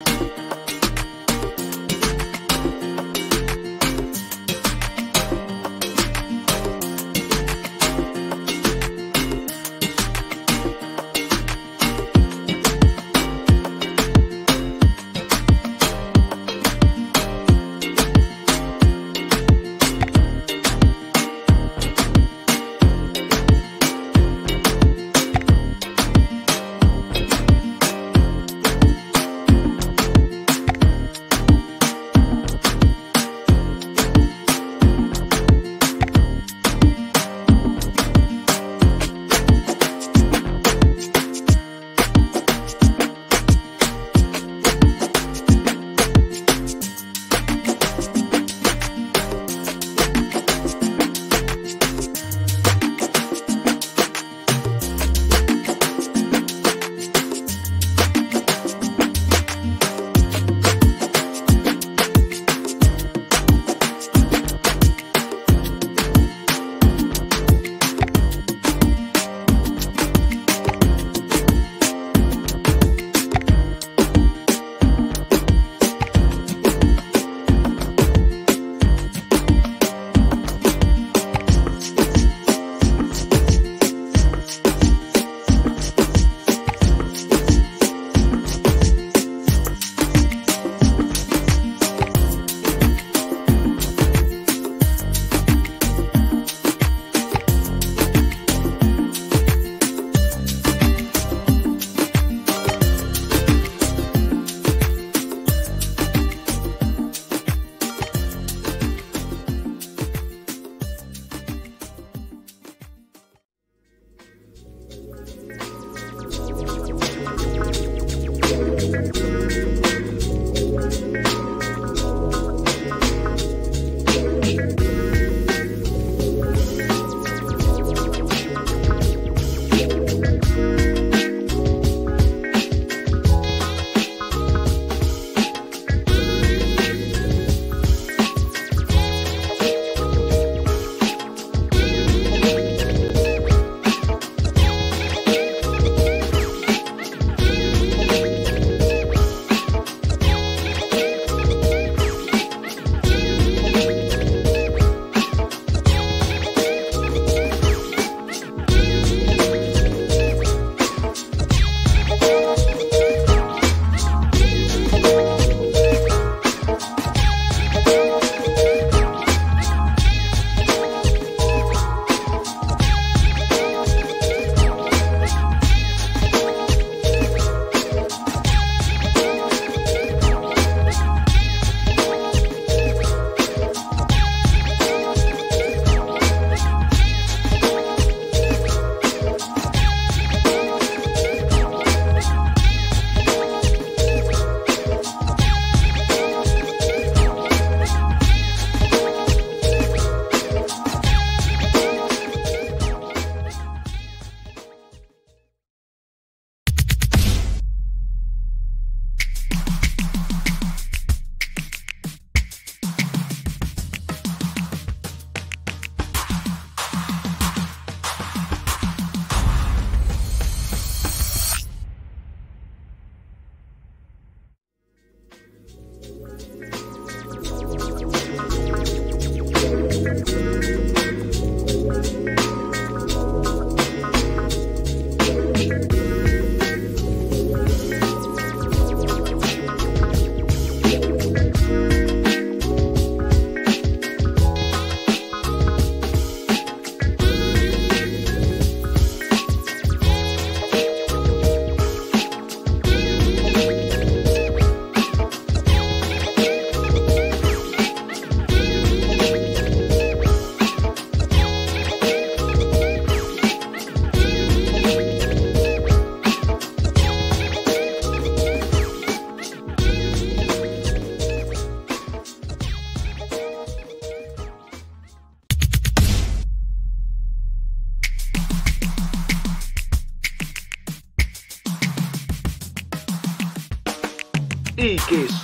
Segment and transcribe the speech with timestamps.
[0.00, 0.47] y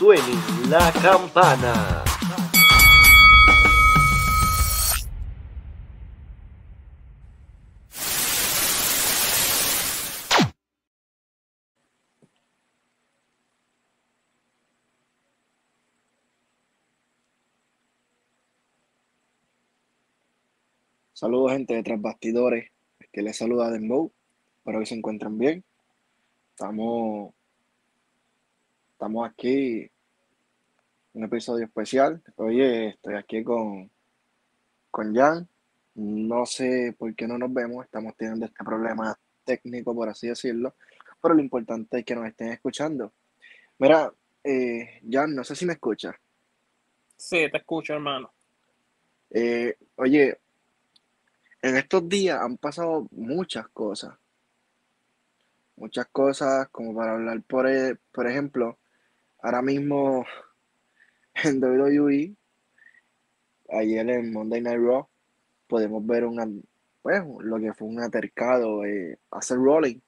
[0.04, 0.34] suene
[0.68, 2.04] la campana.
[21.14, 22.70] Saludos gente de Tras Bastidores,
[23.10, 24.12] que les saluda Dembow,
[24.58, 25.64] espero que se encuentren bien.
[26.50, 27.32] Estamos,
[28.92, 29.90] estamos aquí
[31.14, 32.22] un episodio especial.
[32.36, 33.90] Oye, estoy aquí con,
[34.90, 35.48] con Jan.
[35.94, 40.74] No sé por qué no nos vemos, estamos teniendo este problema técnico, por así decirlo,
[41.22, 43.12] pero lo importante es que nos estén escuchando.
[43.78, 44.12] Mira,
[44.42, 46.16] eh, Jan, no sé si me escuchas.
[47.16, 48.32] Sí, te escucho, hermano.
[49.30, 50.38] Eh, oye,
[51.62, 54.14] en estos días han pasado muchas cosas.
[55.76, 58.78] Muchas cosas como para hablar, por, e, por ejemplo,
[59.42, 60.24] ahora mismo
[61.42, 62.34] en WWE,
[63.70, 65.08] ayer en Monday Night Raw,
[65.66, 66.46] podemos ver una,
[67.02, 69.18] pues, lo que fue un atercado eh,
[69.50, 70.00] rolling.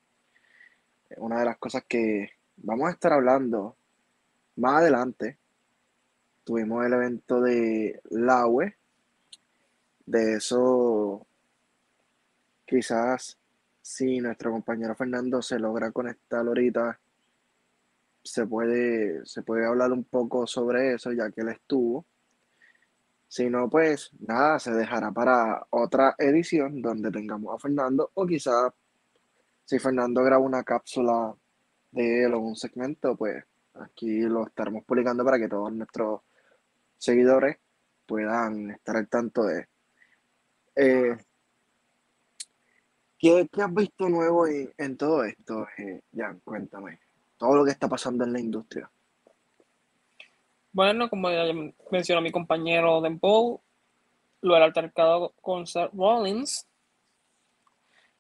[1.19, 3.77] Una de las cosas que vamos a estar hablando
[4.57, 5.39] más adelante.
[6.45, 8.77] Tuvimos el evento de Laue.
[10.05, 11.27] De eso,
[12.65, 13.39] quizás
[13.83, 16.99] si nuestro compañero Fernando se logra conectar ahorita,
[18.27, 22.07] se puede, se puede hablar un poco sobre eso, ya que él estuvo.
[23.29, 28.73] Si no, pues nada, se dejará para otra edición donde tengamos a Fernando o quizás
[29.65, 31.35] si Fernando graba una cápsula
[31.91, 33.45] de él o un segmento, pues
[33.75, 36.21] aquí lo estaremos publicando para que todos nuestros
[36.99, 37.59] seguidores
[38.07, 39.67] puedan estar al tanto de.
[40.77, 41.17] Eh,
[43.19, 46.41] ¿qué, has visto nuevo en, todo esto, eh, Jan?
[46.45, 47.06] Cuéntame.
[47.39, 48.91] Todo lo que está pasando en la industria.
[50.73, 51.45] Bueno, como ya
[51.91, 53.63] mencionó mi compañero Dempo,
[54.43, 56.67] lo del altercado con Seth Rollins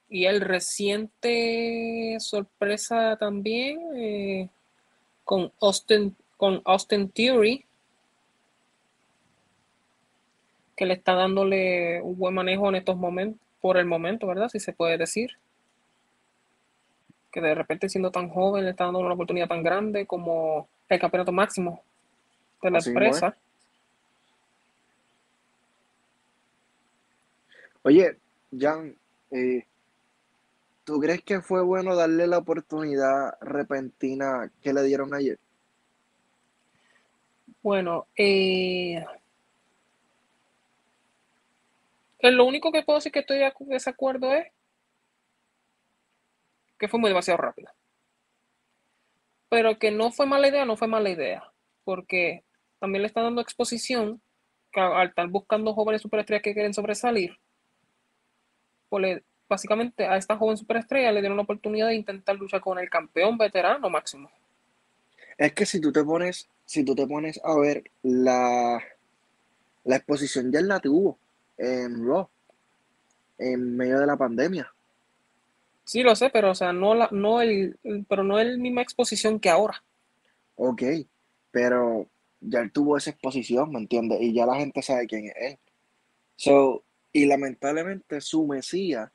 [0.08, 4.48] y el reciente sorpresa también eh,
[5.24, 7.64] con Austin, con Austin Theory,
[10.76, 14.48] que le está dándole un buen manejo en estos momentos, por el momento, ¿verdad?
[14.48, 15.38] Si se puede decir.
[17.36, 20.98] Que de repente siendo tan joven le está dando una oportunidad tan grande como el
[20.98, 21.82] campeonato máximo
[22.62, 23.36] de la empresa.
[27.82, 28.16] Oye,
[28.58, 28.96] Jan,
[29.32, 29.66] eh,
[30.84, 35.38] ¿tú crees que fue bueno darle la oportunidad repentina que le dieron ayer?
[37.62, 39.04] Bueno, eh,
[42.22, 44.46] lo único que puedo decir que estoy de desacuerdo es
[46.78, 47.70] que fue muy demasiado rápido.
[49.48, 51.52] Pero que no fue mala idea, no fue mala idea.
[51.84, 52.44] Porque
[52.78, 54.20] también le está dando exposición
[54.72, 57.38] al estar buscando jóvenes superestrellas que quieren sobresalir.
[58.88, 62.90] Pues básicamente a esta joven superestrella le dieron la oportunidad de intentar luchar con el
[62.90, 64.30] campeón veterano máximo.
[65.38, 68.82] Es que si tú te pones, si tú te pones a ver la,
[69.84, 71.18] la exposición ya la tuvo
[71.58, 72.28] en Raw
[73.38, 74.72] en medio de la pandemia.
[75.86, 77.78] Sí, lo sé, pero o sea, no la, no el,
[78.08, 79.84] pero no es la misma exposición que ahora.
[80.56, 80.82] Ok,
[81.52, 82.08] pero
[82.40, 84.20] ya él tuvo esa exposición, ¿me entiendes?
[84.20, 85.58] Y ya la gente sabe quién es él.
[86.34, 89.12] So, y lamentablemente su Mesías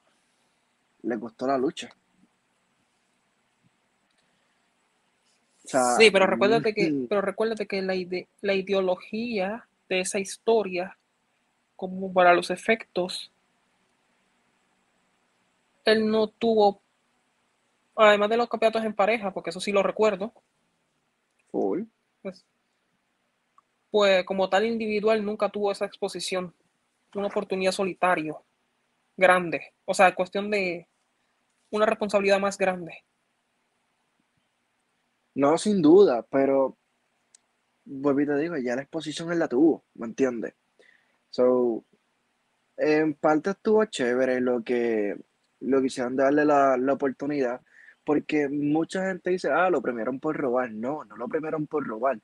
[1.04, 1.94] le costó la lucha.
[5.66, 7.08] sí, pero recuérdate que, mm.
[7.08, 7.96] pero recuérdate que la,
[8.42, 10.98] la ideología de esa historia,
[11.76, 13.30] como para los efectos,
[15.86, 16.82] él no tuvo,
[17.96, 20.34] además de los campeonatos en pareja, porque eso sí lo recuerdo.
[21.52, 22.46] Pues,
[23.90, 26.56] pues como tal individual nunca tuvo esa exposición,
[27.14, 28.44] una oportunidad solitario,
[29.18, 29.74] grande.
[29.86, 30.88] O sea, cuestión de
[31.70, 33.04] una responsabilidad más grande.
[35.34, 36.78] No, sin duda, pero
[37.86, 40.54] vuelvo y te digo, ya la exposición él la tuvo, ¿me entiendes?
[41.30, 41.86] So,
[42.78, 45.16] en parte estuvo chévere lo que
[45.62, 47.62] lo quisieron darle la, la oportunidad,
[48.04, 50.72] porque mucha gente dice, ah, lo premiaron por robar.
[50.72, 52.20] No, no lo premiaron por robar,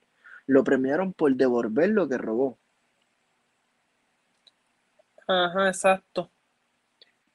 [0.47, 2.59] lo premiaron por devolver lo que robó.
[5.27, 6.31] Ajá, exacto.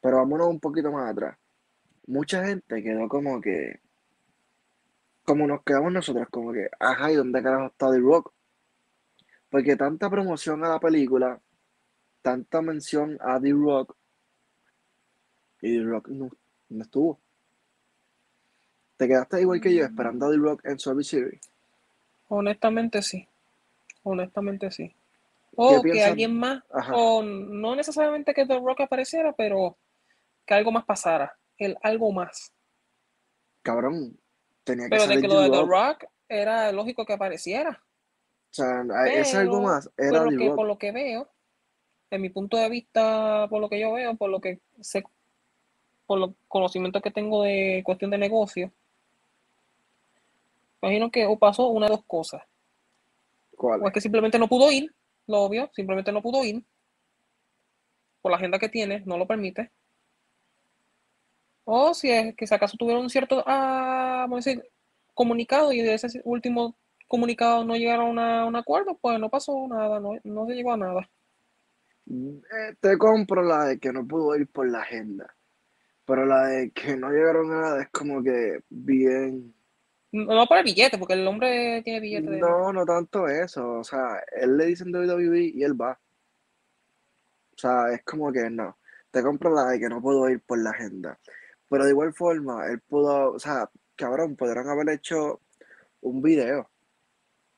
[0.01, 1.37] Pero vámonos un poquito más atrás
[2.07, 3.81] mucha gente quedó como que,
[5.25, 8.33] como nos quedamos nosotros, como que, ajá, ¿y dónde carajo está The Rock?
[9.51, 11.41] Porque tanta promoción a la película,
[12.23, 13.97] tanta mención a The Rock,
[15.63, 16.31] y The Rock no,
[16.81, 17.19] estuvo.
[18.97, 21.41] ¿Te quedaste igual que yo esperando a The Rock en Survey Series?
[22.29, 23.27] Honestamente sí.
[24.03, 24.95] Honestamente sí.
[25.55, 29.77] O que alguien más, o no necesariamente que The Rock apareciera, pero
[30.47, 32.53] que algo más pasara el algo más.
[33.63, 34.19] Cabrón,
[34.65, 37.83] tenía que Pero de que lo de The Rock era lógico que apareciera.
[38.51, 41.29] O sea, ese algo más era por lo, que, por lo que veo,
[42.11, 45.03] en mi punto de vista, por lo que yo veo, por lo que sé,
[46.07, 48.73] por los conocimientos que tengo de cuestión de negocio,
[50.83, 52.43] imagino que o pasó una de dos cosas.
[53.57, 53.83] ¿Cuál?
[53.83, 54.93] O es que simplemente no pudo ir,
[55.27, 56.65] lo obvio, simplemente no pudo ir.
[58.21, 59.71] Por la agenda que tiene, no lo permite.
[61.65, 64.65] O si es que si acaso tuvieron un cierto, ah, vamos a decir,
[65.15, 70.01] comunicado y de ese último comunicado no llegaron a un acuerdo, pues no pasó nada,
[70.01, 71.09] no, no se llegó a nada.
[72.11, 75.35] Eh, te compro la de que no pudo ir por la agenda.
[76.13, 79.55] Pero la de que no llegaron a nada es como que bien.
[80.13, 82.33] No por el billete, porque el hombre tiene billete.
[82.33, 83.79] de- No, no tanto eso.
[83.79, 85.99] O sea, él le dicen WWE y él va.
[87.55, 88.77] O sea, es como que no.
[89.11, 91.19] Te compro la de que no pudo ir por la agenda.
[91.71, 95.41] Pero de igual forma, él pudo, o sea, cabrón, podrían haber hecho
[96.03, 96.69] un video.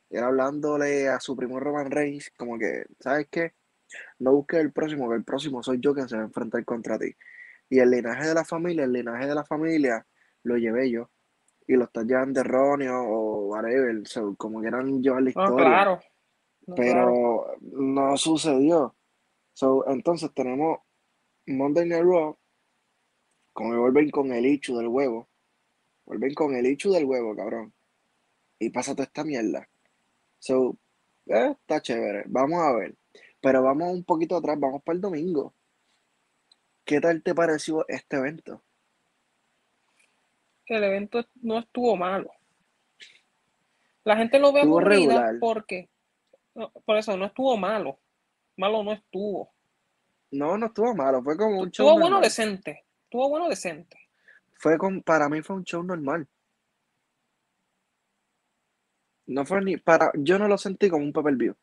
[0.09, 3.51] Y él hablándole a su primo Roman Reigns, como que, ¿sabes qué?
[4.19, 6.97] No busques el próximo, que el próximo soy yo quien se va a enfrentar contra
[6.97, 7.13] ti.
[7.69, 10.05] Y el linaje de la familia, el linaje de la familia,
[10.43, 11.09] lo llevé yo.
[11.67, 15.65] Y lo están llevando erróneo o whatever, so, como quieran llevar la No, historia.
[15.65, 15.99] claro.
[16.67, 17.13] No, claro.
[17.55, 18.95] pero no sucedió.
[19.53, 20.79] So, entonces tenemos
[21.47, 22.37] Monday Night Raw,
[23.53, 25.27] como vuelven con el hecho del huevo.
[26.05, 27.73] Vuelven con el hecho del huevo, cabrón.
[28.59, 29.67] Y pasa toda esta mierda.
[30.37, 30.77] So,
[31.25, 32.25] eh, está chévere.
[32.27, 32.95] Vamos a ver.
[33.41, 35.54] Pero vamos un poquito atrás, vamos para el domingo.
[36.85, 38.63] ¿Qué tal te pareció este evento?
[40.67, 42.31] El evento no estuvo malo.
[44.03, 45.35] La gente lo ve Estuvo aburrida regular.
[45.39, 45.89] porque,
[46.53, 47.99] no, por eso no estuvo malo.
[48.57, 49.51] Malo no estuvo.
[50.31, 52.21] No, no estuvo malo, fue como un show Estuvo bueno normal.
[52.23, 52.85] decente.
[53.03, 53.97] Estuvo bueno decente.
[54.53, 56.27] Fue con, para mí fue un show normal.
[59.27, 61.55] No fue ni para, yo no lo sentí como un pay per view.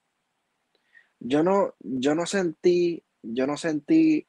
[1.20, 4.26] Yo no, yo no sentí, yo no sentí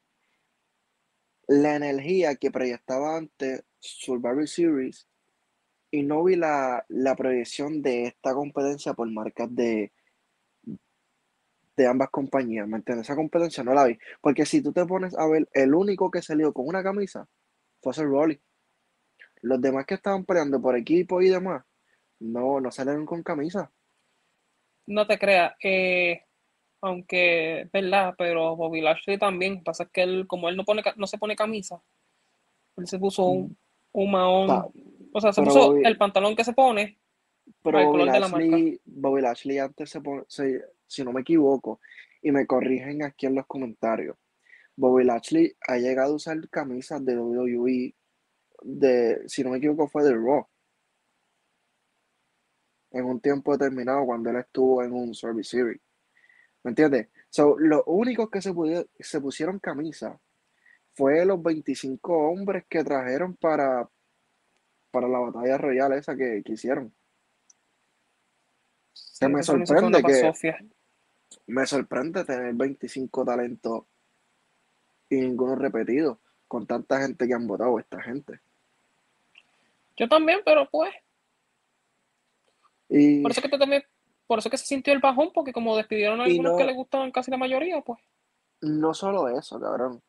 [1.47, 5.07] la energía que proyectaba antes Survivor Series
[5.91, 9.91] y no vi la, la proyección de esta competencia por marcas de,
[11.75, 13.07] de ambas compañías, ¿me entiendes?
[13.07, 13.97] Esa competencia no la vi.
[14.21, 17.27] Porque si tú te pones a ver, el único que salió con una camisa
[17.81, 18.41] fue Seth Rollins.
[19.41, 21.63] Los demás que estaban peleando por equipo y demás,
[22.19, 23.71] no, no salieron con camisa.
[24.87, 25.53] No te creas.
[25.63, 26.23] eh,
[26.83, 29.63] aunque es verdad, pero Bobby Lashley también.
[29.63, 31.81] Pasa que él, como él no pone, no se pone camisa,
[32.77, 33.57] él se puso un,
[33.93, 34.47] un mahón.
[34.47, 34.67] Ta-
[35.13, 36.97] O sea, se puso Bobby- el pantalón que se pone.
[37.61, 41.21] Pero Bobby color de la Lashley, Bobby Lashley antes se pone, se- si no me
[41.21, 41.79] equivoco,
[42.21, 44.15] y me corrigen aquí en los comentarios,
[44.75, 47.93] Bobby Lashley ha llegado a usar camisas de WWE,
[48.63, 50.47] de, si no me equivoco, fue de Raw.
[52.91, 55.81] En un tiempo determinado cuando él estuvo en un Survivor Series.
[56.63, 57.09] ¿Me entiendes?
[57.29, 60.19] So, los únicos que se, pudi- se pusieron camisa
[60.93, 63.89] fue los 25 hombres que trajeron para,
[64.91, 66.93] para la batalla royal esa que, que hicieron.
[68.93, 70.31] Sí, me sorprende que-.
[71.47, 73.85] Me sorprende tener 25 talentos
[75.09, 78.39] y ninguno repetido con tanta gente que han votado esta gente.
[79.97, 80.93] Yo también, pero pues.
[82.89, 83.83] Y Por eso que te también,
[84.27, 86.65] por eso que se sintió el bajón, porque como despidieron a Y algunos no- que
[86.65, 87.99] le gustaban casi la mayoría, pues.
[88.61, 90.01] no solo eso, cabrón.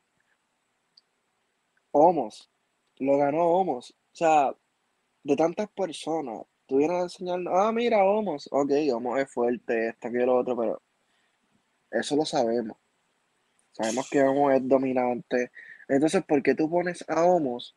[1.92, 2.50] Homos,
[2.99, 3.90] lo ganó Homos.
[3.90, 4.54] O sea,
[5.23, 10.26] de tantas personas, tuvieron a enseñar, ah, mira, Homos, ok, Homos es fuerte, esto, que
[10.26, 10.83] lo otro, pero
[11.90, 12.76] eso lo sabemos.
[13.73, 15.50] Sabemos que Homos es dominante.
[15.88, 17.76] Entonces, ¿por qué tú pones a Homos?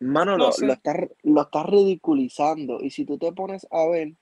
[0.00, 2.80] Mano, No lo, lo estás, lo estás ridiculizando.
[2.80, 4.16] Y si tú te pones a ver, o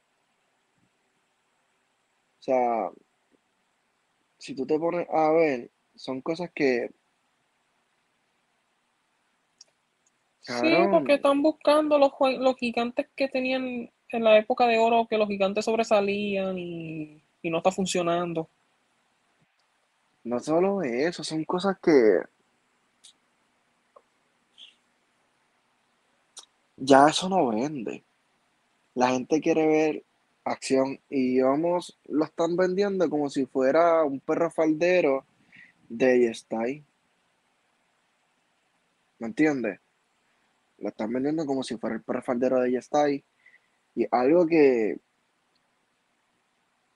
[2.42, 2.90] sea,
[4.38, 6.90] si tú te pones a ver, son cosas que,
[10.40, 15.18] Sí, porque están buscando los, los gigantes que tenían en la época de oro, que
[15.18, 18.48] los gigantes sobresalían y, y no está funcionando.
[20.24, 21.92] no solo eso, son cosas que
[26.76, 28.04] ya eso no vende.
[28.94, 30.04] La gente quiere ver
[30.44, 35.24] acción y vamos, lo están vendiendo como si fuera un perro faldero
[35.88, 36.84] de Style.
[39.18, 39.80] ¿Me entiendes?
[40.78, 43.24] Lo están vendiendo como si fuera el perro faldero de Style.
[43.94, 45.00] Y algo que.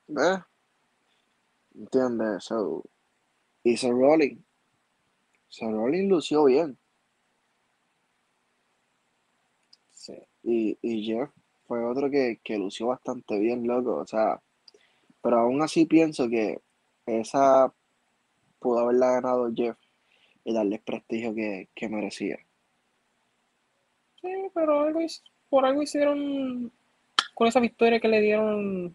[0.08, 0.42] ¿Eh?
[1.74, 2.44] ¿Entiendes?
[2.44, 2.84] So,
[3.64, 4.40] y Seth Rollins.
[5.48, 6.78] Seth Rollins lució bien.
[9.92, 10.14] Sí.
[10.42, 11.30] Y, y Jeff
[11.66, 13.96] fue otro que, que lució bastante bien, loco.
[13.96, 14.40] O sea,
[15.22, 16.60] Pero aún así pienso que
[17.06, 17.72] esa
[18.58, 19.76] pudo haberla ganado Jeff
[20.44, 22.38] y darle el prestigio que, que merecía.
[24.20, 25.00] Sí, pero algo,
[25.48, 26.72] por algo hicieron
[27.34, 28.94] con esa victoria que le dieron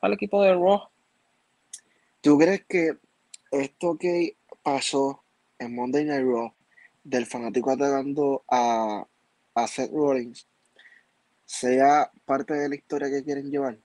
[0.00, 0.88] al equipo de Raw.
[2.20, 2.98] ¿Tú crees que
[3.50, 5.22] esto que pasó
[5.58, 6.52] en Monday Night Raw
[7.02, 9.06] del fanático atacando a,
[9.54, 10.47] a Seth Rollins
[11.48, 13.78] sea parte de la historia que quieren llevar?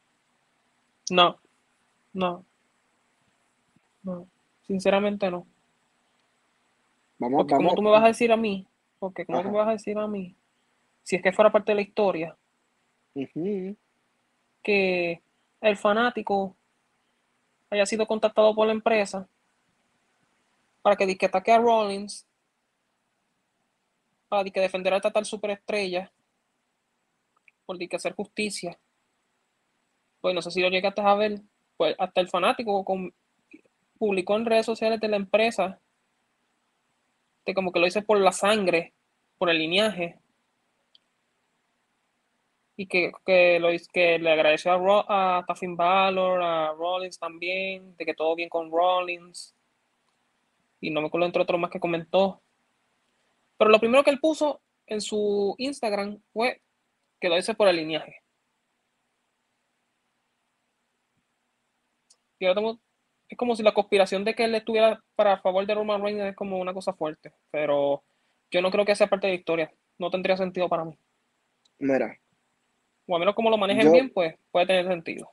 [1.10, 1.40] No,
[2.14, 2.46] no,
[4.04, 4.28] no.
[4.68, 5.48] Sinceramente no.
[7.18, 7.76] Vamos, Porque vamos.
[7.76, 8.68] tú me vas a decir a mí,
[9.00, 10.36] porque como tú me vas a decir a mí,
[11.04, 12.38] si es que fuera parte de la historia,
[14.62, 15.22] que
[15.62, 16.58] el fanático
[17.70, 19.28] haya sido contactado por la empresa
[20.82, 22.28] para que, que ataque a Rollins,
[24.28, 26.12] para que defender a esta tal superestrella,
[27.66, 28.80] por que hacer justicia.
[30.22, 31.42] Pues no sé si lo llegaste a ver,
[31.78, 33.14] pues hasta el fanático con-
[33.98, 35.80] publicó en redes sociales de la empresa
[37.46, 38.94] de como que lo hice por la sangre,
[39.38, 40.20] por el linaje.
[42.76, 47.96] Y que, que, lo, que le agradeció a, Ro- a Finn Balor, a Rollins también,
[47.98, 49.56] de que todo bien con Rollins.
[50.82, 52.42] Y no me acuerdo entre otros más que comentó.
[53.58, 56.63] Pero lo primero que él puso en su Instagram fue
[57.24, 58.18] que lo hice por el linaje.
[62.38, 62.80] Y ahora tengo-
[63.30, 66.36] es como si la conspiración de que él estuviera para favor de Roman Reigns es
[66.36, 67.32] como una cosa fuerte.
[67.50, 68.04] Pero
[68.52, 69.74] yo no creo que sea parte de la historia.
[69.98, 70.98] No tendría sentido para mí.
[71.80, 72.20] Mira,
[73.08, 75.32] O a menos como lo manejen Yo- bien, pues puede tener sentido.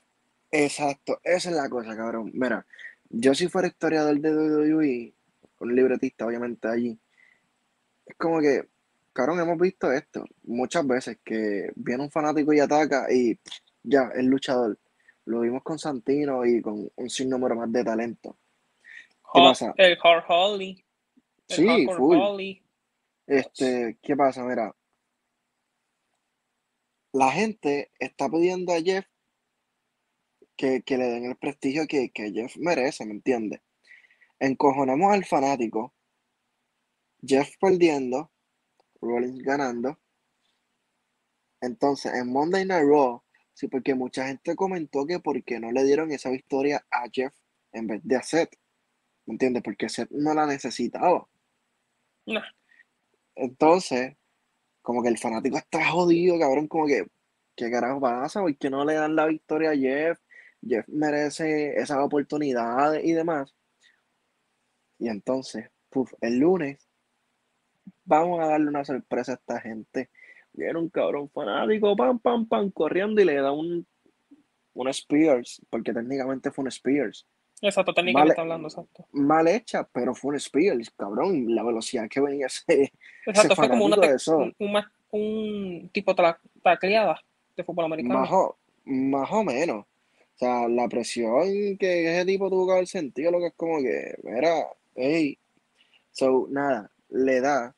[0.53, 2.31] exacto, esa es la cosa, cabrón.
[2.35, 2.65] Mira,
[3.09, 5.13] yo si fuera historiador de WWE,
[5.59, 6.99] un libretista obviamente allí,
[8.07, 8.69] es como que,
[9.21, 13.39] cabrón, hemos visto esto muchas veces, que viene un fanático y ataca y
[13.83, 14.79] ya, es luchador.
[15.27, 18.39] Lo vimos con Santino y con un sinnúmero más de talento.
[19.33, 19.75] ¿Qué pasa?
[19.77, 20.83] El Hard Holly.
[21.49, 22.17] El Sí, full.
[22.19, 22.63] Holly.
[23.27, 24.43] Este, ¿qué pasa?
[24.43, 24.75] Mira,
[27.13, 29.05] la gente está pidiendo a Jeff
[30.57, 33.61] que, que le den el prestigio que, que Jeff merece, ¿me entiendes?
[34.39, 35.93] Encojonamos al fanático,
[37.23, 38.31] Jeff perdiendo,
[39.01, 39.99] Rollins ganando.
[41.61, 45.85] Entonces, en Monday Night Raw, sí, porque mucha gente comentó que por qué no le
[45.85, 47.35] dieron esa victoria a Jeff
[47.73, 48.57] en vez de a Seth,
[49.27, 49.63] ¿me entiendes?
[49.63, 51.27] Porque Seth no la necesitaba.
[52.27, 52.43] Nah.
[53.35, 54.17] Entonces,
[54.83, 57.07] como que el fanático está jodido, cabrón, como que,
[57.57, 58.41] ¿qué carajo pasa?
[58.41, 60.19] ¿Por qué no le dan la victoria a Jeff?
[60.63, 63.55] Jeff merece esas oportunidades y demás.
[64.99, 66.90] Y entonces, puf, el lunes,
[68.11, 70.11] vamos a darle una sorpresa a esta gente.
[70.53, 73.87] Viene un cabrón fanático, pam, pam, pam, corriendo y le da un,
[74.75, 77.27] un Spears, porque técnicamente fue un Spears.
[77.63, 78.43] Exacto, técnicamente Vale.
[78.43, 79.07] hablando, exacto.
[79.13, 82.93] Mal hecha, pero fue un Spears, cabrón, la velocidad que venía ese,
[83.27, 84.39] Exacto, fue como una de eso.
[84.39, 84.73] un, un
[85.11, 86.15] un tipo
[86.63, 87.21] tacleada
[87.57, 88.21] de fútbol americano.
[88.21, 89.85] Más o, más o menos.
[89.85, 93.79] O sea, la presión que ese tipo tuvo que haber sentido, lo que es como
[93.83, 95.39] que, mira, hey.
[96.13, 97.75] So, nada, le da.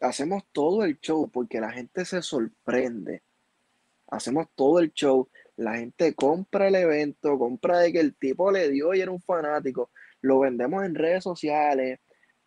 [0.00, 3.22] Hacemos todo el show porque la gente se sorprende.
[4.08, 5.28] Hacemos todo el show.
[5.56, 9.20] La gente compra el evento, compra de que el tipo le dio y era un
[9.20, 9.90] fanático.
[10.20, 12.00] Lo vendemos en redes sociales.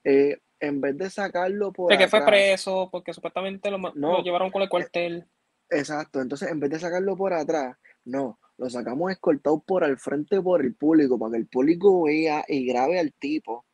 [0.03, 3.91] eh, en vez de sacarlo por de que fue preso, porque supuestamente lo, No.
[3.95, 5.25] lo llevaron con el cuartel.
[5.69, 10.39] Exacto, entonces en vez de sacarlo por atrás, no, lo sacamos escoltado por al frente
[10.39, 13.65] por el público, para que el público vea y grabe al tipo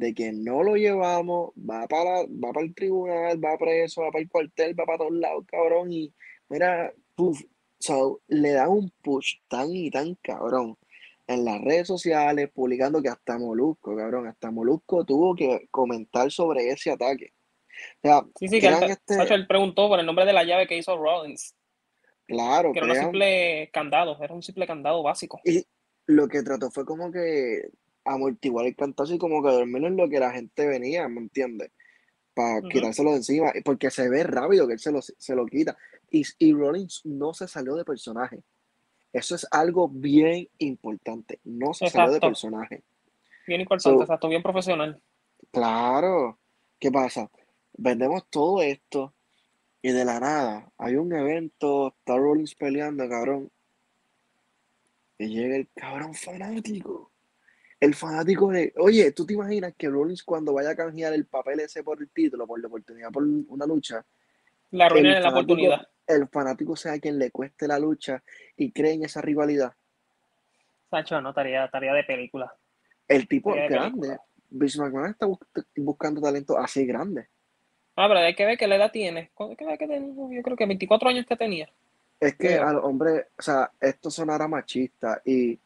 [0.00, 4.22] de que no lo llevamos, va para, va para el tribunal, va preso, va para
[4.22, 6.10] el cuartel, va para todos lados, cabrón, y
[6.48, 7.42] mira, puf,
[7.78, 10.78] so, le da un push tan y tan cabrón
[11.26, 16.70] en las redes sociales, publicando que hasta Molusco, cabrón, hasta Molusco tuvo que comentar sobre
[16.70, 17.34] ese ataque.
[18.02, 20.66] O sea, Sí, sí, que él, este, él preguntó por el nombre de la llave
[20.66, 21.54] que hizo Rollins,
[22.26, 25.42] claro, que era un simple candado, era un simple candado básico.
[25.44, 25.62] Y
[26.06, 27.68] lo que trató fue como que
[28.14, 31.70] amortiguar el cantazo y como que dormir en lo que la gente venía, ¿me entiendes?
[32.34, 35.76] Para quitárselo de encima, porque se ve rápido que él se lo, se lo quita.
[36.10, 38.42] Y, y Rollins no se salió de personaje.
[39.12, 41.40] Eso es algo bien importante.
[41.44, 42.82] No se salió de personaje.
[43.46, 45.00] Bien importante, So- exacto, bien profesional.
[45.50, 46.38] Claro.
[46.78, 47.30] ¿Qué pasa?
[47.72, 49.12] Vendemos todo esto
[49.82, 53.50] y de la nada hay un evento, está Rollins peleando, cabrón.
[55.18, 57.09] Y llega el cabrón fanático.
[57.80, 61.60] El fanático de, oye, ¿tú te imaginas que Rollins cuando vaya a canjear el papel
[61.60, 64.04] ese por el título, por la oportunidad por una lucha,
[64.70, 65.88] La arruinan en la oportunidad.
[66.06, 68.22] el fanático sea quien le cueste la lucha
[68.56, 69.72] y cree en esa rivalidad?
[70.90, 72.52] Sacho, no, tarea, tarea de película.
[73.08, 74.18] El tipo Tarea de grande.
[74.50, 75.38] Vince McMahon está bus-
[75.76, 77.28] buscando talento así grande.
[77.96, 79.30] Ah, pero hay que ver qué la edad tiene.
[79.34, 80.12] ¿Cuánto- ¿Qué edad que tenía?
[80.36, 81.70] Yo creo que 24 años que tenía.
[82.18, 82.66] Es que Creo.
[82.68, 85.58] a los hombres, o sea, esto sonará machista y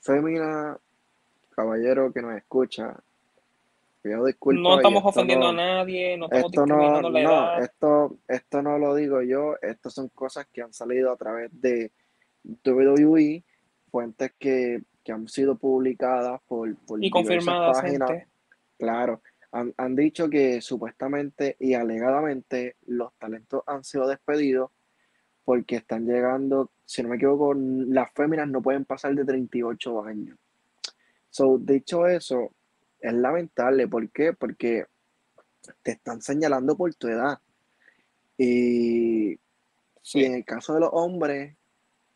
[0.00, 0.78] fémina,
[1.60, 2.96] caballero que nos escucha,
[4.02, 4.62] pido disculpas.
[4.62, 7.62] No estamos ofendiendo no- a nadie, no estamos Esto no, discriminando la no, edad.
[7.64, 11.90] esto, esto no lo digo yo, esto son cosas que han salido a través de
[12.64, 13.42] WWE,
[13.90, 18.10] fuentes que, que han sido publicadas por, por y confirmadas, páginas.
[18.10, 18.26] gente.
[18.78, 19.20] Claro,
[19.52, 24.70] han, han dicho que supuestamente y alegadamente los talentos han sido despedidos
[25.44, 30.38] porque están llegando, si no me equivoco, las féminas no pueden pasar de 38 años.
[31.30, 32.52] So, dicho eso,
[33.00, 33.86] es lamentable.
[33.88, 34.32] ¿Por qué?
[34.32, 34.86] Porque
[35.82, 37.38] te están señalando por tu edad.
[38.36, 39.38] Y, y
[40.02, 40.24] Sí.
[40.24, 41.54] en el caso de los hombres,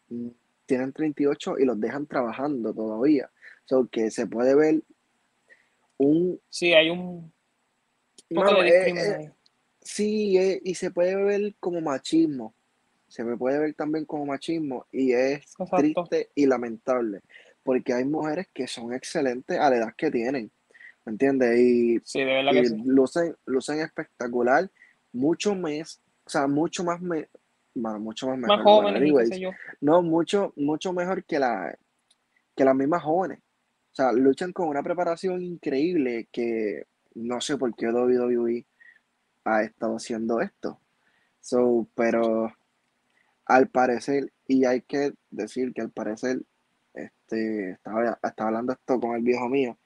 [0.08, 0.28] mm,
[0.66, 3.30] tienen 38 y los dejan trabajando todavía.
[3.66, 4.82] So, que se puede ver
[5.98, 6.40] un...
[6.48, 7.32] Sí, hay un
[8.28, 9.32] poco Mano, de eh, eh.
[9.80, 12.54] Sí, eh, y se puede ver como machismo.
[13.06, 15.76] Se me puede ver también como machismo y es Exacto.
[15.76, 17.20] triste y lamentable
[17.64, 20.50] porque hay mujeres que son excelentes a la edad que tienen,
[21.04, 21.58] ¿me entiendes?
[21.58, 22.82] Y, Sí, de verdad y que sí.
[22.84, 24.70] lucen, lucen espectacular,
[25.12, 27.28] mucho más, o sea, mucho más, me,
[27.74, 29.50] bueno, mucho más mejor, Más jóvenes anyways, yo.
[29.80, 31.76] no, mucho, mucho mejor que la,
[32.54, 33.40] que las mismas jóvenes.
[33.92, 38.66] O sea, luchan con una preparación increíble que no sé por qué WWE
[39.44, 40.80] ha estado haciendo esto.
[41.40, 42.52] So, pero
[43.46, 46.40] al parecer, y hay que decir que al parecer,
[46.94, 49.76] este, estaba, estaba hablando esto con el viejo mío,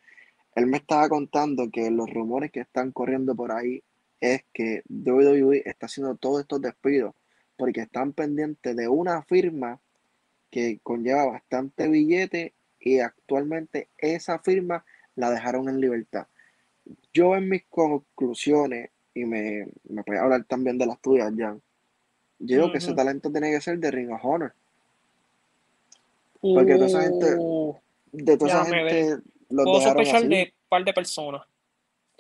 [0.55, 3.83] él me estaba contando que los rumores que están corriendo por ahí
[4.21, 7.15] es que WWE está haciendo todos estos despidos
[7.57, 9.81] porque están pendientes de una firma
[10.51, 16.27] que conlleva bastante billete y actualmente esa firma la dejaron en libertad.
[17.13, 21.61] Yo en mis conclusiones, y me, me puedes hablar también de las tuyas, Jan,
[22.39, 24.55] yo digo que ese talento tiene que ser de Ring of Honor.
[26.41, 27.77] Porque toda esa gente- Uh,
[28.13, 29.17] De toda esa gente
[29.51, 30.29] los puedo sospechar así.
[30.29, 31.43] de un par de personas.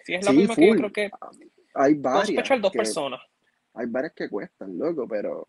[0.04, 1.10] Si es la Sí, misma que yo creo que
[1.74, 3.20] Hay puedo varias sospechar dos que, personas.
[3.74, 5.46] hay varias que cuestan, loco, pero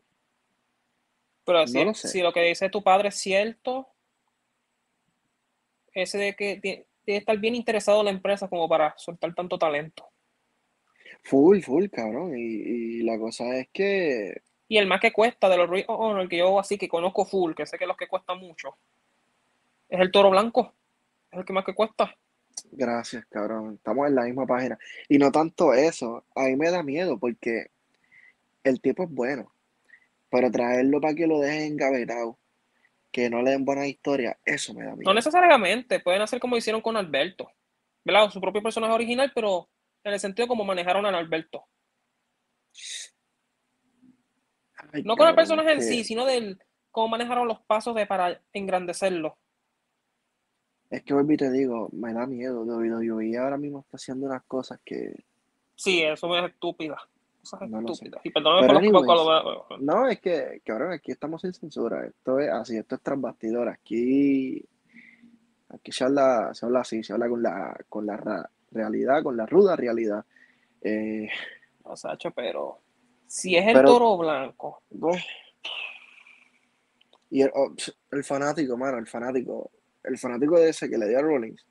[1.45, 2.07] Pero No si, lo sé.
[2.09, 3.87] si lo que dice tu padre es cierto,
[5.93, 9.57] ese de que tiene que estar bien interesado en la empresa como para soltar tanto
[9.57, 10.05] talento.
[11.23, 12.37] full, full, cabrón.
[12.37, 15.99] Y, y la cosa es que Y el más que cuesta de los Ring of
[15.99, 18.77] Honor que yo así que conozco full, que sé que los que cuestan mucho,
[19.89, 20.73] es el toro blanco.
[21.31, 22.15] Es el que más que cuesta.
[22.71, 23.75] Gracias, cabrón.
[23.75, 24.77] Estamos en la misma página.
[25.07, 26.23] Y no tanto eso.
[26.35, 27.71] A mí me da miedo porque
[28.63, 29.51] el tipo es bueno.
[30.29, 32.37] Pero traerlo para que lo dejen engavetado,
[33.11, 35.13] que no le den buena historia, eso me da No miedo.
[35.15, 37.49] necesariamente, pueden hacer como hicieron con Alberto.
[38.03, 38.29] ¿Verdad?
[38.29, 39.67] Su propio personaje original, pero
[40.03, 41.65] en el sentido como manejaron a Alberto.
[44.91, 46.59] Ay, No con el personaje en sí, que, sino del
[46.91, 49.37] cómo manejaron los pasos de para engrandecerlo.
[50.89, 52.63] es que y te digo, me da miedo.
[52.63, 55.13] WWE ahora mismo está haciendo unas cosas que
[55.75, 56.97] Sí, eso es estúpida.
[57.41, 58.19] Cosas no estúpidas.
[58.25, 62.05] Y perdóname por los no, es que, cabrón, aquí estamos sin censura.
[62.05, 63.69] Esto es así, esto es tras bastidor.
[63.69, 64.65] Aquí,
[65.69, 69.37] aquí se habla, se habla así, se habla con la, con la ra- realidad, con
[69.37, 70.25] la ruda realidad.
[70.81, 71.29] Eh,
[71.83, 72.81] O sea, cho, pero
[73.29, 74.81] si es el pero, toro blanco,
[77.29, 77.71] y el, oh,
[78.11, 79.71] el fanático, mano, el fanático,
[80.03, 81.63] el fanático de ese que le dio a Rollins,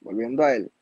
[0.00, 0.72] volviendo a él,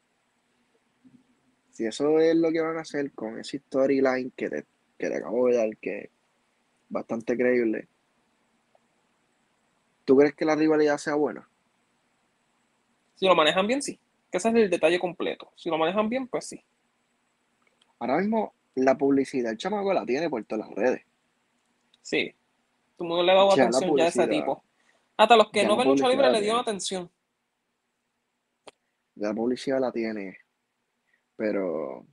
[1.72, 4.64] si eso es lo que van a hacer con ese storyline que te,
[4.96, 6.10] que te acabo de dar, que es
[6.88, 7.88] bastante creíble,
[10.04, 11.48] ¿tú crees que la rivalidad sea buena?
[13.16, 13.98] si lo manejan bien, sí.
[14.30, 15.50] Que ese es el detalle completo.
[15.56, 16.62] Si lo manejan bien, pues sí.
[17.98, 21.02] Ahora mismo la publicidad, el chamaco la tiene por todas las redes.
[22.02, 22.34] Sí.
[22.96, 24.62] Todo el mundo le la atención ya a ese tipo.
[25.16, 27.10] Hasta los que no ven lucha libre le dieron atención.
[29.16, 30.38] La publicidad la tiene.
[31.36, 32.06] Pero,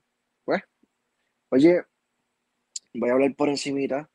[0.45, 0.63] pues,
[1.49, 1.84] oye,
[2.93, 4.10] voy a hablar por encimita,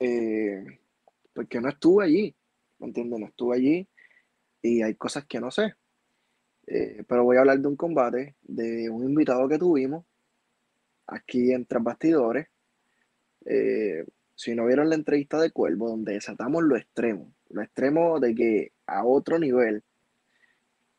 [0.00, 0.64] eh,
[1.32, 2.34] porque no estuve allí,
[2.78, 3.20] ¿me entiendes?
[3.20, 3.88] No estuve allí
[4.60, 5.74] y hay cosas que no sé.
[6.66, 10.04] Eh, pero voy a hablar de un combate, de un invitado que tuvimos
[11.06, 12.48] aquí en Tras Bastidores.
[13.44, 18.34] Eh, si no vieron la entrevista de Cuervo, donde desatamos lo extremo, lo extremo de
[18.34, 19.82] que a otro nivel,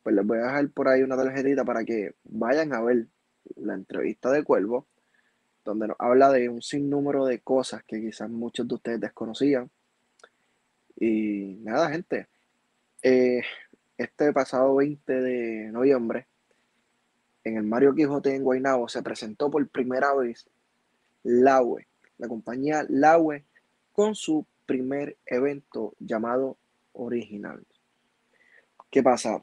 [0.04, 3.08] pues les voy a dejar por ahí una tarjetita para que vayan a ver
[3.56, 4.88] la entrevista de Cuervo,
[5.66, 9.70] donde nos habla de un sinnúmero de cosas que quizás muchos de ustedes desconocían.
[10.96, 12.28] Y nada, gente,
[13.02, 13.42] eh,
[13.98, 16.28] este pasado 20 de noviembre,
[17.44, 20.48] en el Mario Quijote en Guaynabo, se presentó por primera vez
[21.24, 23.46] Laue, la compañía Laue,
[23.92, 26.58] con su primer evento llamado
[26.94, 27.66] Original.
[28.90, 29.42] ¿Qué pasa?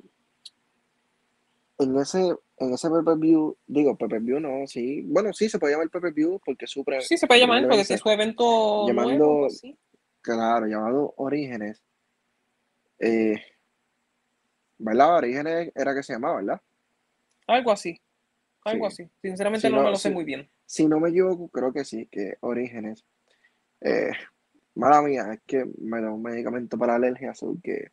[1.78, 6.38] En ese, en ese view digo, view no, sí, bueno, sí se puede llamar view
[6.44, 9.76] porque su Sí, se puede llamar porque es su evento llamando, nuevo, sí.
[10.20, 11.82] claro, llamado Orígenes.
[12.98, 13.42] Eh,
[14.78, 15.16] ¿Verdad?
[15.16, 16.60] Orígenes era que se llamaba, ¿verdad?
[17.46, 18.00] Algo así.
[18.64, 19.02] Algo Sí.
[19.04, 19.12] así.
[19.22, 20.48] Sinceramente Si no, no- me lo sé si- muy bien.
[20.66, 23.04] Si no me equivoco, creo que sí, que Orígenes.
[23.80, 24.10] Eh,
[24.74, 27.90] mala mía, es que me da un medicamento para alergia, así que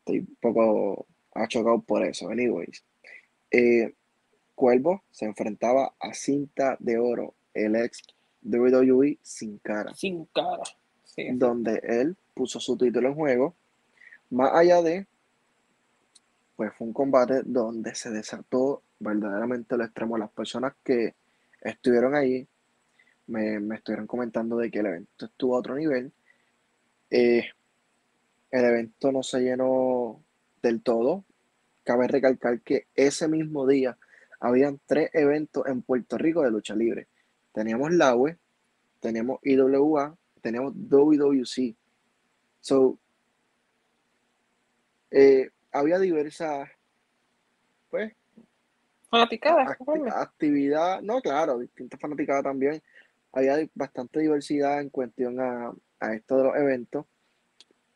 [0.00, 2.28] estoy un poco achocado por eso.
[2.28, 2.84] Anyways,
[3.50, 3.94] eh,
[4.54, 8.02] Cuervo se enfrentaba a Cinta de Oro, el ex
[8.42, 10.62] WWE sin cara, Sin cara.
[11.04, 11.26] Sí.
[11.32, 13.56] donde él puso su título en juego.
[14.30, 15.06] Más allá de,
[16.56, 20.18] pues fue un combate donde se desató verdaderamente lo extremo.
[20.18, 21.14] Las personas que
[21.60, 22.46] estuvieron ahí
[23.26, 26.12] me, me estuvieron comentando de que el evento estuvo a otro nivel.
[27.10, 27.46] Eh,
[28.50, 30.22] el evento no se llenó
[30.62, 31.24] del todo.
[31.82, 33.98] Cabe recalcar que ese mismo día
[34.40, 37.08] habían tres eventos en Puerto Rico de lucha libre.
[37.52, 38.36] Teníamos la UE,
[39.00, 41.74] teníamos IWA, teníamos WWC.
[42.60, 42.98] So,
[45.10, 46.70] eh, había diversas,
[47.90, 48.14] pues,
[49.10, 50.10] Fanaticada, acti- conforme.
[50.10, 52.80] actividad, no, claro, distintas fanaticadas también.
[53.32, 57.06] Había bastante diversidad en cuestión a, a esto de los eventos.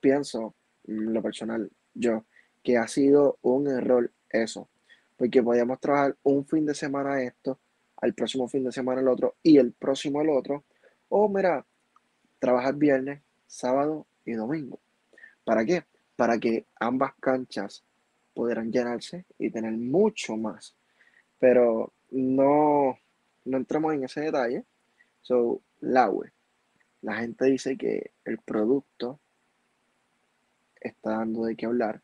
[0.00, 2.24] Pienso, en lo personal, yo,
[2.62, 4.68] que ha sido un error eso,
[5.16, 7.60] porque podíamos trabajar un fin de semana esto,
[8.00, 10.64] al próximo fin de semana el otro y el próximo el otro,
[11.08, 11.64] o mira,
[12.38, 14.80] trabajar viernes, sábado y domingo.
[15.44, 15.84] ¿Para qué?
[16.18, 17.82] Para que ambas canchas
[18.34, 20.74] pudieran llenarse y tener mucho más
[21.38, 22.98] pero no,
[23.44, 24.64] no entramos en ese detalle.
[25.22, 26.32] So, la web.
[27.02, 29.20] La gente dice que el producto
[30.80, 32.00] está dando de qué hablar,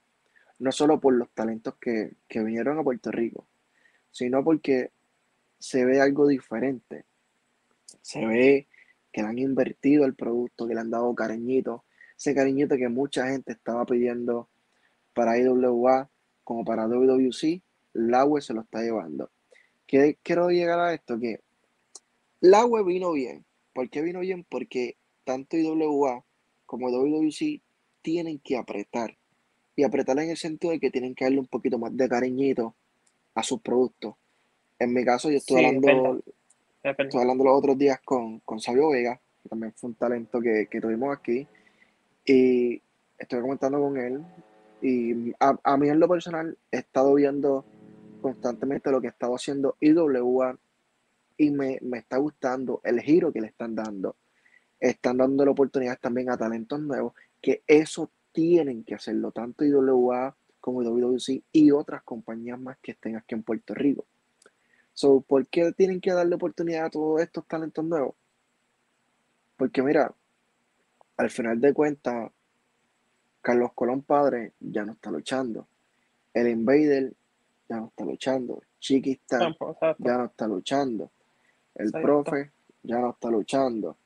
[0.58, 3.46] no solo por los talentos que, que vinieron a Puerto Rico,
[4.10, 4.90] sino porque
[5.58, 7.04] se ve algo diferente.
[8.02, 8.68] Se ve
[9.12, 11.84] que le han invertido el producto, que le han dado cariñito,
[12.16, 14.48] ese cariñito que mucha gente estaba pidiendo
[15.14, 16.10] para IWA
[16.42, 17.62] como para WWC,
[17.94, 19.30] la web se lo está llevando.
[19.86, 21.18] ¿Qué quiero llegar a esto?
[21.18, 21.40] Que
[22.40, 23.44] la web vino bien.
[23.72, 24.44] ¿Por qué vino bien?
[24.48, 26.24] Porque tanto IWA
[26.66, 27.60] como WWC
[28.02, 29.16] tienen que apretar.
[29.76, 32.76] Y apretar en el sentido de que tienen que darle un poquito más de cariñito
[33.34, 34.14] a sus productos.
[34.78, 36.22] En mi caso, yo estoy Sí, hablando,
[36.82, 40.68] estoy hablando los otros días con, con Sabio Vega, que también fue un talento que,
[40.70, 41.46] que tuvimos aquí.
[42.24, 42.80] Y
[43.18, 44.24] estoy comentando con él.
[44.80, 47.64] Y a, mí en lo personal he estado viendo
[48.20, 50.58] constantemente lo que ha estado haciendo IWA
[51.36, 54.16] y me, me está gustando el giro que le están dando.
[54.80, 60.82] Están dando oportunidades también a talentos nuevos, que eso tienen que hacerlo, tanto IWA como
[60.82, 64.06] WWC y otras compañías más que estén aquí en Puerto Rico.
[64.94, 68.14] So, ¿Por qué tienen que darle oportunidad a todos estos talentos nuevos?
[69.56, 70.14] Porque mira,
[71.16, 72.30] al final de cuentas,
[73.40, 75.66] Carlos Colón Padre ya no está luchando.
[76.32, 77.12] El Invader
[77.68, 78.62] ya no está luchando.
[78.80, 79.96] Exacto.
[79.98, 81.10] ya no está luchando.
[81.74, 82.06] El Exacto.
[82.06, 82.50] profe
[82.82, 83.96] ya no está luchando.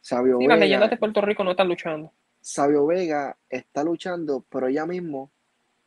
[0.00, 2.12] Sabio Sí, las Vega, leyendas de Puerto Rico no están luchando.
[2.40, 5.30] Sabio Vega está luchando, pero ya mismo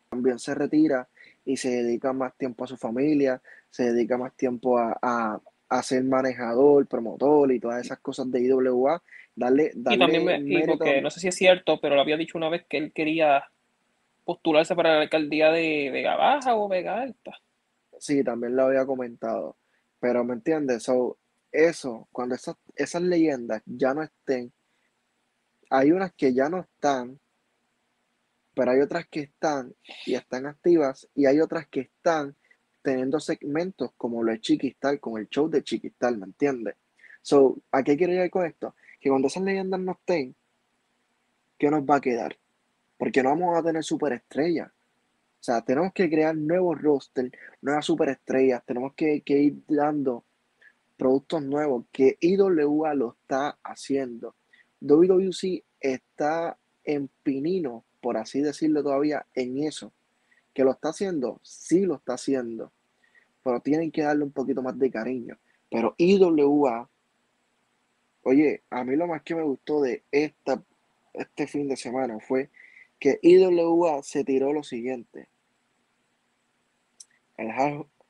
[0.09, 1.07] también se retira
[1.45, 5.83] y se dedica más tiempo a su familia, se dedica más tiempo a, a, a
[5.83, 9.01] ser manejador, promotor y todas esas cosas de IWA.
[9.39, 12.17] Darle, Y darle también, me- y porque no sé si es cierto, pero lo había
[12.17, 13.45] dicho una vez que él quería
[14.25, 17.31] postularse para la alcaldía de Vega Baja o Vega Alta.
[17.99, 19.57] Sí, también lo había comentado.
[19.99, 20.83] Pero ¿me entiendes?
[20.83, 21.17] So,
[21.51, 24.51] eso, cuando esas, esas leyendas ya no estén,
[25.69, 27.19] hay unas que ya no están,
[28.53, 29.73] pero hay otras que están
[30.05, 32.35] y están activas, y hay otras que están
[32.81, 36.75] teniendo segmentos como lo de Chiquistal, con el show de Chiquistal, ¿me entiendes?
[37.21, 38.75] So, ¿a qué quiero llegar con esto?
[38.99, 40.35] Que cuando esas leyendas no estén,
[41.57, 42.37] ¿qué nos va a quedar?
[42.97, 44.69] Porque no vamos a tener superestrellas.
[44.69, 47.31] O sea, tenemos que crear nuevos roster,
[47.61, 50.25] nuevas superestrellas, tenemos que, que ir dando
[50.97, 54.35] productos nuevos que IWA lo está haciendo.
[54.81, 59.93] WWC está en pinino, por así decirlo todavía, en eso.
[60.53, 61.39] ¿Que lo está haciendo?
[61.41, 62.73] Sí lo está haciendo.
[63.43, 65.37] Pero tienen que darle un poquito más de cariño.
[65.69, 66.89] Pero IWA,
[68.23, 70.63] oye, a mí lo más que me gustó de esta,
[71.13, 72.49] este fin de semana fue
[72.99, 75.29] que IWA se tiró lo siguiente.
[77.37, 77.51] El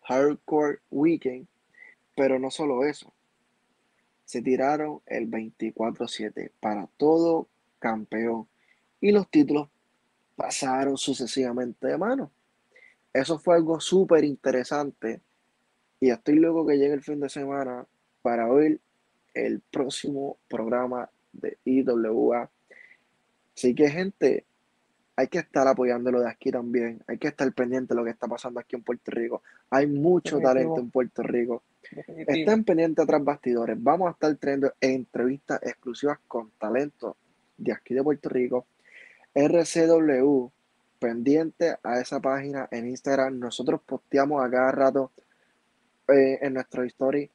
[0.02, 1.48] Hardcore Weekend,
[2.16, 3.14] pero no solo eso.
[4.26, 7.48] Se tiraron el 24-7 para todo
[7.80, 8.48] campeón
[9.00, 9.70] y los títulos
[10.36, 12.32] pasaron sucesivamente de mano.
[13.14, 15.22] Eso fue algo súper interesante
[16.00, 17.88] y estoy luego que llegue el fin de semana
[18.22, 18.80] para oír
[19.46, 22.50] el próximo programa de IWA.
[23.56, 24.46] Así que gente,
[25.16, 27.04] hay que estar apoyándolo de aquí también.
[27.08, 29.44] Hay que estar pendiente de lo que está pasando aquí en Puerto Rico.
[29.70, 31.64] Hay mucho talento en Puerto Rico.
[32.28, 33.78] Estén pendientes tras bastidores.
[33.82, 37.18] Vamos a estar teniendo entrevistas exclusivas con talento
[37.58, 38.66] de aquí de Puerto Rico.
[39.34, 40.50] RCW,
[41.00, 43.40] pendiente a esa página en Instagram.
[43.40, 45.12] Nosotros posteamos a cada rato
[46.08, 47.30] eh, en nuestro story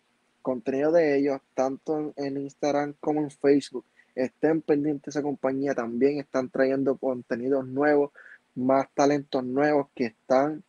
[0.44, 6.20] contenido de ellos, tanto en Instagram como en Facebook estén pendientes de esa compañía, también
[6.20, 8.12] están trayendo contenidos nuevos,
[8.54, 10.62] más talentos nuevos que están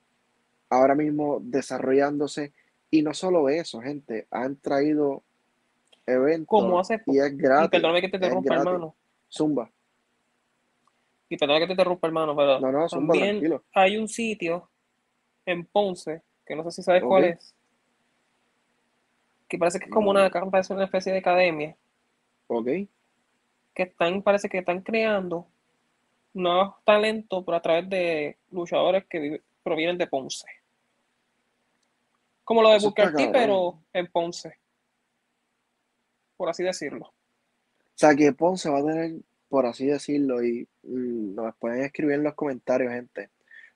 [0.70, 2.54] ahora mismo desarrollándose.
[2.90, 5.22] Y no solo eso, gente, han traído
[6.08, 7.68] eventos Como hace y es gratis.
[7.68, 8.96] Y perdóname que te interrumpa, hermano.
[9.30, 9.70] Zumba.
[11.28, 13.64] Y perdóname que te interrumpa, hermano, pero No, no, zumba, también tranquilo.
[13.74, 14.70] hay un sitio
[15.46, 17.55] en Ponce, que no sé si sabes cuál es,
[19.48, 21.76] que parece que es como una, parece una especie de academia,
[22.48, 22.66] Ok.
[23.74, 25.48] que están, parece que están creando
[26.34, 30.46] nuevos talentos, pero a través de luchadores que vive- provienen de Ponce.
[32.44, 34.58] Como lo de Booker T, pero en Ponce,
[36.38, 37.08] por así decirlo.
[37.08, 42.16] O sea que Ponce va a tener, por así decirlo, y mm, nos pueden escribir
[42.16, 43.30] en los comentarios, gente.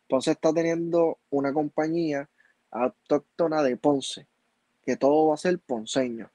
[0.07, 2.29] Ponce está teniendo una compañía
[2.71, 4.27] autóctona de Ponce,
[4.83, 6.29] que todo va a ser ponceño.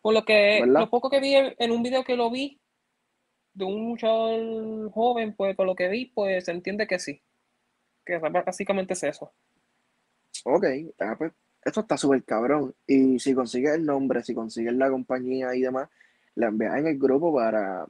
[0.00, 0.80] Por lo que, ¿Verdad?
[0.80, 2.60] lo poco que vi en un video que lo vi
[3.54, 7.20] de un luchador joven, pues por lo que vi, pues se entiende que sí.
[8.04, 9.32] Que básicamente es eso.
[10.44, 10.64] Ok,
[11.00, 11.32] ah, pues,
[11.64, 12.74] esto está súper cabrón.
[12.86, 15.88] Y si consigues el nombre, si consigues la compañía y demás,
[16.36, 17.84] la envías en el grupo para,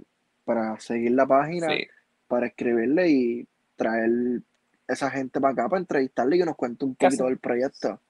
[0.45, 1.87] para seguir la página, Sí,
[2.29, 4.43] para escribirle y traer
[4.87, 8.01] esa gente para acá para entrevistarle y que nos cuente un poquito del proyecto.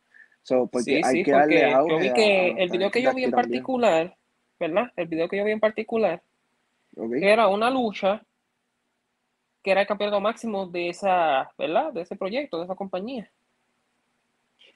[0.49, 2.71] So, porque sí, hay sí, que darle porque yo auge vi a- que a el
[2.71, 3.53] video que yo vi en también.
[3.53, 4.17] particular,
[4.59, 4.93] ¿verdad?
[4.97, 6.23] El video que yo vi en particular
[6.97, 7.13] Ok.
[7.21, 8.23] era una lucha
[9.63, 11.93] que era el campeonato máximo de esa, ¿verdad?
[11.93, 13.31] De ese proyecto, de esa compañía.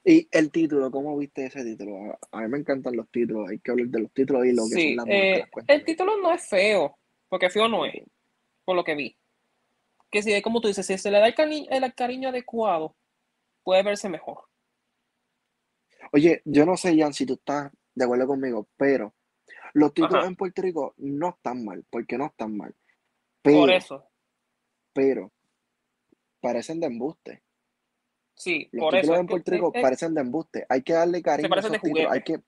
[0.05, 2.17] Y el título, ¿cómo viste ese título?
[2.31, 4.69] A, mí me encantan los títulos, hay que hablar de los títulos y lo que
[4.75, 5.75] Sí, son las eh, las cuentas.
[5.75, 6.97] el título no es feo,
[7.29, 7.93] porque feo no es,
[8.65, 9.15] por lo que vi.
[10.11, 12.95] Que si, como tú dices, si se le da el, cari- el cariño adecuado,
[13.63, 14.43] puede verse mejor.
[16.13, 19.13] Oye, yo no sé, Jan, si tú estás de acuerdo conmigo, pero
[19.73, 20.27] los títulos Ajá.
[20.27, 22.73] en Puerto Rico no están mal, porque no están mal.
[23.41, 24.05] Por eso,
[24.93, 25.31] pero,
[26.39, 27.41] parecen de embuste.
[28.35, 29.01] sí, Los por eso.
[29.01, 30.65] títulos en Puerto Rico es- es- parecen de embuste.
[30.69, 32.11] Hay que darle cariño a esos títulos.
[32.11, 32.41] Hay que,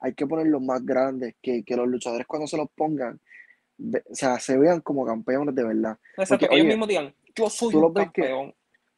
[0.00, 3.20] hay que ponerlos más grandes, que, que los luchadores cuando se los pongan,
[3.78, 5.98] ve- o sea, se vean como campeones de verdad.
[6.16, 8.54] exacto, porque, que ellos oye, mismos digan, yo soy tú un los ves que- campeón.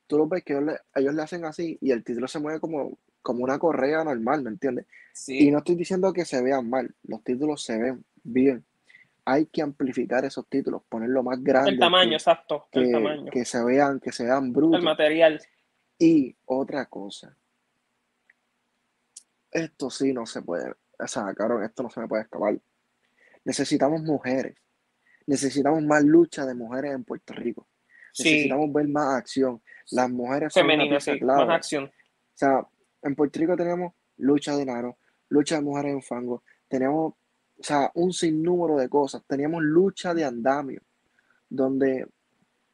[0.06, 2.58] Tú los ves que ellos le, ellos le hacen así y el título se mueve
[2.58, 4.86] como, como una correa normal, ¿me entiendes?
[5.26, 8.64] Y no estoy diciendo que se vean mal, los títulos se ven bien.
[9.24, 13.30] Hay que amplificar esos títulos, ponerlo más grande, el tamaño, que, exacto, el que, tamaño,
[13.30, 14.82] que se vean, que se vean el brutos.
[14.82, 15.40] material.
[15.98, 17.36] Y otra cosa,
[19.50, 22.58] esto sí no se puede, o sea, cabrón, esto no se me puede escapar.
[23.44, 24.56] Necesitamos mujeres,
[25.26, 27.68] necesitamos más lucha de mujeres en Puerto Rico.
[28.12, 29.62] Sí, Necesitamos ver más acción.
[29.92, 31.46] Las mujeres son una femenina, pieza sí, clave.
[31.46, 31.84] más acción.
[31.84, 31.90] O
[32.34, 32.66] sea,
[33.02, 34.96] en Puerto Rico tenemos lucha de enano,
[35.28, 37.14] lucha de mujeres en fango, tenemos,
[37.58, 39.22] o sea, un sinnúmero de cosas.
[39.26, 40.82] Teníamos lucha de andamio,
[41.48, 42.06] donde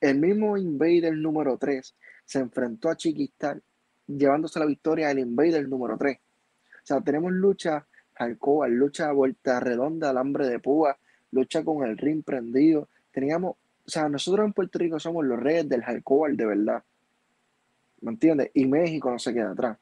[0.00, 3.60] el mismo Invader número 3 se enfrentó a Chiquistar,
[4.06, 6.18] llevándose la victoria al Invader número 3.
[6.18, 10.98] O sea, tenemos lucha hardcore, lucha a vuelta redonda, alambre de púa,
[11.32, 12.88] lucha con el ring prendido.
[13.10, 16.82] Teníamos, o sea, nosotros en Puerto Rico somos los reyes del hardcore de verdad.
[18.02, 18.50] ¿Me entiendes?
[18.54, 19.78] Y México no se queda atrás.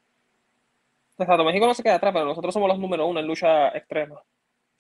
[1.17, 4.21] Exacto, México no se queda atrás, pero nosotros somos los número uno en lucha extrema.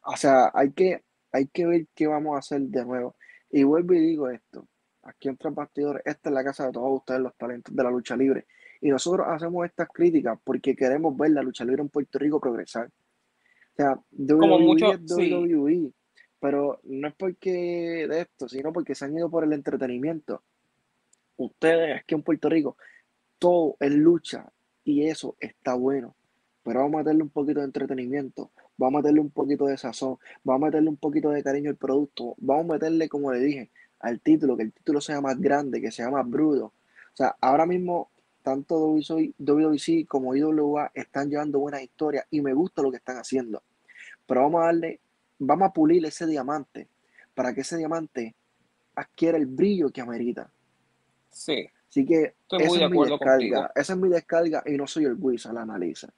[0.02, 3.16] O sea, hay que, hay que ver qué vamos a hacer de nuevo.
[3.50, 4.66] Y vuelvo y digo esto,
[5.02, 8.16] aquí en Bastidores, esta es la casa de todos ustedes, los talentos de la lucha
[8.16, 8.46] libre.
[8.80, 12.86] Y nosotros hacemos estas críticas porque queremos ver la lucha libre en Puerto Rico progresar.
[12.88, 15.92] O sea, Como WWE mucho- es WWE,
[16.40, 20.42] pero no es porque de esto, sino porque se han ido por el entretenimiento.
[21.36, 22.76] Ustedes aquí en Puerto Rico,
[23.38, 24.52] todo es lucha
[24.84, 26.14] y eso está bueno.
[26.64, 30.18] Pero vamos a meterle un poquito de entretenimiento, vamos a meterle un poquito de sazón,
[30.42, 33.70] vamos a meterle un poquito de cariño al producto, vamos a meterle, como le dije,
[34.00, 36.66] al título, que el título sea más grande, que sea más bruto.
[36.66, 38.10] O sea, ahora mismo
[38.42, 43.62] tanto WWC como IWA están llevando buenas historias y me gusta lo que están haciendo.
[44.26, 45.00] Pero vamos a darle,
[45.38, 46.88] vamos a pulir ese diamante
[47.34, 48.34] para que ese diamante
[48.94, 50.50] adquiera el brillo que amerita.
[51.30, 51.66] Sí.
[51.88, 53.72] Así que esa es mi descarga.
[53.74, 56.12] Esa es mi descarga y no soy el Wizard, la analiza.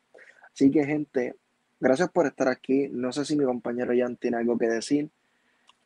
[0.56, 1.36] Así que, gente,
[1.78, 2.88] gracias por estar aquí.
[2.90, 5.10] No sé si mi compañero Jan tiene algo que decir.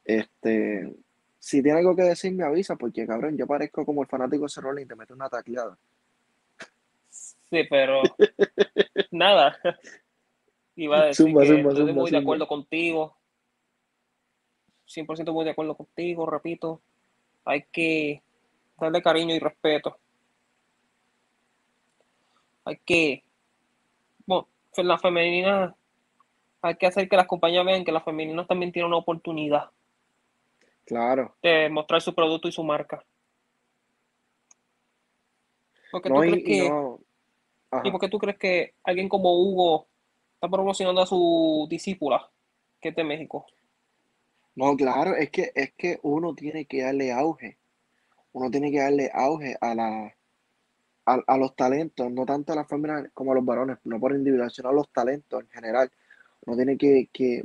[0.05, 0.95] Este,
[1.41, 4.83] si tiene algo que decir, me avisa, porque cabrón, yo parezco como el fanático de
[4.83, 5.77] y te meto una tacleada.
[7.09, 8.01] Sí, pero
[9.11, 9.59] nada.
[10.77, 13.16] Iba a decir que estoy muy de acuerdo contigo.
[14.87, 16.81] 100% muy de acuerdo contigo, repito.
[17.45, 18.23] Hay que
[18.79, 19.99] darle cariño y respeto.
[22.64, 23.25] Hay que,
[24.77, 25.75] la femenina,
[26.62, 29.71] hay que hacer que las compañías vean que las femeninas también tienen una oportunidad.
[30.85, 31.35] Claro.
[31.43, 33.05] De mostrar su producto y su marca.
[35.91, 36.71] Porque tú crees que,
[37.85, 39.87] ¿Y por qué tú crees que alguien como Hugo
[40.35, 42.31] está promocionando a su discípula,
[42.81, 43.47] que es de México?
[44.55, 47.61] No, claro, es que, es que uno tiene que darle auge
[48.33, 50.16] uno tiene que darle auge a, la,
[51.26, 54.50] a, los talentos, no tanto a las féminas como a los varones, no por individual,
[54.50, 55.90] sino a los talentos en general.
[56.46, 57.44] Uno tiene que, que,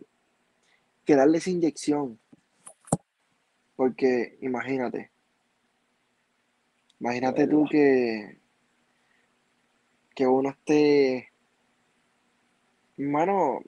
[1.05, 2.19] que darle esa inyección.
[3.75, 5.11] Porque imagínate,
[6.99, 8.39] imagínate tú que,
[10.15, 11.29] que uno esté,
[12.97, 13.59] hermano,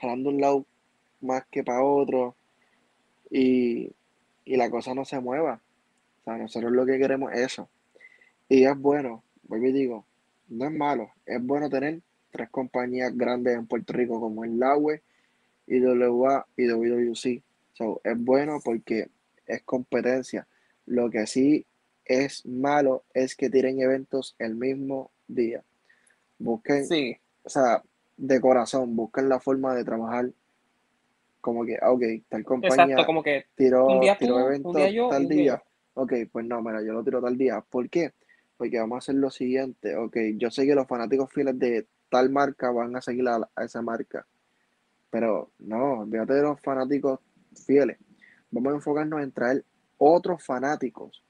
[0.00, 0.66] jalando un lado
[1.20, 2.36] más que para otro
[3.28, 3.90] y,
[4.44, 5.60] y la cosa no se mueva
[6.26, 7.68] sea, nosotros lo que queremos es eso.
[8.48, 10.06] Y es bueno, vuelvo y digo,
[10.48, 15.02] no es malo, es bueno tener tres compañías grandes en Puerto Rico como el LAWE,
[15.66, 17.42] IWA y WWC.
[17.72, 19.08] So, es bueno porque
[19.46, 20.46] es competencia.
[20.86, 21.66] Lo que sí
[22.04, 25.62] es malo es que tiren eventos el mismo día.
[26.38, 27.16] Busquen, sí.
[27.44, 27.82] o sea,
[28.16, 30.30] de corazón, busquen la forma de trabajar
[31.40, 34.74] como que, ok, tal compañía como que tiró, eventos
[35.10, 35.62] tal día
[35.96, 37.62] ok, pues no, mira, yo lo tiro tal día.
[37.68, 38.12] ¿Por qué?
[38.56, 42.30] Porque vamos a hacer lo siguiente, ok, yo sé que los fanáticos fieles de tal
[42.30, 44.26] marca van a seguir a, esa marca,
[45.10, 47.20] pero no, olvídate de los fanáticos
[47.66, 47.98] fieles.
[48.50, 49.64] Vamos a enfocarnos en traer
[49.98, 51.22] otros fanáticos.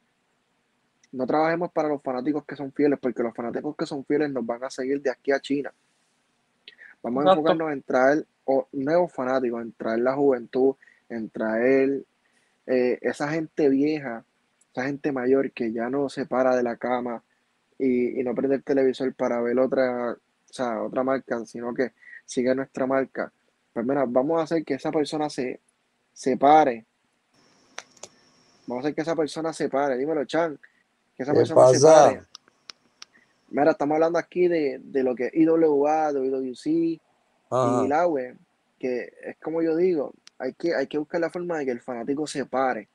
[1.12, 4.44] No trabajemos para los fanáticos que son fieles, porque los fanáticos que son fieles nos
[4.44, 5.72] van a seguir de aquí a China.
[7.02, 8.26] Vamos a enfocarnos en traer
[8.72, 10.74] nuevos fanáticos, en traer la juventud,
[11.08, 12.04] en traer
[12.66, 14.24] eh, esa gente vieja
[14.84, 17.22] gente mayor que ya no se para de la cama
[17.78, 21.92] y, no prende el televisor para ver otra, o sea, otra marca, sino que
[22.24, 23.32] sigue nuestra marca.
[23.72, 25.60] Pues mira, vamos a hacer que esa persona se,
[26.12, 26.86] se pare.
[28.66, 29.96] Vamos a hacer que esa persona se pare.
[29.96, 30.58] Dímelo, Chan.
[31.16, 32.22] Que esa persona se pare.
[33.50, 37.00] Mira, estamos hablando aquí de, lo que es IWA, WWC y
[37.88, 38.36] la web,
[38.78, 41.80] que es como yo digo, hay que, hay que buscar la forma de que el
[41.80, 42.88] fanático se pare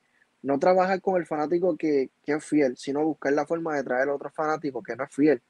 [0.44, 4.30] no trabajar con el fanático que, es fiel, sino buscar la forma de traer otro
[4.32, 5.42] fanático que no es fiel,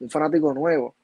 [0.00, 0.94] un fanático nuevo.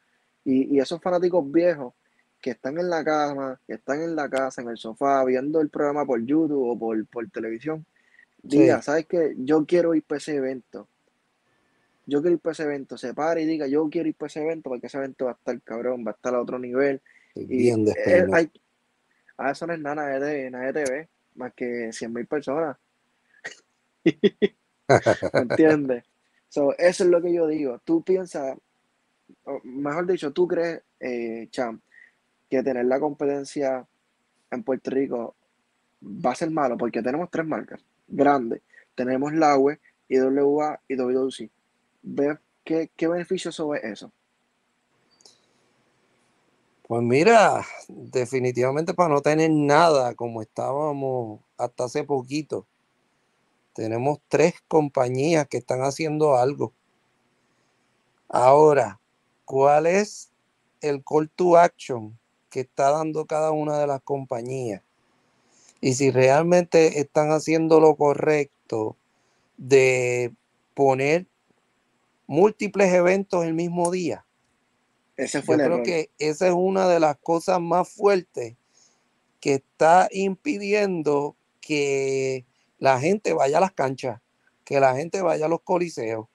[0.45, 1.95] Y, esos fanáticos viejos
[2.41, 5.69] que están en la cama, que están en la casa, en el sofá, viendo el
[5.69, 7.85] programa por YouTube o por, por televisión,
[8.43, 9.35] diga, ¿sabes qué?
[9.39, 10.89] Yo quiero ir para ese evento.
[12.07, 12.97] Yo quiero ir para ese evento.
[12.97, 15.35] Se para y diga, yo quiero ir para ese evento porque ese evento va a
[15.35, 17.01] estar cabrón, va a estar a otro nivel.
[17.35, 17.85] y bien
[18.33, 18.51] hay,
[19.37, 22.77] a eso no es nada, de TV, más que 100 mil personas.
[25.33, 26.05] ¿Entiendes?
[26.79, 27.81] eso es lo que yo digo.
[27.85, 28.57] Tú piensas,
[29.63, 31.49] mejor dicho, tú crees, eh,
[32.49, 33.87] que tener la competencia
[34.51, 35.35] en Puerto Rico
[36.03, 38.63] va a ser malo porque tenemos tres marcas grandes.
[38.95, 39.79] Tenemos la UE,
[40.09, 41.51] IWA y WWC.
[42.03, 44.11] ¿Ves qué beneficio sobre eso?
[46.87, 52.65] Pues mira, definitivamente para no tener nada como estábamos hasta hace poquito,
[53.77, 56.73] tenemos tres compañías que están haciendo algo.
[58.27, 58.99] Ahora,
[59.45, 60.31] ¿cuál es
[60.81, 62.19] el call to action
[62.49, 64.83] que está dando cada una de las compañías?
[65.83, 68.97] Y si realmente están haciendo lo correcto
[69.59, 70.33] de
[70.73, 71.27] poner
[72.27, 74.25] múltiples eventos el mismo día.
[75.19, 78.57] Ese fue Yo creo que esa es una de las cosas más fuertes
[79.39, 82.47] que está impidiendo que
[82.79, 84.21] la gente vaya a las canchas,
[84.65, 86.27] que la gente vaya a los coliseos.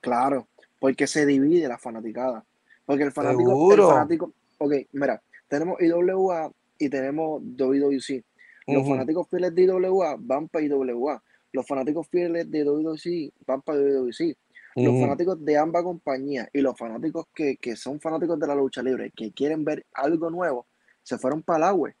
[0.00, 0.48] Claro,
[0.78, 2.44] porque se divide la fanaticada.
[2.84, 8.24] Porque el fanático, el fanático, ok, mira, tenemos IWA y tenemos WWC.
[8.66, 11.22] Los fanáticos fieles de IWA van para IWA,
[11.52, 14.36] los fanáticos fieles de WWE van para WWE.
[14.76, 15.00] Los Ujú.
[15.00, 19.12] fanáticos de ambas compañías y los fanáticos que, que son fanáticos de la lucha libre,
[19.14, 20.66] que quieren ver algo nuevo,
[21.02, 21.94] se fueron para la web.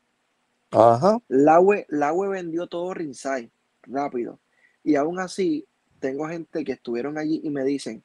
[0.74, 1.18] Ajá.
[1.28, 3.50] La web, la web vendió todo ringside
[3.82, 4.38] rápido.
[4.82, 5.66] Y aún así,
[6.00, 8.02] tengo gente que estuvieron allí y me dicen,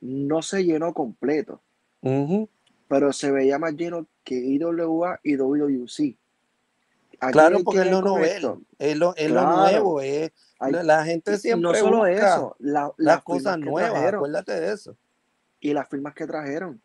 [0.00, 1.60] no se llenó completo,
[2.02, 2.48] ujú.
[2.88, 6.16] pero se veía más lleno que IWA y.
[7.20, 8.48] Aquí Claro, porque es lo correcto.
[8.48, 9.56] novel, es lo, es lo Claro.
[9.56, 13.92] nuevo, es, Hay- la, gente siempre no solo busca eso, la- las las cosas nuevas,
[13.92, 14.96] trajeron acuérdate de eso.
[15.60, 16.80] y las firmas que trajeron.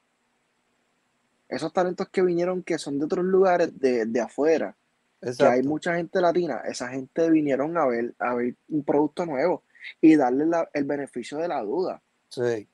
[1.47, 4.75] Esos talentos que vinieron que son de otros lugares de, de afuera,
[5.21, 9.63] que hay mucha gente latina, esa gente vinieron a ver, a ver un producto nuevo
[10.01, 12.01] y darle la- el beneficio de la duda.
[12.29, 12.67] Sí.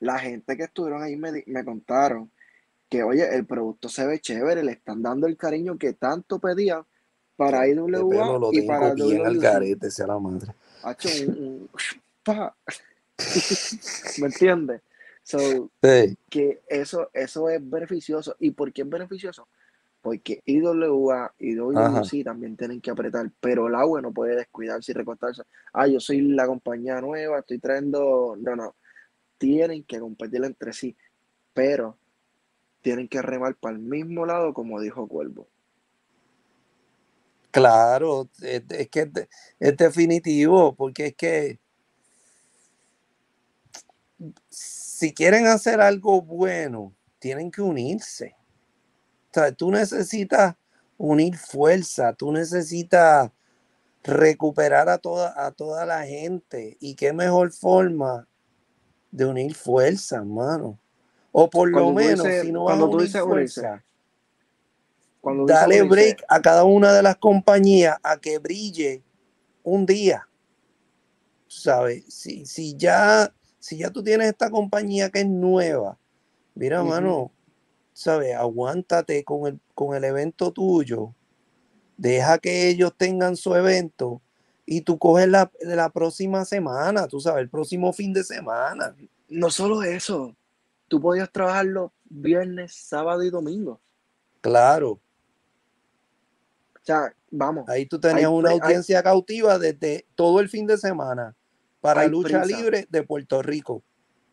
[0.00, 2.30] La gente que estuvieron ahí me, me contaron
[2.88, 6.84] que, oye, el producto se ve chévere, le están dando el cariño que tanto pedían
[7.36, 9.42] para pelo IWA lo y para tengo bien al WWC.
[9.42, 10.52] garete, sea la madre.
[11.26, 11.68] Un-.
[14.20, 14.82] ¿Me entiendes?
[15.22, 16.16] So, Sí.
[16.28, 18.34] que eso, eso es beneficioso.
[18.38, 19.46] ¿Y por qué es beneficioso?
[20.02, 24.94] Porque IWA y WWC también tienen que apretar, pero el agua no puede descuidarse y
[24.94, 25.42] recortarse.
[25.72, 28.36] Ah, yo soy la compañía nueva, estoy trayendo.
[28.40, 28.76] No, no.
[29.36, 30.96] Tienen que competir entre sí,
[31.52, 31.98] pero
[32.80, 35.48] tienen que remar para el mismo lado, como dijo Cuervo.
[37.50, 39.10] Claro, es, es que
[39.58, 41.58] es definitivo, porque es que
[44.48, 48.36] si quieren hacer algo bueno, tienen que unirse.
[49.30, 50.56] O sea, tú necesitas
[50.98, 53.30] unir fuerza, tú necesitas
[54.02, 56.76] recuperar a toda, a toda la gente.
[56.80, 58.26] ¿Y qué mejor forma
[59.12, 60.80] de unir fuerza, hermano?
[61.30, 63.84] O por lo Cuando menos, dices- si no vas a unir dices fuerza,
[65.20, 69.04] Cuando dale break a cada una de las compañías a que brille
[69.62, 70.26] un día.
[71.46, 72.04] ¿Sabes?
[72.08, 75.98] Si, si ya, si ya tú tienes esta compañía que es nueva,
[76.54, 76.88] mira, Ujú.
[76.90, 77.30] mano,
[78.00, 78.34] ¿sabes?
[78.34, 81.14] Aguántate con el, con el evento tuyo.
[81.98, 84.22] Deja que ellos tengan su evento
[84.64, 88.96] y tú coges la, la próxima semana, tú sabes, el próximo fin de semana.
[89.28, 90.34] No solo eso,
[90.88, 93.78] tú podías trabajarlo viernes, sábado y domingo.
[94.40, 94.92] Claro,
[96.76, 100.66] O sea, vamos, ahí tú tenías Hay una hay- audiencia cautiva desde todo el fin
[100.66, 101.36] de semana
[101.82, 102.56] para lucha prisa.
[102.58, 103.82] libre de Puerto Rico.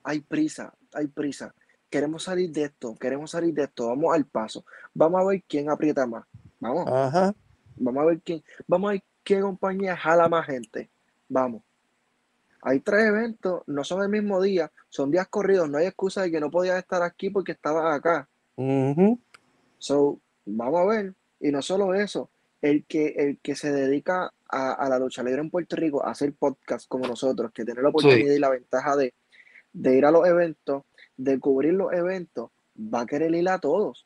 [0.03, 1.53] hay prisa, hay prisa.
[1.89, 4.65] Queremos salir de esto, queremos salir de esto, vamos al paso.
[4.93, 6.25] Vamos a ver quién aprieta más.
[6.59, 7.33] Vamos, Ajá.
[7.75, 10.89] vamos a ver quién, vamos a ver qué compañía jala más gente.
[11.29, 11.61] Vamos.
[12.61, 16.31] Hay tres eventos, no son el mismo día, son días corridos, no hay excusa de
[16.31, 18.27] que no podías estar aquí porque estabas acá.
[18.55, 19.19] ujú,
[19.77, 21.13] So, vamos a ver.
[21.39, 22.29] Y no solo eso,
[22.61, 26.11] el que, el que se dedica a, a la lucha libre en Puerto Rico, a
[26.11, 29.13] hacer podcast como nosotros, que tiene la oportunidad y la ventaja de,
[29.71, 30.83] de ir a los eventos,
[31.17, 34.05] de cubrir los eventos, va a querer ir a todos.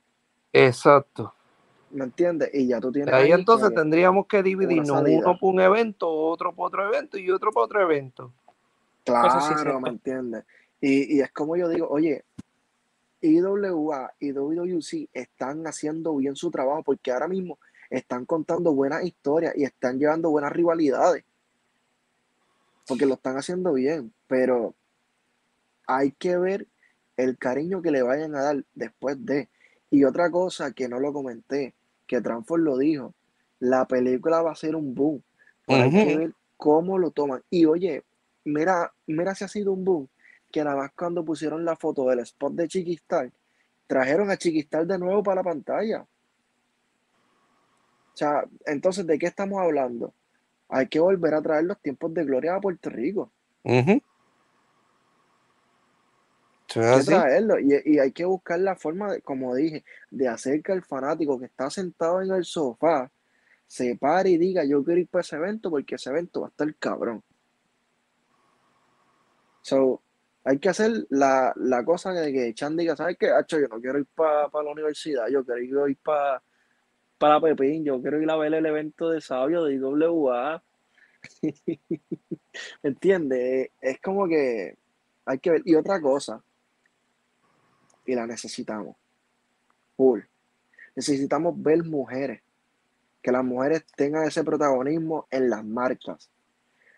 [0.53, 1.33] Exacto.
[1.91, 2.49] ¿Me entiendes?
[2.53, 6.09] Y ya tú tienes Ahí ahí entonces que tendríamos que dividirnos uno por un evento,
[6.09, 8.31] otro por otro evento y otro por otro evento.
[8.99, 9.79] Sí Claro, cierto.
[9.79, 10.45] ¿me entiendes?
[10.79, 12.23] Y, y es como yo digo, oye,
[13.21, 17.59] IWA y WWC están haciendo bien su trabajo porque ahora mismo
[17.89, 21.23] están contando buenas historias y están llevando buenas rivalidades.
[22.87, 24.73] Porque lo están haciendo bien, pero
[25.85, 26.67] hay que ver
[27.17, 29.49] el cariño que le vayan a dar después de.
[29.89, 31.73] Y otra cosa que no lo comenté,
[32.07, 33.13] que Transform lo dijo,
[33.59, 35.21] la película va a ser un boom.
[35.67, 37.41] Pero hay que ver cómo lo toman.
[37.49, 38.03] Y oye,
[38.43, 40.07] mira, mira si ha sido un boom,
[40.51, 43.31] que nada más cuando pusieron la foto del spot de Chiquistar,
[43.87, 46.01] trajeron a Chiquistar de nuevo para la pantalla.
[48.13, 50.13] O sea, entonces, ¿de qué estamos hablando?
[50.69, 53.31] Hay que volver a traer los tiempos de gloria a Puerto Rico.
[53.63, 54.01] Hay
[56.73, 60.71] que traerlo y, y hay que buscar la forma, de, como dije, de hacer que
[60.73, 63.11] el fanático que está sentado en el sofá
[63.67, 66.49] se pare y diga, yo quiero ir para ese evento porque ese evento va a
[66.49, 67.23] estar cabrón.
[69.61, 70.01] So,
[70.43, 73.29] hay que hacer la, la cosa de que Chan diga, ¿sabes qué?
[73.29, 76.41] Hacho, yo no quiero ir para la universidad, yo quiero ir para
[77.21, 80.63] para Pepín, yo quiero ir a ver el evento de Sabio de IWA.
[81.43, 81.53] ¿Me
[82.89, 83.69] entiendes?
[83.79, 84.75] Es como que
[85.25, 85.61] hay que ver.
[85.63, 86.43] Y otra cosa,
[88.05, 88.95] y la necesitamos.
[89.95, 90.21] Full.
[90.95, 92.41] Necesitamos ver mujeres.
[93.21, 96.31] Que las mujeres tengan ese protagonismo en las marcas.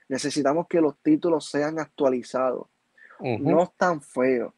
[0.08, 2.68] Necesitamos que los títulos sean actualizados.
[3.20, 4.54] No tan feos,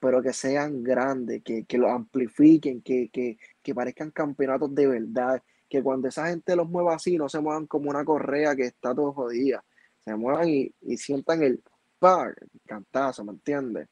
[0.00, 5.42] pero que sean grandes, que, que los amplifiquen, que, que, que parezcan campeonatos de verdad.
[5.68, 8.94] Que cuando esa gente los mueva así, no se muevan como una correa que está
[8.94, 9.64] todo jodida.
[10.04, 11.62] se muevan y, y sientan el
[11.98, 12.32] pa,
[12.66, 13.88] cantazo, ¿me entiendes?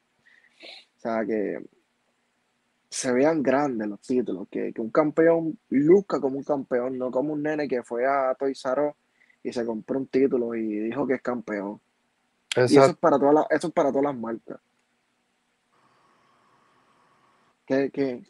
[0.97, 1.59] O sea, que
[2.89, 7.33] se vean grandes los títulos, que, que un campeón luzca como un campeón, no como
[7.33, 8.93] un nene que fue a Toys R
[9.43, 11.79] y se compró un título y dijo que es campeón.
[12.55, 14.59] Y eso es para todas las, eso es para todas las marcas.
[17.65, 18.23] ¿Qué, qué,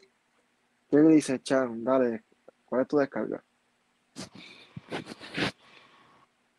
[0.90, 1.82] qué le dices, Chan?
[1.82, 2.22] Dale,
[2.66, 3.42] ¿cuál es tu descarga?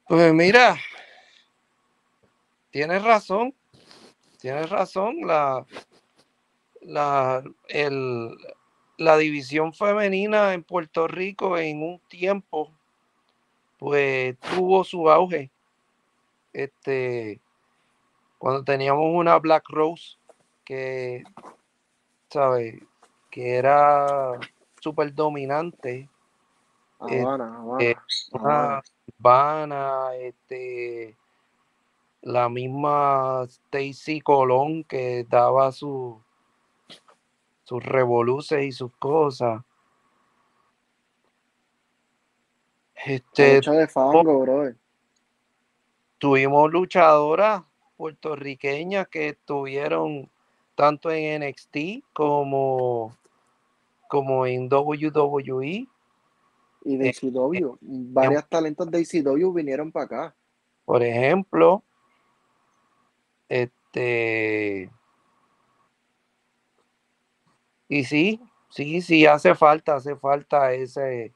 [0.08, 0.76] Pues mira,
[2.72, 3.54] tienes razón,
[4.40, 5.18] tienes razón.
[5.22, 5.64] La,
[6.82, 8.38] la, el,
[8.98, 12.72] la división femenina en Puerto Rico en un tiempo,
[13.78, 15.52] pues tuvo su auge.
[16.54, 17.40] Este,
[18.38, 20.18] cuando teníamos una Black Rose
[20.64, 21.24] que,
[22.30, 22.82] ¿sabes?
[23.30, 24.40] Que era
[24.80, 26.10] súper dominante.
[27.00, 27.96] Habana, eh,
[29.20, 31.18] Habana, este,
[32.22, 36.22] la misma Stacy Colón que daba su,
[37.72, 39.64] sus revoluces y sus cosas.
[43.06, 44.76] Este, lucha de fango, brother.
[46.18, 47.64] tuvimos luchadoras
[47.96, 50.30] puertorriqueñas que estuvieron
[50.76, 53.16] tanto en NXT como,
[54.10, 55.88] como en WWE.
[56.84, 57.78] Y de Eh, ICW.
[57.80, 60.36] Varios talentos de ICW vinieron para acá.
[60.84, 61.82] Por ejemplo,
[63.48, 64.92] este.
[67.92, 68.40] Y sí,
[68.70, 71.34] sí, sí, hace falta, hace falta ese.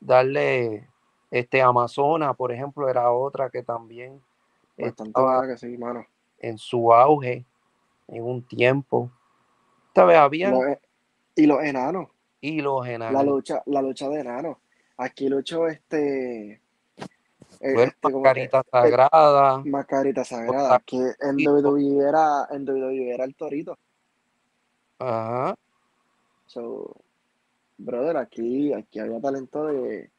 [0.00, 0.88] Darle.
[1.30, 4.20] Este Amazona, por ejemplo, era otra que también
[4.76, 6.04] estaba que sí, mano.
[6.40, 7.46] en su auge
[8.08, 9.08] en un tiempo.
[9.86, 10.80] Esta vez habían Los e-
[11.36, 12.08] y los enanos.
[12.42, 13.24] y los La enanos.
[13.24, 14.56] lucha, la lucha de enanos.
[14.98, 16.60] Aquí luchó este.
[17.60, 19.62] Bueno, este Mascarita Sagrada.
[19.64, 20.80] Mascarita Sagrada.
[20.84, 23.78] Que en WWE era, en WWE era el torito.
[25.02, 25.54] Ajá.
[26.46, 26.94] So,
[27.78, 30.10] brother, aquí, aquí había talento de.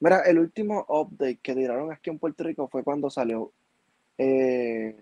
[0.00, 3.52] Mira, el último update que tiraron aquí en Puerto Rico fue cuando salió
[4.18, 4.96] eh,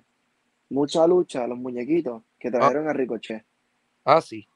[0.70, 3.44] mucha lucha, los muñequitos que trajeron a Ricochet.
[4.04, 4.46] Ah, sí.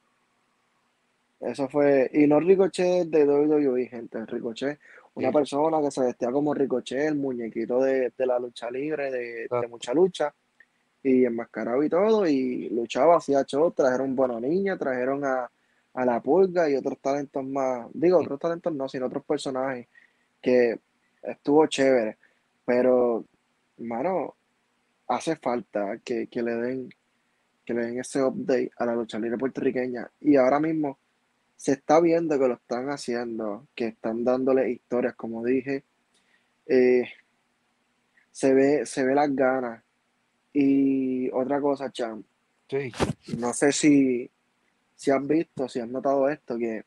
[1.40, 4.78] Eso fue, y no Ricochet de WWE, gente, Ricochet,
[5.14, 5.34] una Sí.
[5.34, 9.42] persona que se vestía como Ricochet, el muñequito de, de la lucha libre, de, de
[9.44, 9.68] Exacto.
[9.68, 10.34] mucha lucha,
[11.06, 15.48] y enmascarado y todo, y luchaba, hacía show, trajeron Buena Niña, trajeron a,
[15.94, 19.86] a La Pulga y otros talentos más, digo, otros talentos no, sino otros personajes,
[20.42, 20.80] que
[21.22, 22.18] estuvo chévere,
[22.64, 23.24] pero,
[23.78, 24.34] hermano,
[25.08, 26.88] hace falta que, que le den,
[27.64, 30.98] que le den ese update a la lucha puertorriqueña, y ahora mismo
[31.56, 35.84] se está viendo que lo están haciendo, que están dándole historias, como dije.
[36.66, 37.04] eh,
[38.30, 39.85] se ve, se ve las ganas.
[40.58, 42.24] Y otra cosa, Chan,
[42.66, 42.90] Sí.
[43.36, 44.30] no sé si,
[44.94, 46.86] si has visto, si has notado esto, que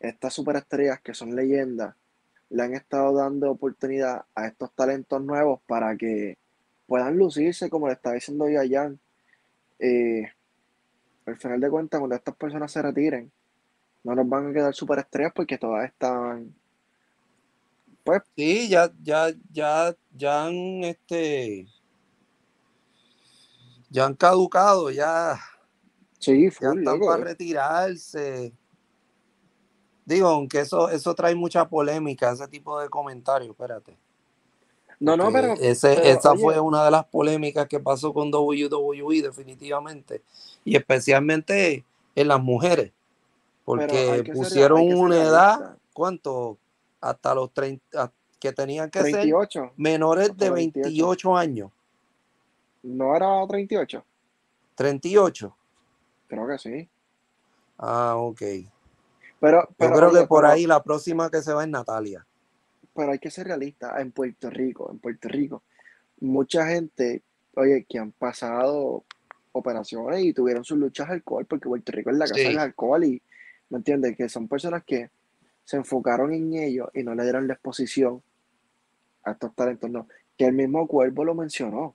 [0.00, 1.94] estas superestrellas que son leyendas
[2.48, 6.38] le han estado dando oportunidad a estos talentos nuevos para que
[6.86, 8.98] puedan lucirse, como le estaba diciendo yo a Jan.
[9.80, 10.26] Eh,
[11.26, 13.30] al final de cuentas, cuando estas personas se retiren,
[14.02, 16.54] no nos van a quedar superestrellas porque todas están,
[18.02, 21.66] pues, Sí, ya, ya, ya, ya han este
[23.94, 25.38] ya han caducado, ya,
[26.18, 27.06] sí, ya full, están loco.
[27.06, 28.52] para retirarse.
[30.04, 33.96] Digo, aunque eso, eso trae mucha polémica, ese tipo de comentarios, espérate.
[34.98, 38.34] No, no, pero, ese, pero, esa oye, fue una de las polémicas que pasó con
[38.34, 40.22] WWE definitivamente.
[40.64, 41.84] Y especialmente
[42.16, 42.90] en las mujeres.
[43.64, 45.78] Porque pusieron ser una edad, realista.
[45.92, 46.58] ¿cuánto?
[47.00, 50.88] Hasta los 30, que tenían que ser 38, menores de 28.
[50.88, 51.70] 28 años.
[52.84, 54.04] ¿No era 38?
[54.76, 55.56] 38.
[56.28, 56.88] Creo que sí.
[57.78, 58.40] Ah, ok.
[59.40, 61.68] Pero, Yo pero, creo oye, que por pero, ahí la próxima que se va es
[61.70, 62.26] Natalia.
[62.94, 64.00] pero hay que ser realista.
[64.00, 65.62] En Puerto Rico, en Puerto Rico,
[66.20, 67.22] mucha gente,
[67.56, 69.04] oye, que han pasado
[69.52, 73.04] operaciones y tuvieron sus luchas de alcohol, porque Puerto Rico es la casa del alcohol
[73.04, 73.22] y,
[73.70, 74.16] ¿me entiendes?
[74.16, 75.10] Que son personas que
[75.64, 78.22] se enfocaron en ellos y no le dieron la exposición
[79.24, 80.06] a estos talentos, no.
[80.36, 81.94] Que el mismo Cuervo lo mencionó.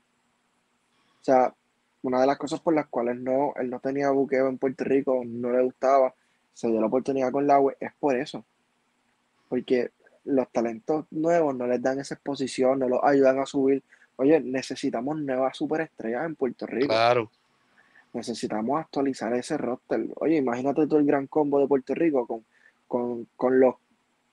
[1.22, 1.54] O sea,
[2.02, 5.22] una de las cosas por las cuales no, él no tenía buqueo en Puerto Rico,
[5.26, 6.14] no le gustaba,
[6.54, 8.46] se dio la oportunidad con la web, es por eso.
[9.50, 9.92] Porque
[10.26, 13.84] los talentos nuevos no les dan esa exposición, no los ayudan a subir.
[14.16, 16.88] Oye, necesitamos nuevas superestrellas en Puerto Rico.
[16.88, 17.32] claro.
[18.12, 20.08] Necesitamos actualizar ese roster.
[20.16, 22.44] Oye, imagínate tú el gran combo de Puerto Rico con,
[22.88, 23.76] con, con los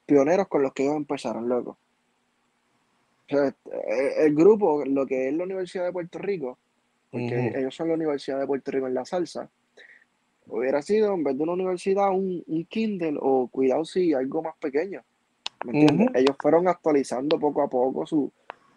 [0.07, 1.76] pioneros con los que ellos empezaron, loco.
[3.26, 3.55] O sea,
[4.18, 6.59] el grupo, lo que es la Universidad de Puerto Rico,
[7.11, 9.49] porque ellos son la Universidad de Puerto Rico en la salsa,
[10.47, 14.57] hubiera sido en vez de una universidad un, un Kindle o cuidado si algo más
[14.57, 15.03] pequeño.
[15.65, 16.11] ¿Me entiendes?
[16.15, 18.31] Ellos fueron actualizando poco a poco su,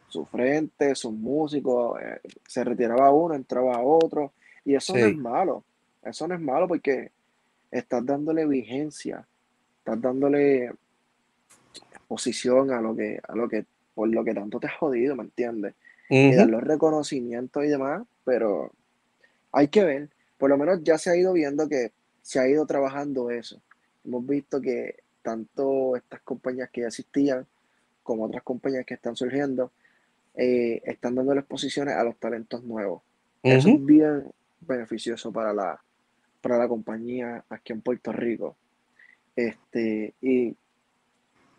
[0.08, 4.34] su frente, sus músicos, eh, se retiraba uno, entraba otro,
[4.66, 5.64] y eso no es malo,
[6.04, 7.12] eso no es malo porque
[7.72, 9.26] estás dándole vigencia,
[9.80, 10.72] estás dándole
[11.92, 15.24] exposición a lo que, a lo que, por lo que tanto te has jodido, ¿me
[15.24, 15.76] entiendes?
[16.10, 18.72] Y dar los reconocimientos y demás, pero
[19.52, 22.64] hay que ver, por lo menos ya se ha ido viendo que se ha ido
[22.68, 23.60] trabajando eso.
[24.06, 27.48] Hemos visto que tanto estas compañías que ya existían
[28.04, 29.72] como otras compañías que están surgiendo,
[30.36, 33.02] eh, están dando exposiciones a los talentos nuevos.
[33.42, 35.82] Eso es bien beneficioso para la,
[36.40, 38.56] para la compañía aquí en Puerto Rico.
[39.36, 40.56] Este, y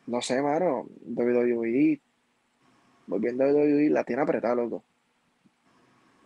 [0.06, 2.00] no sé, mano, WWE,
[3.08, 4.84] volviendo a WWE, la tiene apretada, loco.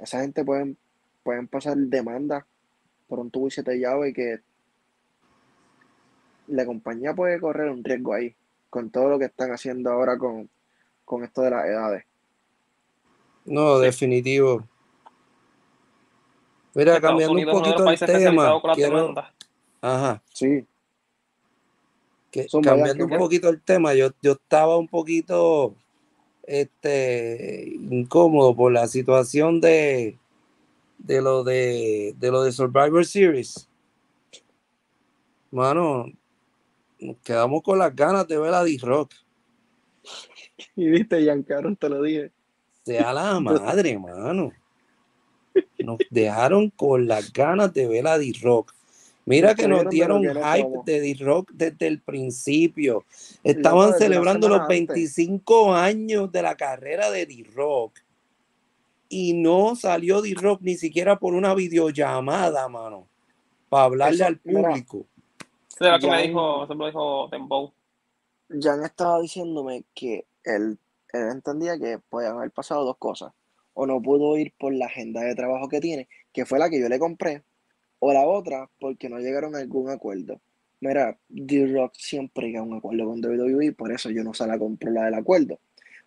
[0.05, 0.77] Esa gente pueden,
[1.23, 2.45] pueden pasar demandas
[3.09, 4.41] por un tubo y siete llaves y que
[6.49, 8.37] la compañía puede correr un riesgo ahí,
[8.69, 10.51] con todo lo que están haciendo ahora con,
[11.07, 12.05] con esto de las edades.
[13.47, 13.87] No, Sí.
[13.87, 14.69] definitivo.
[16.75, 19.15] Mira, Estados cambiando un Unidos poquito el tema, quiero,
[19.81, 20.67] ajá, Sí,
[22.31, 25.77] que, cambiando un poquito el tema, yo, yo estaba un poquito
[26.47, 30.19] este incómodo por la situación de,
[30.99, 33.69] de lo de, de lo de Survivor Series.
[35.51, 36.07] Mano,
[36.99, 39.13] nos quedamos con las ganas de ver a D-Rock.
[40.77, 42.33] y viste, Giancarlo, te lo dije.
[42.85, 44.53] Sea la madre, mano.
[45.79, 48.75] Nos dejaron con las ganas de ver a D-Rock.
[49.27, 50.85] Mira que nos dieron hype somos.
[50.85, 53.05] de D-Rock desde el principio.
[53.43, 54.89] Estaban celebrando los semana antes.
[54.89, 58.01] 25 años de la carrera de D-Rock.
[59.09, 63.09] Y no salió D-Rock ni siquiera por una videollamada, mano.
[63.69, 65.07] Para hablarle Eso, al mira, público.
[65.81, 67.73] Lo que me dijo, eso me lo dijo Dembow.
[68.61, 70.79] Jan estaba diciéndome que él,
[71.13, 73.33] él entendía que podían haber pasado dos cosas.
[73.73, 76.81] O no pudo ir por la agenda de trabajo que tiene, que fue la que
[76.81, 77.43] yo le compré,
[78.07, 80.41] o la otra porque no llegaron a algún acuerdo.
[80.81, 84.59] Mira, D-Rock siempre llega a un acuerdo con WWE, por eso yo no se la
[84.59, 85.59] compro la del acuerdo.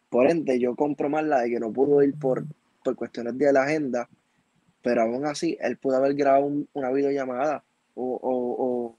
[0.09, 2.45] Por ende, yo compro más la de que no pudo ir por,
[2.83, 4.07] por cuestiones de la agenda,
[4.83, 7.63] pero aún así, él pudo haber grabado un- una videollamada
[7.95, 8.97] o, o- o-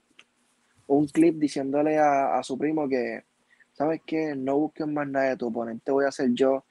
[0.87, 3.23] o un clip diciéndole a, a su primo que,
[3.73, 4.35] ¿sabes qué?
[4.35, 6.65] No busques más nada de tu oponente, voy a ser yo.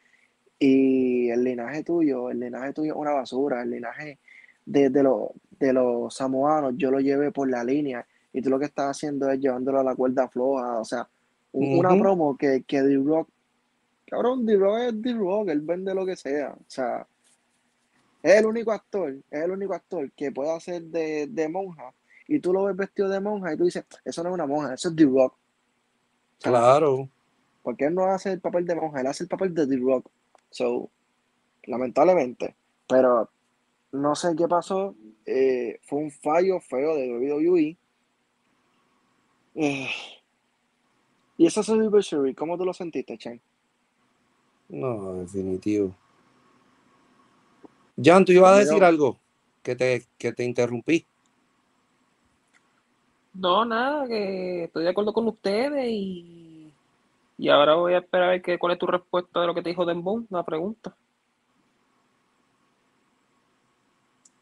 [0.59, 4.19] Y el linaje tuyo, el linaje tuyo es una basura, el linaje
[4.71, 8.59] de, de, los- de los samoanos, yo lo llevé por la línea y tú lo
[8.59, 11.09] que estás haciendo es llevándolo a la cuerda floja, o sea,
[11.53, 13.29] un- una promo que, que D-Rock,
[14.07, 17.07] cabrón, D-Rock es D-Rock, él vende lo que sea, o sea,
[18.23, 21.93] es el único actor, es el único actor que puede hacer de, de monja
[22.27, 24.75] y tú lo ves vestido de monja y tú dices, eso no es una monja,
[24.75, 25.33] eso es D-Rock.
[25.33, 27.09] O sea, Claro.
[27.63, 30.11] porque él no hace el papel de monja, él hace el papel de D-Rock.
[30.51, 30.91] So,
[31.65, 32.55] lamentablemente.
[32.87, 33.29] Pero
[33.93, 34.95] no sé qué pasó.
[35.27, 37.77] eh, fue un fallo feo de WWE.
[39.55, 39.89] Eh,
[41.37, 43.41] y ese Survivor ¿cómo tú lo sentiste, Chen?
[44.69, 45.95] No, definitivo.
[48.03, 49.19] Jan, tú ibas a decir algo
[49.63, 51.07] que te, que te interrumpí.
[53.35, 56.73] No, nada, que estoy de acuerdo con ustedes y,
[57.37, 59.63] y ahora voy a esperar a ver que, cuál es tu respuesta de lo que
[59.63, 60.97] te dijo Dembow, la pregunta.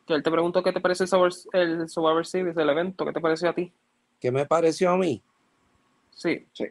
[0.08, 3.20] Él te preguntó qué te parece el Survivor, el Survivor Series, el evento, qué te
[3.20, 3.72] pareció a ti.
[4.20, 5.22] ¿Qué me pareció a mí?
[6.14, 6.66] Sí, sí.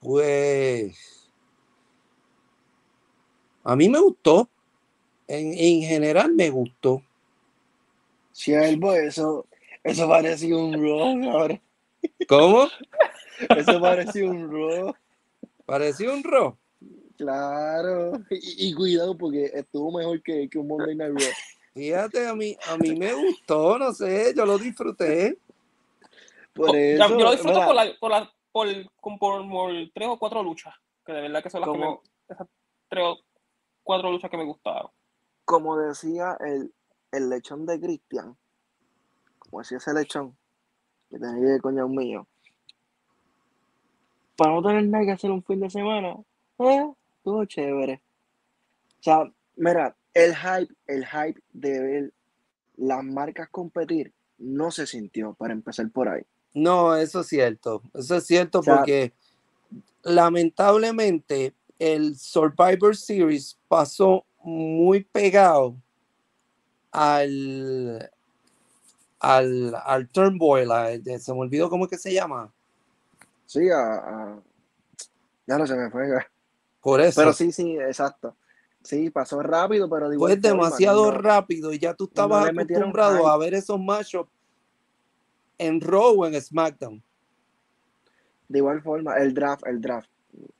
[0.00, 1.30] Pues
[3.62, 4.48] a mí me gustó.
[5.26, 7.02] En, en general me gustó.
[8.32, 9.46] Siervo, eso,
[9.82, 11.60] eso parecía un Raw, cabrón.
[12.28, 12.68] ¿Cómo?
[13.56, 14.94] Eso parecía un Raw.
[15.64, 16.58] Pareció un rock.
[17.16, 18.12] Claro.
[18.30, 21.32] Y, y cuidado porque estuvo mejor que, que un Monday Night Raw.
[21.74, 25.38] Fíjate, a mí, a mí me gustó, no sé, yo lo disfruté.
[26.54, 28.68] Por Oh, eso, yo lo disfruto por, la, por, la, por,
[29.00, 32.02] por- por tres o cuatro luchas, que de verdad que son las que me, como,
[32.28, 32.48] esas
[32.88, 33.18] tres o
[33.82, 34.90] cuatro luchas que me gustaron.
[35.44, 36.72] como decía el,
[37.12, 38.36] el lechón de Cristian,
[39.38, 40.36] como decía ese lechón,
[41.10, 42.28] que tenía que coño mío,
[44.36, 46.16] para no tener nada que hacer un fin de semana,
[46.60, 48.02] eh, estuvo chévere.
[49.00, 52.12] O sea, mira, el hype, el hype de ver
[52.76, 56.22] las marcas competir no se sintió, para empezar por ahí.
[56.54, 57.82] No, eso es cierto.
[57.94, 59.12] Eso es cierto O sea, porque
[60.02, 65.76] lamentablemente el Survivor Series pasó muy pegado
[66.92, 68.10] al
[69.20, 70.10] al, al
[70.70, 72.52] a- de- se me olvidó cómo es que se llama.
[73.46, 74.42] Sí, a, a-
[75.46, 76.08] ya no se me fue.
[76.80, 77.20] Por eso.
[77.20, 78.36] Pero sí, sí, exacto.
[78.84, 83.26] Sí, pasó rápido, pero igual fue demasiado no- rápido y ya tú estabas metieron acostumbrado
[83.28, 84.30] a ver esos matchups
[85.56, 87.02] en Raw o en SmackDown.
[88.46, 90.10] De igual forma, el draft, el draft.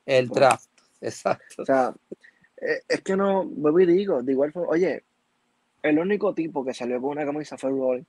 [0.07, 0.39] El Bueno.
[0.47, 0.69] draft,
[1.01, 1.61] exacto.
[1.61, 1.93] O sea,
[2.57, 5.03] eh, es que no, vuelvo y digo, de igual forma, oye,
[5.83, 8.07] el único tipo que salió con una camisa fue Rollins.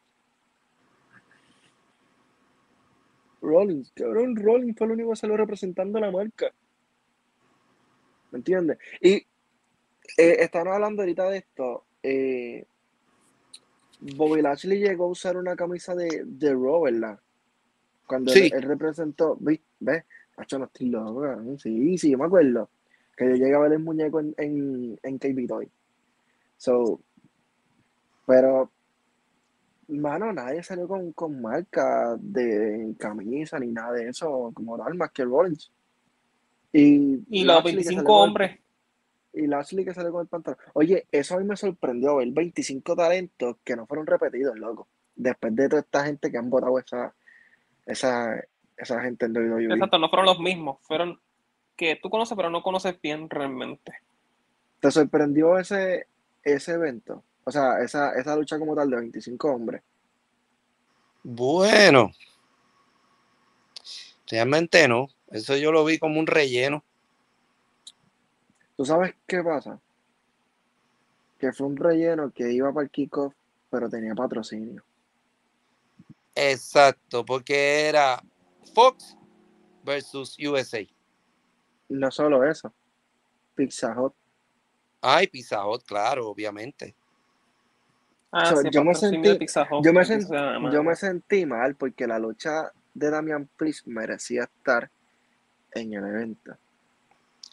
[3.43, 6.51] Rollins, cabrón, Rollins fue el único que salió representando la marca.
[8.31, 8.79] ¿Me entiendes?
[9.01, 9.25] Y
[10.17, 11.85] eh, estamos hablando ahorita de esto.
[12.03, 12.65] eh,
[14.01, 17.19] Bobby Lashley llegó a usar una camisa de, de Raw, ¿verdad?
[18.07, 18.41] Cuando Sí.
[18.47, 19.61] él, él representó, ¿ves?
[19.81, 20.05] ¿Ves?
[20.37, 21.59] Hacho, no estoy cabrón.
[21.59, 22.69] Sí, sí, yo me acuerdo.
[23.17, 25.69] Que yo llegué a ver el muñeco en, en, en KB Toy.
[26.59, 27.01] So,
[28.27, 28.71] pero,
[29.89, 35.11] mano, nadie salió con, con marca de camisa ni nada de eso, como tal, más
[35.13, 35.73] que Rollins.
[36.73, 38.61] Y, Y los Lashley que 25 salió con- hombres.
[39.37, 40.59] Y Lashley que salió con el pantalón.
[40.73, 44.89] Oye, eso a mí me sorprendió ver 25 talentos que no fueron repetidos, loco.
[45.15, 47.15] Después de toda esta gente que han votado esa,
[47.85, 48.43] esa,
[48.77, 49.75] esa gente en WWE.
[49.75, 50.79] Exacto, no fueron los mismos.
[50.83, 51.21] Fueron
[51.77, 53.93] que tú conoces, pero no conoces bien realmente.
[54.81, 56.07] ¿Te sorprendió ese,
[56.43, 57.23] ese evento?
[57.45, 59.83] O sea, esa, esa lucha como tal de 25 hombres.
[61.23, 62.11] Bueno,
[64.27, 65.09] realmente no.
[65.31, 66.83] Eso yo lo vi como un relleno.
[68.77, 69.81] ¿Tú sabes qué pasa?
[71.39, 73.35] Que fue un relleno que iba para el kickoff,
[73.71, 74.83] pero tenía patrocinio.
[76.35, 78.23] Exacto, porque era
[78.75, 79.17] Fox
[79.83, 80.87] versus USA.
[81.89, 82.73] No solo eso.
[83.55, 84.13] Pizza Hut.
[85.01, 86.95] Ay, Pizza Hut, claro, obviamente.
[88.33, 89.39] Ah, So, sí, yo me sentí-
[89.71, 90.05] Hut, me,
[90.73, 94.91] yo me sentí mal porque la lucha de Damian Priest merecía estar
[95.73, 96.57] en el evento.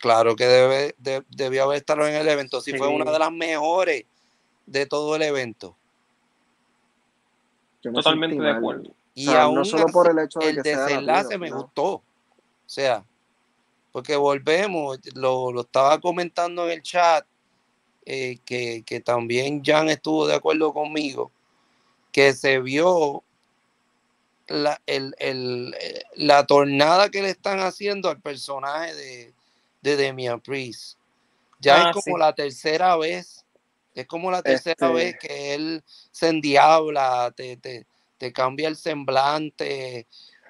[0.03, 2.59] Claro que debe, de- debió haber estado en el evento.
[2.59, 4.03] Sí, fue una de las mejores
[4.65, 5.77] de todo el evento.
[7.81, 8.91] Totalmente de acuerdo.
[9.15, 11.49] Y O sea, aún no solo por el hecho de el que sea desenlace me
[11.51, 11.85] gustó.
[11.93, 12.03] O
[12.65, 13.05] sea,
[13.93, 17.25] porque volvemos, lo, lo estaba comentando en el chat,
[18.05, 21.31] eh, que, que también Jan estuvo de acuerdo conmigo,
[22.11, 23.23] que se vio
[24.47, 29.33] la, el- el- eh, la tornada que le están haciendo al personaje de,
[29.83, 30.97] de Demian Priest.
[31.59, 32.19] Ya Ah, es como sí.
[32.21, 33.45] la tercera vez,
[33.93, 37.85] es como la tercera Este- vez que él se endiabla, te, te,
[38.17, 40.07] te cambia el semblante,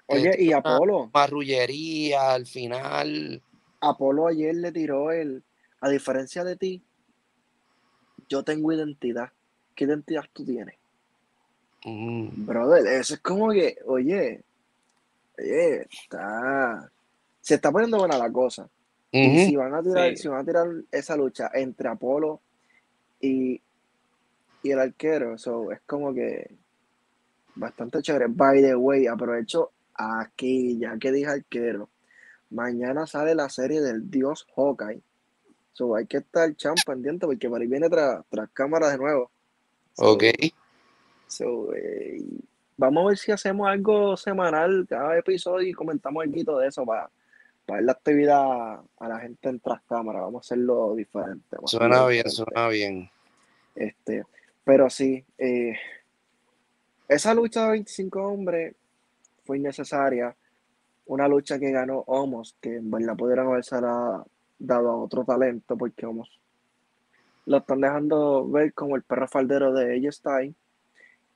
[0.07, 3.41] Oye, y Apolo, marrullería al final.
[3.81, 5.43] Apolo ayer le tiró el,
[5.81, 6.83] a diferencia de ti,
[8.29, 9.31] yo tengo identidad.
[9.75, 10.75] ¿Qué identidad tú tienes?
[11.83, 14.43] Mm, Brother, eso es como que, oye,
[15.37, 16.91] oye, está,
[17.41, 18.69] se está poniendo buena la cosa.
[19.21, 20.17] Y si van a tirar, Sí.
[20.17, 22.41] si van a tirar esa lucha entre Apolo
[23.21, 23.61] y,
[24.63, 26.55] y el arquero, so, es como que
[27.55, 28.25] bastante chévere.
[28.27, 31.89] By the way, aprovecho aquí, ya que dije arquero.
[32.49, 35.01] Mañana sale la serie del Dios Hawkeye.
[35.73, 39.31] So, hay que estar chan pendiente porque por ahí viene tras tras cámara de nuevo.
[39.93, 40.23] So, Ok.
[41.27, 42.21] so, eh,
[42.77, 47.09] vamos a ver si hacemos algo semanal, cada episodio, y comentamos algo de eso para,
[47.65, 50.21] para ver la actividad a la gente en tras cámara.
[50.21, 51.57] Vamos a hacerlo diferente.
[51.65, 52.29] Suena hacerlo bien, diferente.
[52.29, 53.09] suena bien.
[53.75, 54.23] Este,
[54.63, 55.75] pero sí, eh,
[57.07, 58.75] esa lucha de 25 hombres
[59.45, 60.35] fue innecesaria.
[61.05, 63.75] Una lucha que ganó Homos, que en verdad pudieran haberse
[64.59, 66.39] dado a otro talento, porque Homos
[67.45, 70.55] lo están dejando ver como el perro faldero de AJ Styles.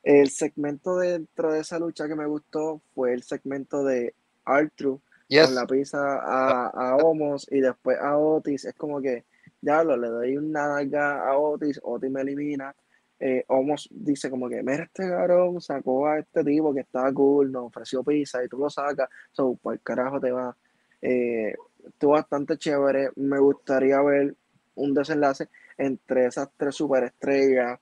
[0.03, 4.13] El segmento dentro de esa lucha que me gustó fue el segmento de
[4.45, 5.47] Arthur Yes.
[5.47, 8.65] con la pizza a, a Homos y después a Otis.
[8.65, 9.25] Es como que,
[9.61, 12.75] ya lo le doy una nalga a Otis, Otis me elimina.
[13.19, 17.51] Eh, Homos dice como que, mira este cabrón, sacó a este tipo que estaba cool,
[17.51, 20.55] nos ofreció pizza y tú lo sacas, so, por carajo te va.
[21.01, 21.55] Eh,
[22.01, 24.35] bastante chévere, me gustaría ver
[24.75, 27.79] un desenlace entre esas tres superestrellas,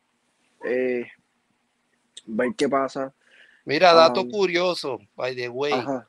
[0.64, 1.06] eh,
[2.28, 3.14] ver qué pasa.
[3.66, 5.74] Mira, dato Um, curioso, by the way.
[5.74, 6.08] Ajá,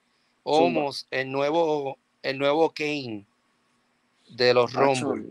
[0.49, 3.26] Homos, el nuevo, el nuevo Kane
[4.30, 5.26] de los Rumble.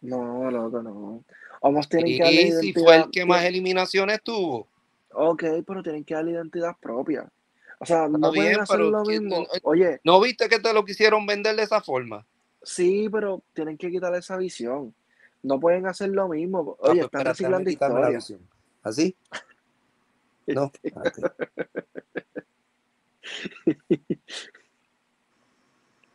[0.00, 1.24] No, loco, no.
[1.60, 4.66] Homos tienen que darle Y si fue el que más eliminaciones tuvo.
[5.12, 7.30] Ok, pero tienen que darle identidad propia.
[7.78, 9.40] O sea, no Está pueden bien, hacer lo ¿quién- mismo.
[9.42, 12.26] no- Oye, ¿No viste que te lo quisieron vender de esa forma?
[12.62, 14.94] sí, pero tienen que quitar esa visión.
[15.42, 16.76] No pueden hacer lo mismo.
[16.82, 18.34] Ah, Oye, pues están reciclando historias.
[18.82, 19.14] ¿Así?
[20.54, 20.70] No.
[20.94, 21.18] Ok.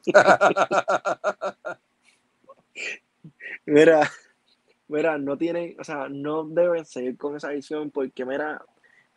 [3.66, 4.10] Mira,
[4.88, 8.62] mira, no tienen, o sea, no deben seguir con esa visión porque, mira,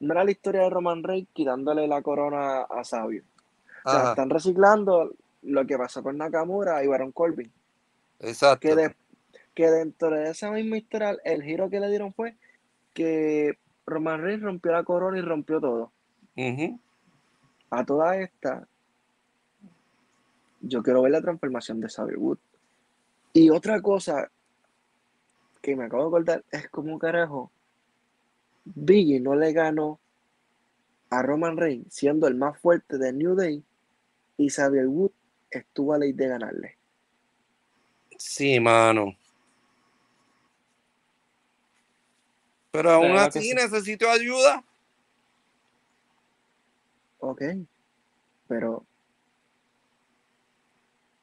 [0.01, 3.23] mira la historia de Roman Reigns quitándole la corona a Sabio.
[3.85, 7.51] O sea, están reciclando lo que pasó con Nakamura y Baron Corbin.
[8.21, 8.61] exacto.
[8.69, 8.97] Que, de-
[9.55, 12.37] que dentro de esa misma historia, el giro que le dieron fue
[12.95, 13.59] que
[13.89, 15.93] Roman Reigns rompió la corona y rompió todo.
[17.71, 18.67] A toda esta,
[20.61, 22.39] yo quiero ver la transformación de Xavier Wood.
[23.33, 24.31] Y otra cosa
[25.61, 27.51] que me acabo de acordar es como carajo,
[28.65, 29.99] Biggie no le ganó
[31.11, 33.63] a Roman Reigns siendo el más fuerte de New Day
[34.37, 35.11] y Xavier Wood
[35.51, 36.79] estuvo a ley de ganarle.
[38.17, 39.17] Sí, mano.
[42.71, 43.55] Pero aún así sí.
[43.55, 44.65] necesito ayuda.
[47.21, 47.43] Ok,
[48.47, 48.87] pero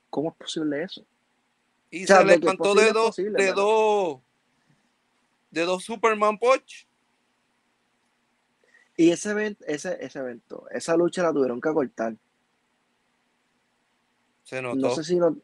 [0.10, 1.06] ¿cómo es posible eso?
[1.90, 4.20] Y O sea, se de que es levantó posible, de dos, posible, de dos,
[5.52, 6.88] de dos Superman Punch.
[8.98, 12.16] Y ese evento, ese, ese evento, esa lucha la tuvieron que cortar.
[14.44, 14.96] Se No notó.
[14.96, 15.38] sé si no,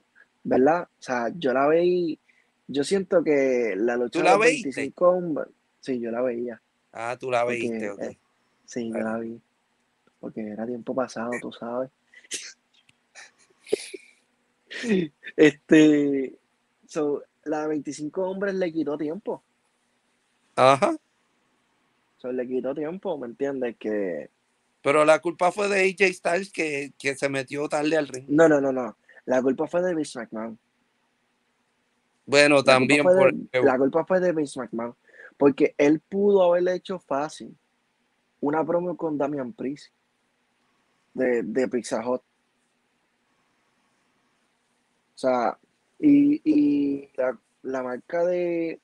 [0.44, 0.84] ¿verdad?
[0.84, 2.20] O sea, yo la veí,
[2.68, 4.70] yo siento que la lucha ¿Tú de la los veíste?
[4.70, 5.48] 25 hombres,
[5.82, 6.62] sí, yo la veía,
[6.94, 8.02] Ah, tú la porque, viste, ok.
[8.02, 8.18] eh,
[8.66, 9.40] sí, yo la vi,
[10.20, 11.90] porque era tiempo pasado, tú sabes.
[15.36, 16.38] Este,
[16.88, 19.44] so, la de 25 hombres le quitó tiempo,
[20.56, 20.96] Ajá.
[22.18, 23.76] so, le quitó tiempo, ¿me entiendes?
[23.78, 24.30] Que,
[24.82, 28.26] Pero la culpa fue de AJ Styles que, que se metió tarde al ring.
[28.28, 30.58] no, no, no, no, la culpa fue de Vince McMahon.
[32.26, 34.96] Bueno, La también por de, la culpa fue de Vince McMahon,
[35.42, 37.58] porque él pudo haberle hecho fácil
[38.42, 39.92] una promo con Damian Priest
[41.16, 42.22] de, de Pizza Hut.
[45.16, 45.58] O sea,
[45.98, 48.82] y, y la, la marca de,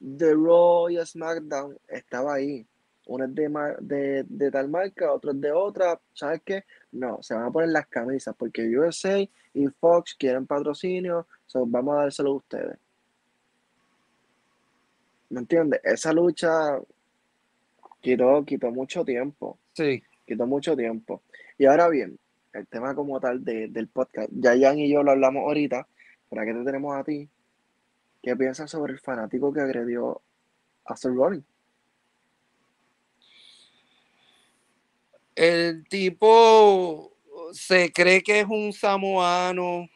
[0.00, 2.66] de Raw y SmackDown estaba ahí.
[3.06, 5.98] Uno es de, de, de tal marca, otro es de otra.
[6.12, 6.64] ¿Sabes qué?
[6.92, 9.18] No, se van a poner las camisas porque USA
[9.54, 12.83] y Fox quieren patrocinio, so vamos a dárselo a ustedes.
[15.34, 15.80] ¿Me entiendes?
[15.82, 16.78] Esa lucha
[18.00, 20.00] quitó, quitó mucho tiempo, Sí.
[20.24, 21.22] quitó mucho tiempo.
[21.58, 22.16] Y ahora bien,
[22.52, 25.88] el tema como tal de- del podcast, ya Jan y yo lo hablamos ahorita,
[26.30, 27.28] pero aquí te tenemos a ti.
[28.22, 30.22] ¿Qué piensas sobre el fanático que agredió
[30.84, 31.44] a Seth Rollins?
[35.34, 37.12] El tipo
[37.52, 39.88] se cree que es un samoano,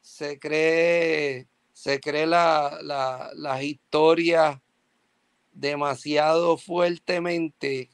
[0.00, 1.46] se cree,
[1.88, 4.60] se cree la, la- las historias
[5.54, 7.88] demasiado fuertemente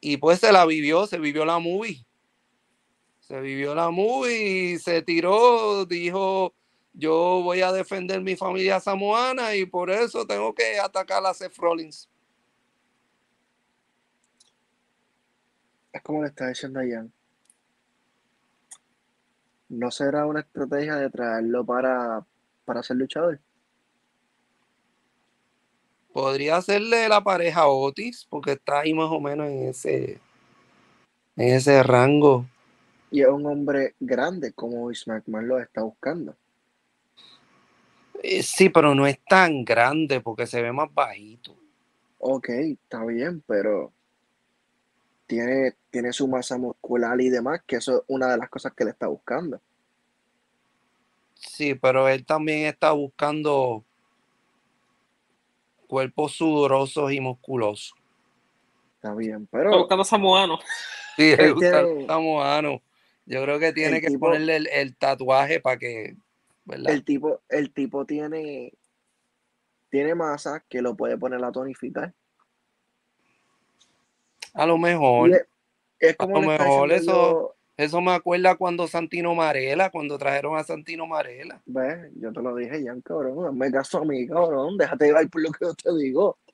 [0.00, 2.06] y pues se la vivió, se vivió la movie.
[3.20, 6.54] Se vivió la movie y se tiró, dijo,
[6.94, 11.58] yo voy a defender mi familia samoana y por eso tengo que atacar a Seth
[11.58, 12.08] Rollins.
[15.92, 17.12] Es como le está diciendo a Jan.
[19.68, 22.26] ¿No será una estrategia de traerlo para,
[22.64, 23.40] para ser luchador?
[26.12, 30.20] Podría hacerle la pareja Otis, porque está ahí más o menos en ese,
[31.36, 32.46] en ese rango.
[33.10, 36.36] Y es un hombre grande como Vince McMahon lo está buscando.
[38.22, 41.56] Eh, Sí, pero no es tan grande porque se ve más bajito.
[42.18, 43.92] Ok, está bien, pero
[45.26, 48.84] tiene, tiene su masa muscular y demás, que eso es una de las cosas que
[48.84, 49.60] le está buscando.
[51.34, 53.84] Sí, pero él también está buscando
[55.86, 57.94] cuerpos sudorosos y musculosos.
[58.96, 60.58] Está bien, Está pero buscando a Samoano.
[61.16, 62.82] Sí, Él le gusta tiene- el samoano.
[63.26, 66.16] Yo creo que tiene El que tipo- ponerle el, el tatuaje para que,
[66.64, 66.92] ¿verdad?
[66.92, 68.72] el tipo, el tipo tiene,
[69.90, 72.12] tiene masa que lo puede poner a tonificar.
[74.54, 75.30] A lo mejor.
[75.30, 75.46] Y es,
[76.00, 80.62] es como lo está mejor eso- Eso me acuerda cuando Santino Marela, cuando trajeron a
[80.62, 81.60] Santino Marela.
[81.66, 83.58] Ves, yo te lo dije, Jan, cabrón.
[83.58, 84.76] Me caso a mí, cabrón.
[84.78, 86.38] Déjate llevar por lo que yo te digo.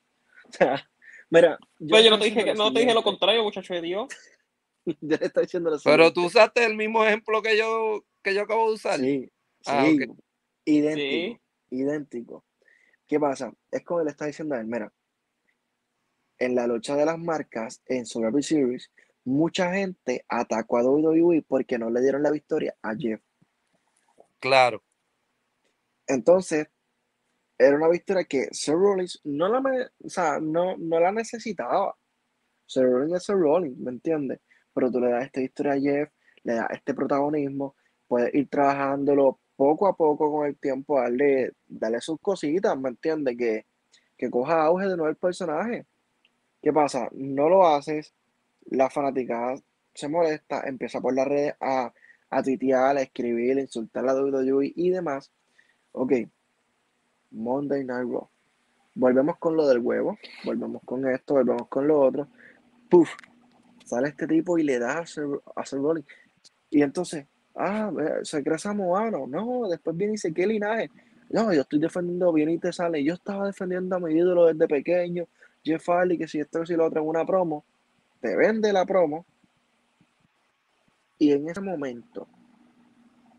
[0.51, 0.85] O sea,
[1.29, 1.59] mira.
[1.79, 4.09] Pero yo no te dije, que, no te dije lo contrario, muchacho de Dios.
[5.01, 6.15] Yo le estoy diciendo lo Pero siguiente.
[6.15, 8.99] tú usaste el mismo ejemplo que yo, que yo acabo de usar.
[8.99, 9.31] Sí,
[9.67, 9.97] Ah, sí.
[10.65, 10.97] Idéntico.
[10.97, 11.41] Sí.
[11.77, 12.45] Idéntico.
[13.07, 13.53] ¿Qué pasa?
[13.71, 14.93] Es como le está diciendo a él, mira.
[16.39, 18.91] En la lucha de las marcas, en Survivor Series,
[19.25, 23.21] mucha gente atacó a WWE porque no le dieron la victoria a Jeff.
[24.39, 24.83] Claro.
[26.07, 26.69] Entonces,
[27.59, 31.95] era una victoria que Seth Rollins no la, o sea, no, no la necesitaba.
[32.67, 34.41] Seth Rollins es Seth Rollins, ¿me entiendes?
[34.73, 36.11] Pero tú le das esta historia a Jeff,
[36.43, 37.77] le das este protagonismo,
[38.09, 43.37] puedes ir trabajándolo poco a poco con el tiempo, darle, darle sus cositas, ¿me entiendes?
[43.37, 43.67] Que,
[44.17, 45.87] que coja auge de nuevo el personaje.
[46.63, 47.09] ¿Qué pasa?
[47.13, 48.15] No lo haces,
[48.71, 49.57] la fanaticada
[49.95, 51.93] se molesta, empieza por las redes a,
[52.31, 55.31] a a escribir, a insultar a WWE y demás.
[55.93, 56.13] Ok,
[57.31, 58.29] Monday Night Raw.
[58.95, 62.29] Volvemos con lo del huevo, volvemos con esto, volvemos con lo otro.
[62.89, 63.11] Puf,
[63.85, 66.07] sale este tipo y le da a Seth Rollins.
[66.71, 67.93] Y entonces, ah,
[68.23, 69.27] se cree samoano.
[69.27, 70.91] No, después viene y dice, ¿qué linaje?
[71.31, 73.03] No, yo estoy defendiendo bien y te sale.
[73.03, 75.27] Yo estaba defendiendo a mi ídolo desde pequeño,
[75.63, 77.65] Jeff Hardy, que si esto, que si lo otro en una promo,
[78.21, 79.27] te vende la promo.
[81.19, 82.27] Y en ese momento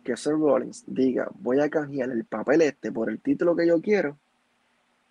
[0.04, 3.82] que Seth Rollins diga, voy a canjear el papel este por el título que yo
[3.82, 4.18] quiero,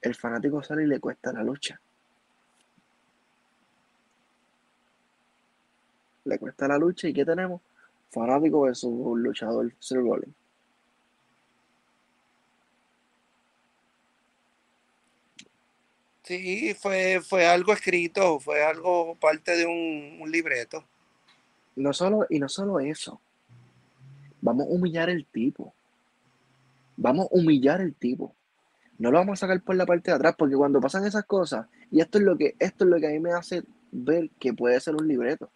[0.02, 1.80] el fanático sale y le cuesta la lucha.
[6.24, 7.60] Le cuesta la lucha y ¿qué tenemos?
[8.10, 10.39] Fanático versus luchador Seth Rollins.
[16.30, 20.84] Sí, fue, fue algo escrito, fue algo parte de un, un libreto.
[21.74, 23.20] No solo, y no solo eso.
[24.40, 25.74] Vamos a humillar el tipo.
[26.96, 28.32] Vamos a humillar el tipo.
[28.98, 31.66] No lo vamos a sacar por la parte de atrás, porque cuando pasan esas cosas,
[31.90, 34.52] y esto es lo que, esto es lo que a mí me hace ver que
[34.52, 35.50] puede ser un libreto.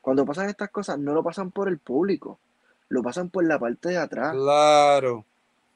[0.00, 2.38] Cuando pasan estas cosas, no lo pasan por el público,
[2.90, 4.34] lo pasan por la parte de atrás.
[4.34, 5.24] Claro,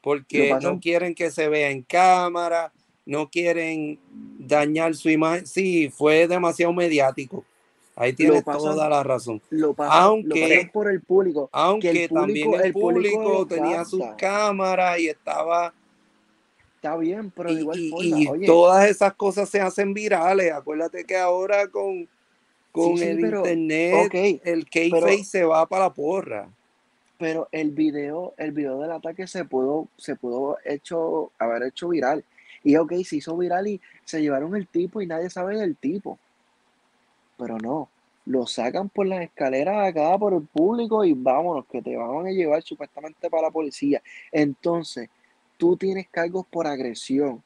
[0.02, 2.72] porque pasan- no quieren que se vea en cámara,
[3.08, 3.98] no quieren
[4.38, 5.46] dañar su imagen.
[5.46, 7.42] Sí, fue demasiado mediático.
[7.96, 9.40] Ahí tienes pasan- toda la razón.
[9.50, 11.48] Lo pasan, Aunque- lo por el público.
[11.50, 15.72] Aunque el público- también el el público tenía sus cámaras y estaba
[16.76, 20.52] Está bien, pero de igual y- forma, y oye, todas esas cosas se hacen virales.
[20.52, 22.06] Acuérdate que ahora con,
[22.70, 26.48] con Sí, sí, el pero- internet el kayfabe se va para la porra.
[27.18, 32.22] pero el video, el video del ataque se pudo, se pudo hecho, haber hecho viral.
[32.64, 36.18] Y ok, se hizo viral y se llevaron el tipo y nadie sabe del tipo.
[37.36, 37.88] Pero no,
[38.26, 42.30] lo sacan por las escaleras acá por el público y vámonos, que te van a
[42.30, 44.02] llevar supuestamente para la policía.
[44.30, 45.08] Entonces,
[45.56, 47.42] tú tienes cargos por agresión.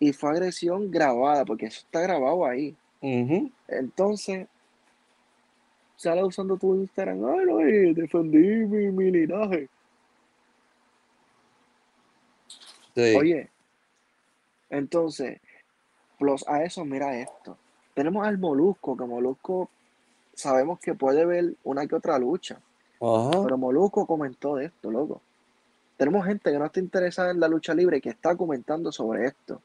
[0.00, 2.76] Y fue agresión grabada, porque eso está grabado ahí.
[3.00, 4.46] Entonces,
[5.96, 7.24] sale usando tu Instagram.
[7.24, 9.68] Ay, no, eh, defendí mi, mi linaje.
[12.94, 13.14] Sí.
[13.16, 13.48] Oye,
[14.70, 15.40] entonces,
[16.18, 17.56] plus a eso, mira esto.
[17.94, 19.70] Tenemos al Molusco, que Molusco
[20.34, 22.60] sabemos que puede ver una que otra lucha.
[23.00, 23.42] Ajá.
[23.42, 25.20] Pero Molusco comentó de esto, loco.
[25.96, 29.60] Tenemos gente que no está interesada en la lucha libre que está comentando sobre esto.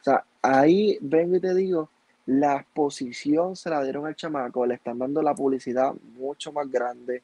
[0.00, 1.90] O sea, ahí vengo y te digo,
[2.26, 7.22] la exposición se la dieron al chamaco, le están dando la publicidad mucho más grande.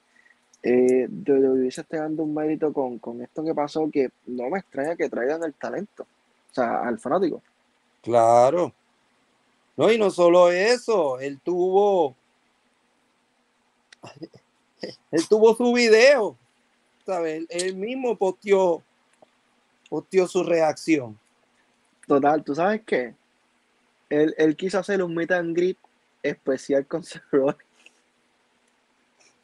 [0.63, 4.59] Eh, WWE se está dando un mérito con, con esto que pasó, que no me
[4.59, 6.07] extraña que traigan el talento,
[6.55, 7.43] o sea, al fanático.
[8.01, 8.73] Claro.
[9.77, 12.15] No, y no solo eso, él tuvo,
[15.11, 16.37] él tuvo su video,
[17.05, 17.39] ¿sabes?
[17.39, 18.85] Él, él mismo posteó,
[19.91, 21.19] posteó su reacción.
[22.07, 23.15] Total, ¿tú sabes qué?
[24.09, 25.79] Él, él quiso hacer un meet and greet
[26.23, 27.03] especial con
[27.33, 27.59] Rollins.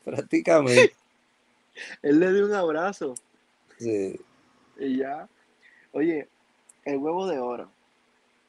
[0.05, 0.95] Prácticamente.
[2.03, 3.15] Él le dio un abrazo.
[3.79, 4.21] Sí.
[4.79, 5.29] Y ya.
[5.93, 6.29] Oye,
[6.85, 7.69] el huevo de oro.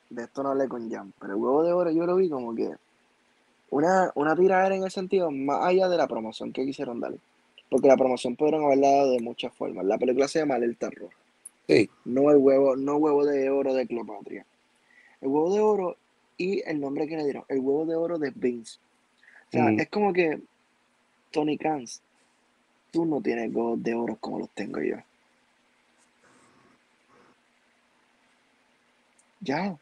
[0.09, 2.53] De esto no hablé con Jan, pero el huevo de oro yo lo vi como
[2.53, 2.69] que
[3.69, 7.19] una, una tiradera en el sentido más allá de la promoción que quisieron darle.
[7.69, 9.85] Porque la promoción pudieron haberla dado de muchas formas.
[9.85, 11.15] La película se llama Alerta Roja.
[11.67, 11.89] Sí.
[12.03, 14.45] No el huevo, no huevo de oro de Cleopatra.
[15.21, 15.97] El huevo de oro
[16.37, 18.79] y el nombre que le dieron, el huevo de oro de Vince.
[19.47, 19.79] O sea, Mm.
[19.79, 20.41] es como que
[21.31, 21.85] Tony Khan,
[22.91, 24.97] tú no tienes huevos de oro como los tengo yo.
[29.41, 29.77] Ya.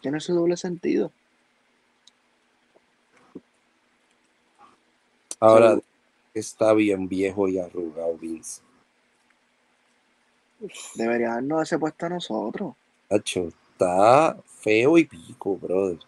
[0.00, 1.10] Tiene su doble sentido.
[5.40, 5.78] Ahora
[6.34, 8.62] está bien viejo y arrugado, Vince.
[10.94, 12.74] Debería darnos ese puesto a nosotros.
[13.08, 15.98] Tacho, está feo y pico, brother.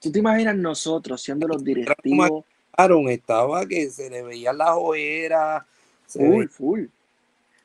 [0.00, 2.44] ¿Tú te imaginas nosotros siendo los directivos?
[2.76, 5.66] Aaron estaba que se le veía la joera.
[6.06, 6.84] Se Full, full.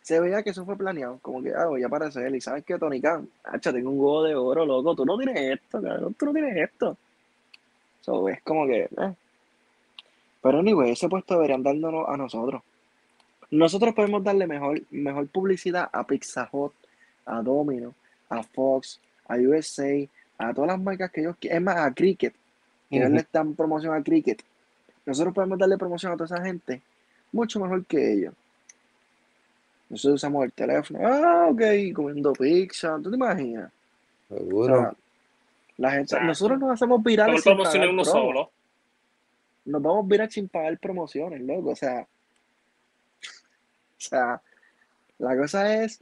[0.08, 1.20] Se veía que eso fue planeado.
[1.22, 2.34] Como que, ah, voy a aparecer.
[2.34, 4.96] Y sabes que Tony Khan, hacha, tengo un huevo de oro, loco.
[4.96, 6.14] Tú no tienes esto, cabrón.
[6.14, 6.96] Tú no tienes esto.
[8.00, 8.84] So, es como que.
[8.84, 9.14] eh.
[10.42, 12.62] Pero anyway, ese puesto deberían dárnoslo a nosotros.
[13.52, 16.72] Nosotros podemos darle mejor, mejor publicidad a Pizza Hut,
[17.26, 17.94] a Domino,
[18.30, 20.08] a Fox, a USA,
[20.38, 21.58] a todas las marcas que ellos quieren.
[21.58, 22.34] Es más, a Cricket,
[22.90, 23.18] que ellos Ujú.
[23.18, 24.42] le dan promoción a Cricket.
[25.06, 26.82] Nosotros podemos darle promoción a toda esa gente
[27.34, 28.34] mucho mejor que ellos.
[29.90, 31.00] Nosotros usamos el teléfono.
[31.02, 31.62] Ah, ok,
[31.94, 33.00] comiendo pizza.
[33.02, 33.72] ¿Tú te imaginas?
[34.30, 34.76] O Seguro.
[34.76, 34.94] sea,
[35.78, 38.52] la gente, nosotros nos hacemos virales sin pagar uno solo.
[39.66, 41.70] Nos vamos viral sin pagar promociones, loco.
[41.72, 42.06] O sea, o
[43.98, 44.42] sea,
[45.20, 46.02] la cosa es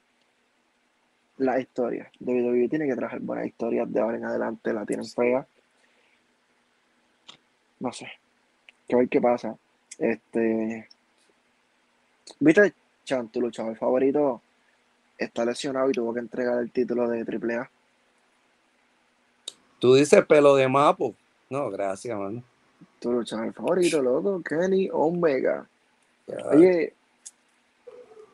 [1.37, 2.09] la historia.
[2.19, 5.45] WWE tiene que trabajar buenas historias de ahora en adelante, la tienen fea.
[7.79, 8.07] No sé.
[8.87, 9.55] Que ver qué pasa.
[9.97, 10.87] Este.
[12.39, 12.73] ¿Viste?
[13.05, 14.41] Chan, tu luchador favorito
[15.17, 17.69] está lesionado y tuvo que entregar el título de AAA.
[19.79, 21.15] Tú dices pelo de mapo.
[21.49, 22.43] No, gracias, mano.
[22.99, 25.67] Tu luchador favorito, loco, Kenny Omega.
[26.51, 26.93] Oye,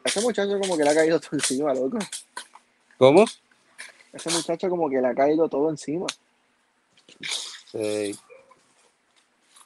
[0.03, 1.99] ese muchacho como que le ha caído todo encima, loco.
[2.97, 3.25] ¿Cómo?
[4.13, 6.07] Ese muchacho como que le ha caído todo encima.
[7.71, 8.17] Sí.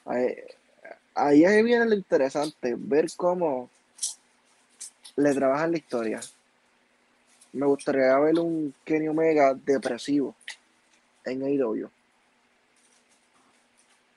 [0.04, 3.70] Ahí, ahí viene lo interesante, ver cómo
[5.16, 6.20] le trabajan la historia.
[7.52, 10.36] Me gustaría ver un Kenny Omega depresivo
[11.24, 11.90] en AEW.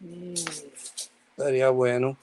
[0.01, 0.35] Mm,
[1.38, 2.17] Sería bueno.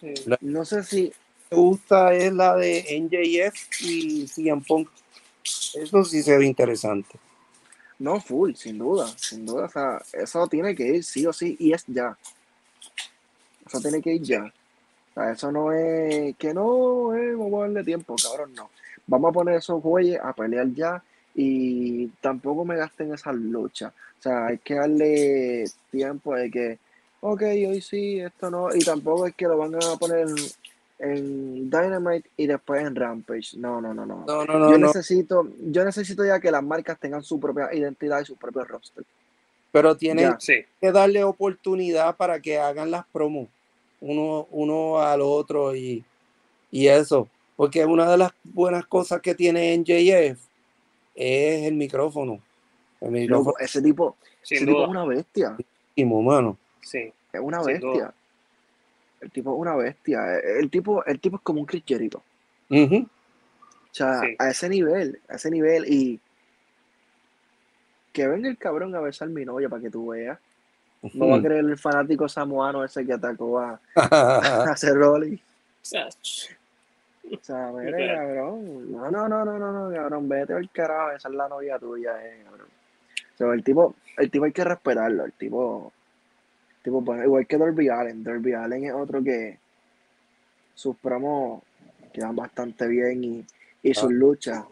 [0.00, 0.26] sí.
[0.40, 1.12] No sé si,
[1.50, 4.90] Me gusta es la de NJF y CM Punk.
[5.74, 7.20] Eso sí se ve interesante.
[7.98, 9.66] no full, sin duda, sin duda.
[9.66, 12.18] O sea, eso tiene que ir sí o sí y es ya.
[13.66, 14.54] Eso tiene que ir ya.
[15.16, 18.68] Sea, eso no es que no, eh, vamos a darle tiempo, cabrón, no.
[19.06, 21.02] Vamos a poner esos güeyes a pelear ya
[21.34, 23.94] y tampoco me gasten esas luchas.
[24.18, 26.78] O sea, hay que darle tiempo de que,
[27.20, 30.34] ok, hoy sí, esto no, y tampoco es que lo van a poner en,
[30.98, 33.56] en Dynamite y después en Rampage.
[33.56, 34.24] No, no, no, no.
[34.26, 38.20] No, no, no, yo necesito, yo necesito ya que las marcas tengan su propia identidad
[38.20, 39.04] y su propio roster.
[39.72, 40.64] Pero tienen Ya.
[40.78, 43.48] Que darle oportunidad para que hagan las promos
[44.00, 46.04] uno, uno al otro y,
[46.70, 47.28] y eso.
[47.56, 50.38] Porque una de las buenas cosas que tiene NJF
[51.14, 52.40] es el micrófono.
[53.00, 55.56] El micrófono Loco, ese tipo, sin ese tipo es una bestia.
[56.22, 56.58] mano.
[56.82, 57.88] Sí, Es una bestia.
[57.90, 58.14] duda.
[59.20, 60.38] El tipo es una bestia.
[60.38, 62.22] El tipo, el tipo es como un Chris Jericho.
[62.70, 63.08] O
[63.92, 64.36] sea, Sí.
[64.38, 65.86] a ese nivel, a ese nivel.
[65.90, 66.20] Y
[68.12, 70.38] que venga el cabrón a besar mi novia para que tú veas.
[71.14, 75.40] No va a creer el fanático samoano ese que atacó a, a Rollins.
[77.32, 78.92] o sea, mire, cabrón.
[78.92, 80.28] No, no, no, no, no, no, cabrón.
[80.28, 82.68] Vete al carajo, esa es la novia tuya, eh, cabrón.
[83.34, 85.24] O sea, el tipo, el tipo hay que respetarlo.
[85.24, 85.92] El tipo,
[86.78, 88.22] el tipo bueno, igual que Derby Allen.
[88.24, 89.58] Derby Allen es otro que
[90.74, 91.62] sus promos
[92.12, 93.44] quedan bastante bien y,
[93.82, 94.12] y sus Ah.
[94.12, 94.64] luchas.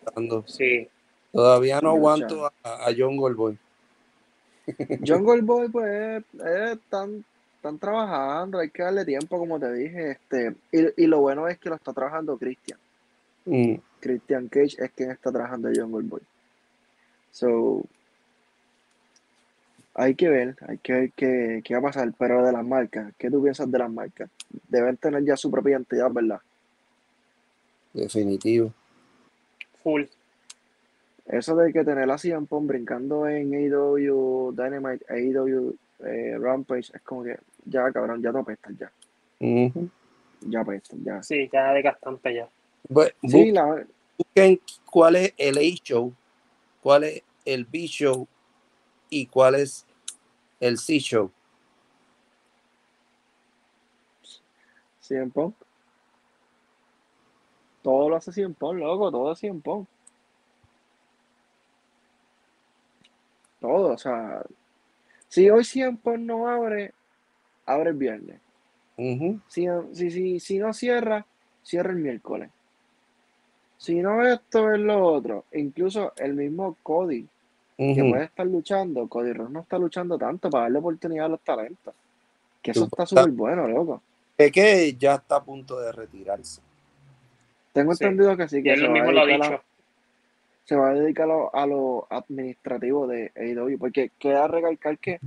[0.47, 0.89] sí,
[1.33, 3.59] Todavía no aguanto a, a John Goldboy.
[5.07, 7.25] John Goldboy, pues, eh, están,
[7.57, 10.13] están trabajando, hay que darle tiempo, como te dije.
[10.13, 12.79] este Y, y lo bueno es que lo está trabajando Christian.
[13.47, 13.75] Mm.
[14.01, 16.23] Christian Cage es quien está trabajando John Goldboy.
[17.31, 17.85] So,
[19.95, 22.13] hay que ver, hay que ver qué, qué va a pasar.
[22.19, 24.31] Pero de las marcas, ¿qué tú piensas de las marcas?
[24.69, 26.41] Deben tener ya su propia identidad, ¿verdad?
[27.93, 28.73] Definitivo.
[29.83, 30.05] full.
[31.27, 37.03] Eso de que tener a CM Punk brincando en AEW Dynamite, AEW eh, Rampage, es
[37.03, 38.93] como que ya, cabrón, ya no apestas, ya.
[39.41, 39.89] Ujú.
[40.43, 41.23] Ya apestas, ya.
[41.23, 42.49] Sí, ya de bastante ya.
[42.89, 43.87] Bu- Sí, la,
[44.19, 44.61] Busquen
[44.91, 46.13] cuál es el A show,
[46.83, 48.29] cuál es el B show
[49.09, 49.87] y cuál es
[50.61, 51.31] el C show.
[55.01, 55.55] CM Punk.
[57.83, 59.89] Todo lo hace CM Punk, loco, todo es CM Punk.
[63.65, 64.43] Todo, o sea,
[65.27, 65.65] si hoy
[66.03, 66.93] Punk no abre,
[67.65, 68.39] abre el viernes.
[69.49, 71.25] Si, si, si, si no cierra,
[71.63, 72.51] cierra el miércoles.
[73.79, 75.47] Si no esto es lo otro.
[75.55, 77.27] Incluso el mismo Cody,
[77.79, 81.41] que puede estar luchando, Cody Ross no está luchando tanto para darle oportunidad a los
[81.41, 81.95] talentos.
[82.61, 84.03] Que eso está súper bueno, loco.
[84.37, 86.61] Es que ya está a punto de retirarse.
[87.73, 88.05] Tengo Sí.
[88.05, 89.63] entendido que sí, Y que él se va, a mismo lo ha dicho.
[90.65, 95.21] Se va a dedicar a lo, a lo administrativo de AEW, porque queda recalcar que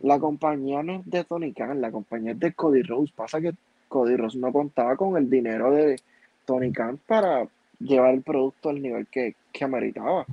[0.00, 3.12] la compañía no es de Tony Khan, la compañía es de Cody Rose.
[3.14, 3.54] Pasa que
[3.88, 6.00] Cody Rose no contaba con el dinero de
[6.44, 7.48] Tony Khan para
[7.80, 10.26] llevar el producto al nivel que, que ameritaba.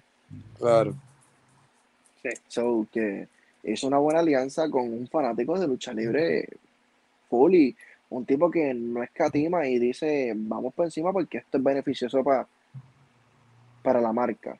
[0.57, 0.93] Claro.
[2.21, 2.29] Sí.
[2.47, 3.27] So, que,
[3.63, 6.47] hizo una buena alianza con un fanático de lucha libre
[7.29, 7.75] full y
[8.09, 12.47] un tipo que no escatima y dice, vamos por encima porque esto es beneficioso para
[13.83, 14.57] para la marca.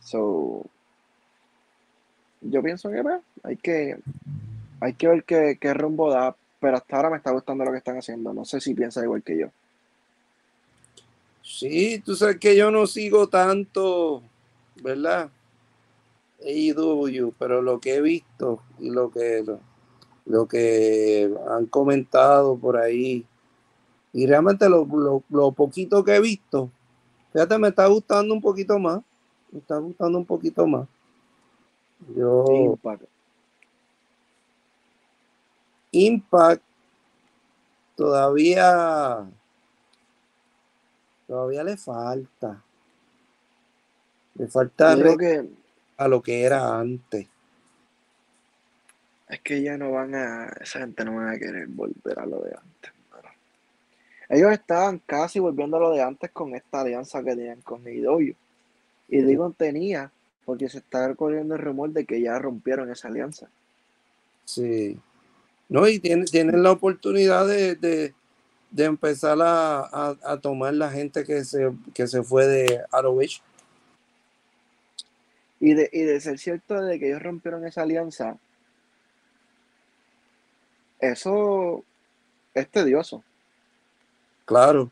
[0.00, 0.64] So,
[2.40, 3.98] yo pienso que pues, hay que
[4.80, 7.78] hay que ver qué, qué rumbo da, pero hasta ahora me está gustando lo que
[7.78, 8.32] están haciendo.
[8.32, 9.48] No sé si piensa igual que yo.
[11.42, 14.22] Sí, tú sabes que yo no sigo tanto,
[14.82, 15.30] ¿verdad?
[16.42, 19.60] AEW, pero lo que he visto y lo que lo,
[20.26, 23.26] lo que han comentado por ahí,
[24.12, 26.70] y realmente lo, lo- lo poquito que he visto,
[27.32, 29.00] fíjate, me está gustando un poquito más,
[29.50, 30.86] me está gustando un poquito más.
[32.16, 33.04] Yo, Impact.
[35.92, 36.62] Impact
[37.96, 39.28] todavía
[41.26, 42.62] todavía le falta.
[44.34, 45.48] Le falta creo que
[45.96, 47.28] a lo que era antes.
[49.28, 52.40] es que ya no van a, esa gente no van a querer volver a lo
[52.40, 52.92] de antes.
[54.30, 58.36] Ellos estaban casi volviendo a lo de antes con esta alianza que tenían con AEW.
[59.08, 60.12] Y digo tenía,
[60.46, 63.48] porque se está corriendo el rumor de que ya rompieron esa alianza.
[64.46, 64.98] Sí.
[65.68, 68.14] No, y tienen, tienen la oportunidad de, de-
[68.72, 73.42] de empezar a, a- a tomar la gente que se, que se fue de ROH.
[75.60, 78.38] Y de, y de ser cierto de que ellos rompieron esa alianza,
[81.00, 81.84] eso
[82.54, 83.24] es tedioso.
[84.50, 84.90] Claro,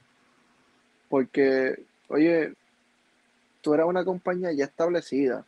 [1.08, 2.52] Porque, oye,
[3.60, 5.44] tú eras una compañía ya establecida,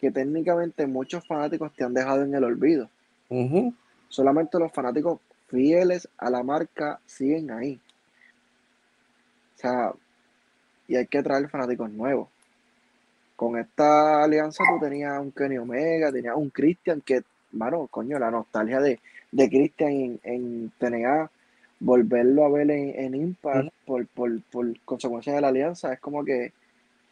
[0.00, 2.88] que técnicamente muchos fanáticos te han dejado en el olvido.
[4.08, 7.78] Solamente los fanáticos fieles a la marca siguen ahí.
[9.56, 9.92] O sea,
[10.88, 12.30] y hay que traer fanáticos nuevos.
[13.36, 17.22] Con esta alianza tú tenías un Kenny Omega, tenías un Christian que,
[17.52, 18.98] mano, coño, la nostalgia de,
[19.30, 21.30] de Christian en, en TNA,
[21.84, 26.24] volverlo a ver en, en Impact por, por, por consecuencia de la alianza, es como
[26.24, 26.52] que,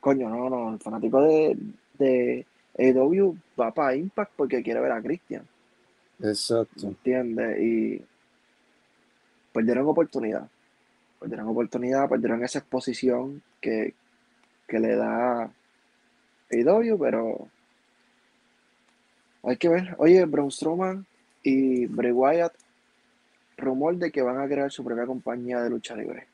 [0.00, 1.56] coño, no, no, el fanático de,
[1.98, 2.46] de
[2.78, 5.46] AEW va para Impact porque quiere ver a Christian.
[6.22, 6.86] exacto.
[6.86, 7.60] ¿Entiendes?
[7.60, 8.02] Y
[9.52, 10.48] perdieron oportunidad.
[11.20, 13.94] Perdieron oportunidad, perdieron esa exposición que,
[14.66, 15.50] que le da
[16.50, 17.48] AEW, pero
[19.42, 19.94] hay que ver.
[19.98, 21.04] Oye, Braun Strowman
[21.42, 22.54] y Bray Wyatt,
[23.56, 26.26] rumor de que van a crear su propia compañía de lucha libre.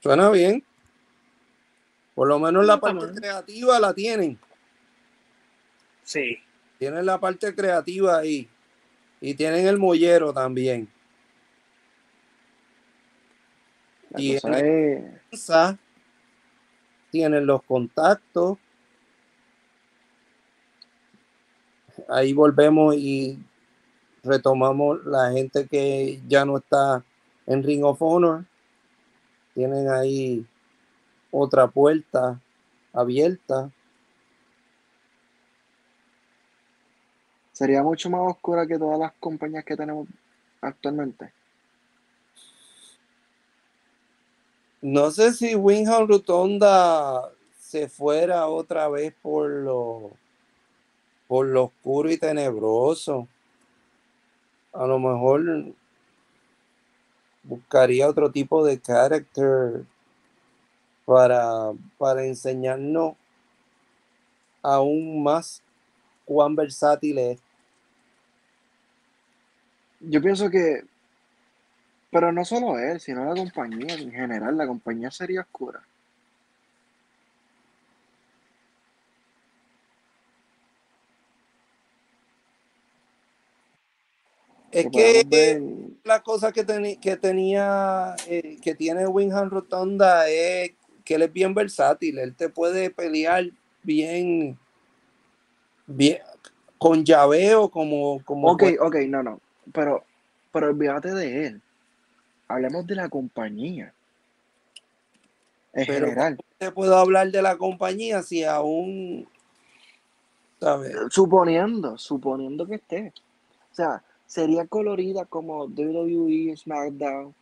[0.00, 0.62] Suena bien.
[2.14, 4.38] Por lo menos la parte creativa la tienen.
[6.02, 6.38] Sí.
[6.78, 8.48] Tienen la parte creativa ahí.
[9.20, 10.88] Y tienen el mollero también.
[14.10, 15.78] La Y cosa es, Sa-
[17.10, 18.58] tienen los contactos.
[22.08, 23.38] Ahí volvemos y
[24.26, 27.04] retomamos la gente que ya no está
[27.46, 28.44] en Ring of Honor.
[29.54, 30.46] Tienen ahí
[31.30, 32.40] otra puerta
[32.92, 33.70] abierta.
[37.56, 40.06] sería mucho más oscura que todas las compañías que tenemos
[40.60, 41.32] actualmente.
[44.82, 50.10] No sé si Wingham Rotonda se fuera otra vez por lo,
[51.26, 53.26] por lo oscuro y tenebroso.
[54.78, 55.72] A lo mejor
[57.42, 59.84] buscaría otro tipo de carácter
[61.04, 63.14] para, para enseñarnos
[64.62, 65.62] aún más
[66.24, 67.40] cuán versátil es.
[70.00, 70.84] Yo pienso que,
[72.10, 75.80] pero no solo él, sino la compañía en general, la compañía sería oscura.
[84.76, 85.62] Es Que ver-
[86.04, 86.64] la cosa que,
[87.00, 90.72] que tenía, eh, que tiene Winham Rotonda es
[91.04, 92.18] que él es bien versátil.
[92.18, 93.46] Él te puede pelear
[93.82, 94.58] bien,
[95.86, 96.18] bien
[96.78, 99.40] con llaveo, como, como Ok, puede- ok, no, no.
[99.72, 100.04] Pero,
[100.52, 101.62] pero olvídate de él.
[102.48, 103.94] Hablemos de la compañía.
[105.72, 106.38] En Pero- general.
[106.58, 109.26] te puedo hablar de la compañía si aún,
[110.60, 110.94] ¿sabes?
[111.10, 113.12] Suponiendo, suponiendo que esté.
[113.72, 117.34] O sea, sería colorida como WWE, SmackDown.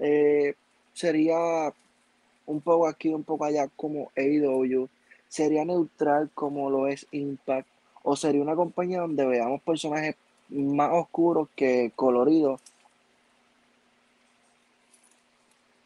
[0.00, 0.54] eh,
[0.94, 1.72] sería
[2.46, 4.88] un poco aquí, un poco allá como AEW.
[5.28, 7.68] Sería neutral como lo es Impact.
[8.02, 10.16] O sería una compañía donde veamos personajes
[10.48, 12.60] más oscuros que coloridos.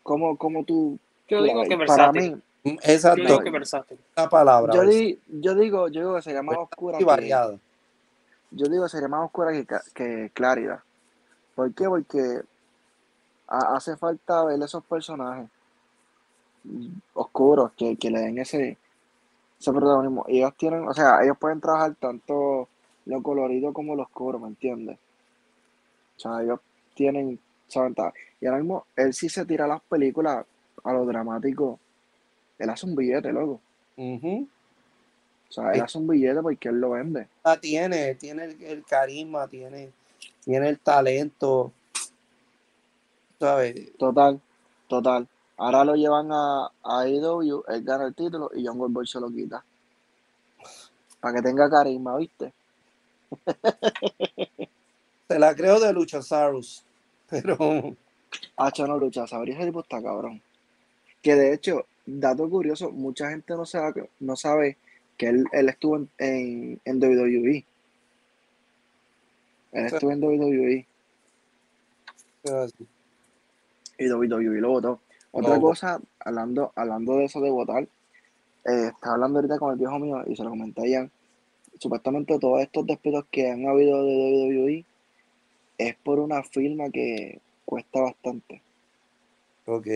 [0.02, 0.98] Como, como tú,
[1.28, 2.22] Yo la digo que para versátil.
[2.34, 3.98] mí, Mm, Yo Exacto, digo que versátil.
[4.14, 4.72] la palabra.
[4.74, 4.90] Yo, ¿ves?
[4.90, 7.58] di- yo digo, yo digo que sería más oscura y que, variada.
[8.52, 10.80] Yo digo sería más oscura que, que Claridad.
[11.54, 11.86] ¿Por qué?
[11.88, 12.42] Porque
[13.46, 15.48] ha- hace falta ver esos personajes
[17.14, 18.78] oscuros que, que le den ese,
[19.60, 20.24] ese protagonismo.
[20.28, 22.68] Ellos tienen, o sea, ellos pueden trabajar tanto
[23.06, 24.98] lo colorido como lo oscuro, ¿me entiendes?
[26.16, 26.60] O sea, ellos
[26.94, 27.38] tienen
[27.68, 28.12] esa ventaja.
[28.40, 30.44] Y ahora mismo, él sí se tira las películas
[30.84, 31.78] a lo dramático.
[32.58, 33.60] Él hace un billete, loco.
[33.96, 34.48] Ujú.
[35.52, 35.80] O sea, él Sí.
[35.82, 37.28] hace un billete porque él lo vende.
[37.44, 39.92] Ah, tiene, tiene el, el carisma, tiene,
[40.44, 41.72] tiene el talento.
[43.38, 43.92] ¿Sabes?
[43.98, 44.40] Total,
[44.88, 45.28] total.
[45.58, 49.30] Ahora lo llevan a, a AEW, él gana el título y John Goldberg se lo
[49.30, 49.62] quita.
[51.20, 52.52] Para que tenga carisma, ¿viste?
[55.28, 56.84] Se la creo de Luchasaurus.
[57.30, 57.96] Pero
[58.56, 60.40] Hacho no lucha, sabría ese tipo está cabrón.
[61.22, 64.76] Que de hecho, dato curioso, mucha gente no sabe, no sabe
[65.16, 67.64] que él, él estuvo en, en, en WWE.
[69.72, 70.86] Él estuvo en WWE
[73.98, 75.00] y WWE lo votó.
[75.30, 77.84] Otra cosa, hablando, hablando de eso de votar,
[78.64, 81.08] eh, estaba hablando ahorita con el viejo mío y se lo comenté ya.
[81.78, 84.84] Supuestamente todos estos despidos que han habido de WWE
[85.78, 88.62] es por una firma que cuesta bastante.
[89.66, 89.86] ok.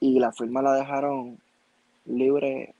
[0.00, 1.38] Y la firma la dejaron
[2.04, 2.74] libre.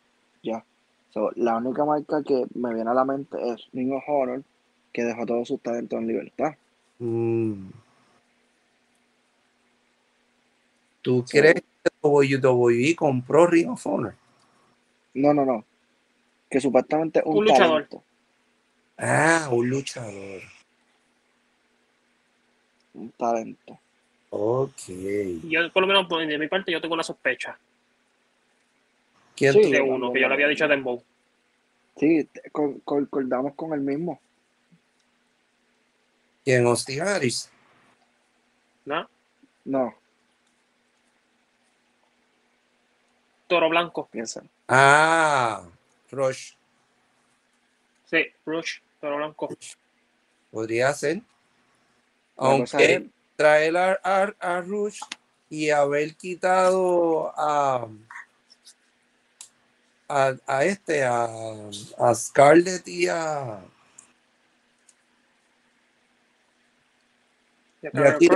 [1.10, 4.43] So, la única marca que me viene a la mente es Ring of Honor,
[4.93, 6.55] que dejó todos sus talentos en libertad.
[6.98, 7.68] Mm.
[11.02, 14.14] ¿Tú So, crees que WWE compró Ring of Honor?
[15.14, 15.64] no, no, no.
[16.51, 17.86] Que supuestamente un, Un luchador.
[17.89, 18.05] talento.
[18.98, 20.40] Ah, un luchador.
[22.94, 23.78] Un talento.
[24.30, 24.72] Ok.
[25.44, 27.59] Yo, por lo menos, por- de mi parte, yo tengo una sospecha
[29.39, 29.73] ¿Quién Sí.
[29.78, 31.02] uno, que yo le había dicho a Dembow.
[31.97, 34.20] Sí, concordamos con el mismo.
[36.44, 36.66] ¿Quién?
[36.66, 37.51] Austin Harris.
[38.85, 39.09] ¿no?
[39.65, 39.94] No,
[43.47, 44.09] Toro Blanco.
[44.10, 44.43] piensa.
[44.66, 45.62] Ah,
[46.10, 46.52] Rush.
[48.06, 49.48] Sí, Rush, Toro Blanco.
[50.51, 51.20] Podría ser.
[52.36, 55.01] Aunque traer a, a, a Rush
[55.51, 57.86] y haber quitado a,
[60.09, 61.26] a, a este, a,
[61.98, 63.60] a Scarlett y a,
[67.82, 68.28] Y a y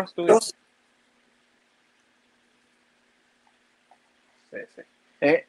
[4.51, 4.83] Sí, sí.
[5.23, 5.47] eh,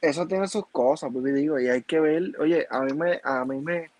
[0.00, 3.44] eso tiene sus cosas, porque digo, y hay que ver, oye, a mí me, a
[3.44, 3.90] mí me,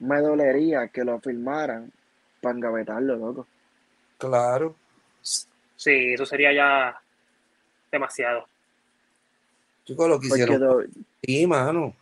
[0.00, 1.92] me dolería que lo filmaran
[2.40, 3.46] para engavetarlo, loco.
[4.18, 4.74] Claro.
[5.22, 7.00] Sí, eso sería ya
[7.92, 8.48] demasiado.
[9.88, 10.86] Chicos, lo que hicieron.
[11.22, 11.96] Sí, mano.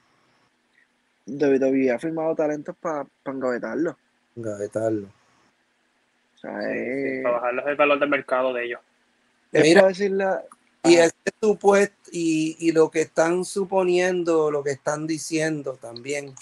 [1.25, 3.97] WWE ha firmado talentos para engavetarlo.
[4.35, 5.07] Gavetarlo.
[5.07, 8.81] O sea, Sí, sí, es, para bajarles el valor del mercado de ellos.
[9.53, 10.43] es Mira,
[10.85, 16.35] Y ese supuesto, y, y lo que están suponiendo, lo que están diciendo también,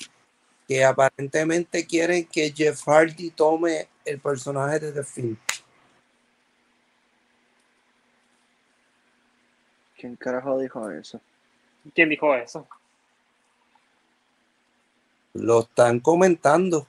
[0.67, 5.37] que aparentemente quieren que Jeff Hardy tome el personaje de The Film.
[10.05, 11.19] ¿quién carajo dijo eso?
[11.95, 12.67] ¿Quién dijo eso?
[15.35, 16.87] Lo están comentando.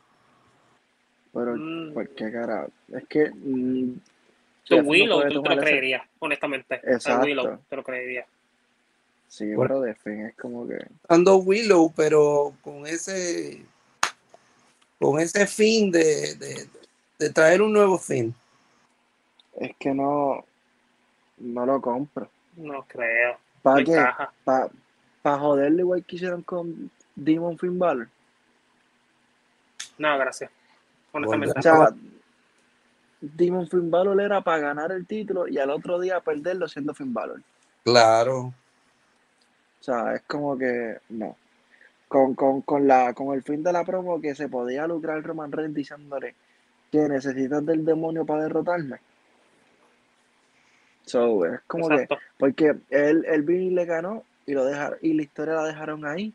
[1.34, 2.70] Pero, Mm, ¿por qué carajo?
[2.94, 4.00] Es que mm,
[4.66, 6.76] tu no Willow, puede tú te lo ese- creerías, honestamente.
[6.84, 7.26] Exacto.
[7.26, 8.26] Willow, te lo creería.
[9.28, 10.78] Sí, Por- pero de fin es como que.
[11.10, 13.66] Dando Willow, pero con ese
[15.00, 16.70] con ese fin de, de,
[17.20, 18.34] de traer un nuevo fin.
[19.60, 20.46] Es que no.
[21.38, 22.30] No lo compro.
[22.56, 23.38] No creo.
[23.62, 23.92] ¿Para No qué?
[23.92, 24.32] encaja.
[25.26, 28.08] ¿Para joderle igual que hicieron con Demon Finn Balor?
[29.98, 30.52] No, gracias.
[31.12, 31.58] Honestamente.
[31.58, 31.90] O sea,
[33.22, 37.12] Demon Finn Balor era para ganar el título y al otro día perderlo siendo Finn
[37.12, 37.42] Balor.
[37.84, 38.40] Claro.
[38.40, 38.54] O
[39.80, 41.36] sea, es como que no.
[42.08, 45.52] Con, con, con, la, con el fin de la promo que se podía lucrar Roman
[45.52, 46.36] Reigns diciéndole
[46.92, 49.00] que necesitas del demonio para derrotarme.
[51.04, 52.18] So, es como que, Exacto.
[52.38, 56.06] porque él, él vino y le ganó y lo dejaron, y la historia la dejaron
[56.06, 56.34] ahí.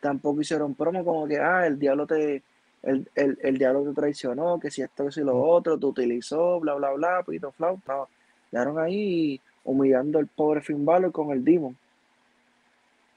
[0.00, 2.42] Tampoco hicieron promo como que, ah, el diablo te,
[2.82, 6.60] el, el, el diablo te traicionó, que si esto, que si lo otro, te utilizó,
[6.60, 7.80] bla, bla, bla, pito, flau.
[7.86, 8.08] No,
[8.50, 11.76] dejaron ahí humillando al pobre Finn Balor con el Demon.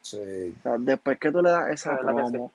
[0.02, 0.54] Sí.
[0.60, 2.04] O sea, después que tú le das esa sí.
[2.04, 2.52] promo,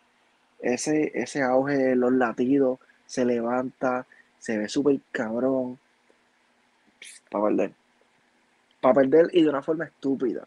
[0.60, 4.06] ese, ese auge de los latidos, se levanta,
[4.38, 5.78] se ve súper cabrón.
[7.30, 7.72] Para perder.
[8.80, 10.46] Para perder y de una forma estúpida.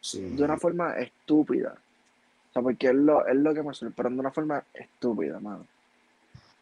[0.00, 0.20] Sí.
[0.20, 1.74] de una forma estúpida.
[2.50, 5.66] O sea, porque es lo, es lo que me sorprende de una forma estúpida, mano.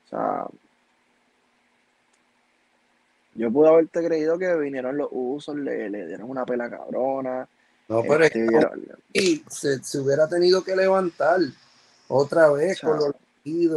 [0.06, 0.46] O sea,
[3.34, 7.46] yo pude haberte creído que vinieron los usos, le, le dieron una pela cabrona.
[7.88, 11.38] No, pero es este, que y se, se hubiera tenido que levantar
[12.08, 13.14] otra vez con los
[13.44, 13.68] y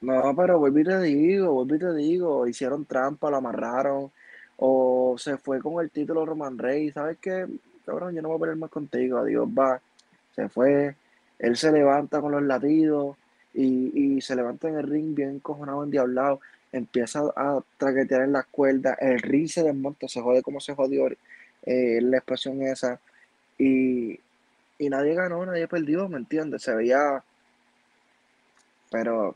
[0.00, 4.10] No, pero vuelvo y te digo, vuelvo y te digo, hicieron trampa, lo amarraron,
[4.56, 7.46] o se fue con el título Roman Reigns, ¿sabes qué?
[7.84, 9.80] Cabrón, yo no voy a pelear más contigo, adiós, va.
[10.34, 10.94] Se fue,
[11.38, 13.16] él se levanta con los latidos
[13.54, 16.40] y, y se levanta en el ring bien cojonado, endiablado,
[16.72, 21.08] empieza a traquetear en las cuerdas, el ring se desmonta, se jode como se jodió
[21.64, 23.00] eh, la expresión esa,
[23.58, 24.18] y,
[24.78, 26.62] y nadie ganó, nadie perdió, ¿me entiendes?
[26.62, 27.22] Se veía,
[28.90, 29.34] pero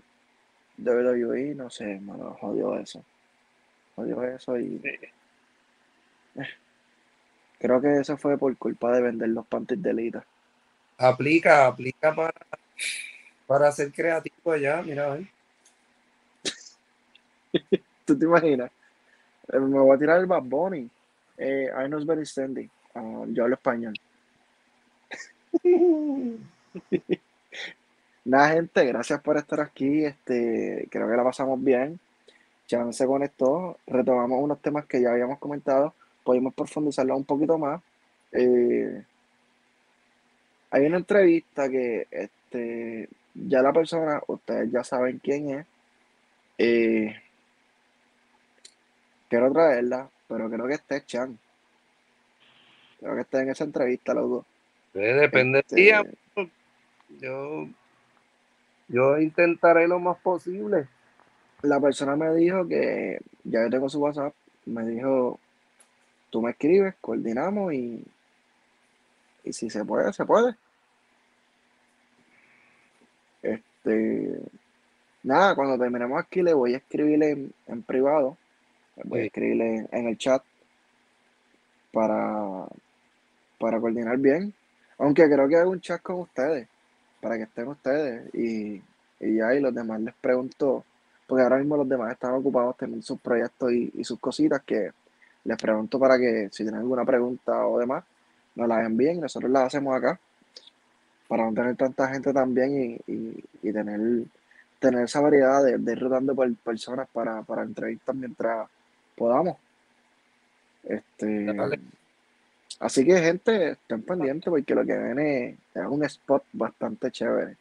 [0.79, 3.03] WWE, no sé, hermano, jodió eso.
[3.97, 6.43] Jodió eso y Sí.
[7.59, 10.25] creo que eso fue por culpa de vender los panties de Lita.
[10.99, 12.33] aplica, aplica para,
[13.47, 15.19] para ser creativo allá, mira.
[18.05, 18.71] ¿Tú te imaginas?
[19.53, 20.89] Eh, Me voy a tirar el Bad Bunny.
[21.39, 22.71] Eh, I know it's very standing.
[22.95, 23.95] Ah, yo hablo español.
[28.25, 30.05] Nada, gente, gracias por estar aquí.
[30.05, 31.99] Este, creo que la pasamos bien.
[32.67, 35.95] Chan se conectó, retomamos unos temas que ya habíamos comentado,
[36.25, 37.81] pudimos profundizarlo un poquito más.
[38.33, 39.03] Eh,
[40.71, 45.67] hay una entrevista que este, ya la persona, ustedes ya saben quién es.
[46.59, 47.15] Eh,
[49.29, 51.39] quiero traerla, pero creo que esté Chan.
[52.99, 54.45] Creo que está en esa entrevista, loco.
[54.95, 56.03] Eh, Depende Este, día,
[57.21, 57.69] yo,
[58.89, 60.89] yo intentaré lo más posible.
[61.63, 64.35] La persona me dijo que ya yo tengo su WhatsApp,
[64.67, 65.39] me dijo,
[66.31, 68.05] tú me escribes, coordinamos y,
[69.45, 70.57] y si se puede, se puede.
[73.43, 74.41] Este,
[75.23, 78.37] nada, cuando terminemos aquí le voy a escribirle en, en privado,
[78.97, 80.43] le voy a escribirle en, en el chat
[81.93, 82.67] para,
[83.59, 84.53] para coordinar bien.
[84.99, 86.69] Aunque creo que hago un chat con ustedes,
[87.21, 88.83] para que estén ustedes y,
[89.21, 90.85] y ya, y los demás les pregunto,
[91.27, 94.91] porque ahora mismo los demás están ocupados teniendo sus proyectos y, y sus cositas que
[95.45, 98.05] les pregunto para que si tienen alguna pregunta o demás,
[98.55, 100.19] nos las envíen y nosotros las hacemos acá
[101.29, 104.01] para no tener tanta gente también y, y- y tener,
[104.79, 108.69] tener esa variedad de, de ir rotando por personas para, para entrevistas mientras
[109.17, 109.57] podamos.
[110.85, 111.81] Este, Dale.
[112.81, 117.57] así que gente, estén pendientes porque lo que viene es un spot bastante chévere.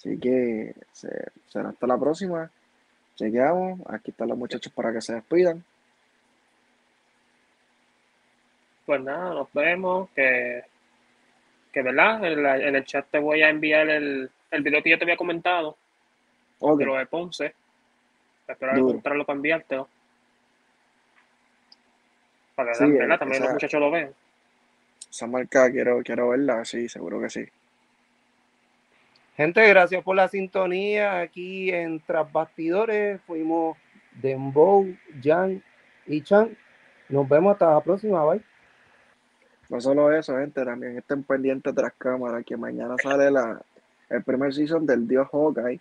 [0.00, 2.50] Así que se- será hasta la próxima.
[3.16, 3.80] Chequeamos.
[3.86, 5.62] Aquí están los muchachos para que se despidan.
[8.86, 10.08] Pues nada, nos vemos.
[10.16, 10.64] Que,
[11.70, 14.88] que verdad, en, la- en el chat te voy a enviar el, el video que
[14.90, 15.76] yo te había comentado,
[16.60, 17.54] Ok, de lo de Ponce.
[18.48, 19.86] Espero encontrarlo para enviártelo.
[22.54, 23.18] Para que Sí, ¿verdad?
[23.18, 24.14] también esa- los muchachos lo vean.
[25.10, 26.64] esa marca quiero, quiero verla.
[26.64, 27.44] Sí, seguro que sí.
[29.36, 33.20] Gente, gracias por la sintonía aquí en Tras Bastidores.
[33.22, 33.76] Fuimos
[34.20, 34.86] Dembow,
[35.22, 35.62] Jan
[36.06, 36.56] y Chan.
[37.08, 38.42] Nos vemos hasta la próxima, bye.
[39.70, 43.62] No solo eso, gente, también estén pendientes tras cámara, que mañana sale la,
[44.08, 45.80] el primer season del Dios Hawkeye.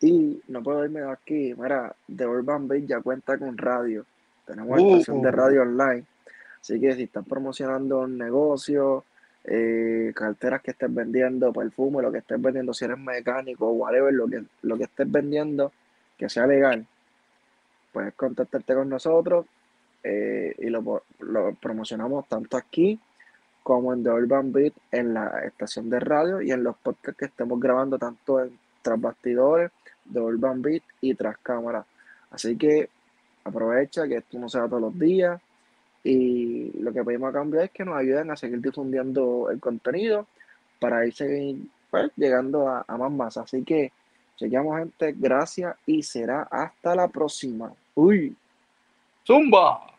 [0.00, 4.04] Y no puedo irme de aquí, mira, The Urban Beat ya cuenta con radio.
[4.46, 4.92] Tenemos Uh.
[4.96, 6.04] estación de radio online.
[6.60, 9.04] Así que si estás promocionando un negocio,
[9.44, 14.28] eh, carteras que estés vendiendo, perfume, lo que estés vendiendo, si eres mecánico, whatever, lo
[14.28, 15.72] que, lo que estés vendiendo,
[16.18, 16.86] que sea legal,
[17.92, 19.46] puedes contactarte con nosotros
[20.02, 22.98] eh, y lo, lo promocionamos tanto aquí
[23.62, 27.26] como en The Urban Beat, en la estación de radio y en los podcasts que
[27.26, 29.70] estemos grabando tanto en Tras Bastidores,
[30.10, 31.84] The Urban Beat y Tras Cámara.
[32.30, 32.88] Así que
[33.44, 35.40] aprovecha que esto no se da todos los días
[36.02, 40.26] y lo que pedimos a cambio es que nos ayuden a seguir difundiendo el contenido
[40.78, 41.58] para ir seguir,
[41.90, 43.44] pues, llegando a, a más masas.
[43.44, 43.92] Así que
[44.36, 47.72] chequeamos gente, gracias y será hasta la próxima.
[47.94, 48.34] Uy.
[49.26, 49.89] Zumba.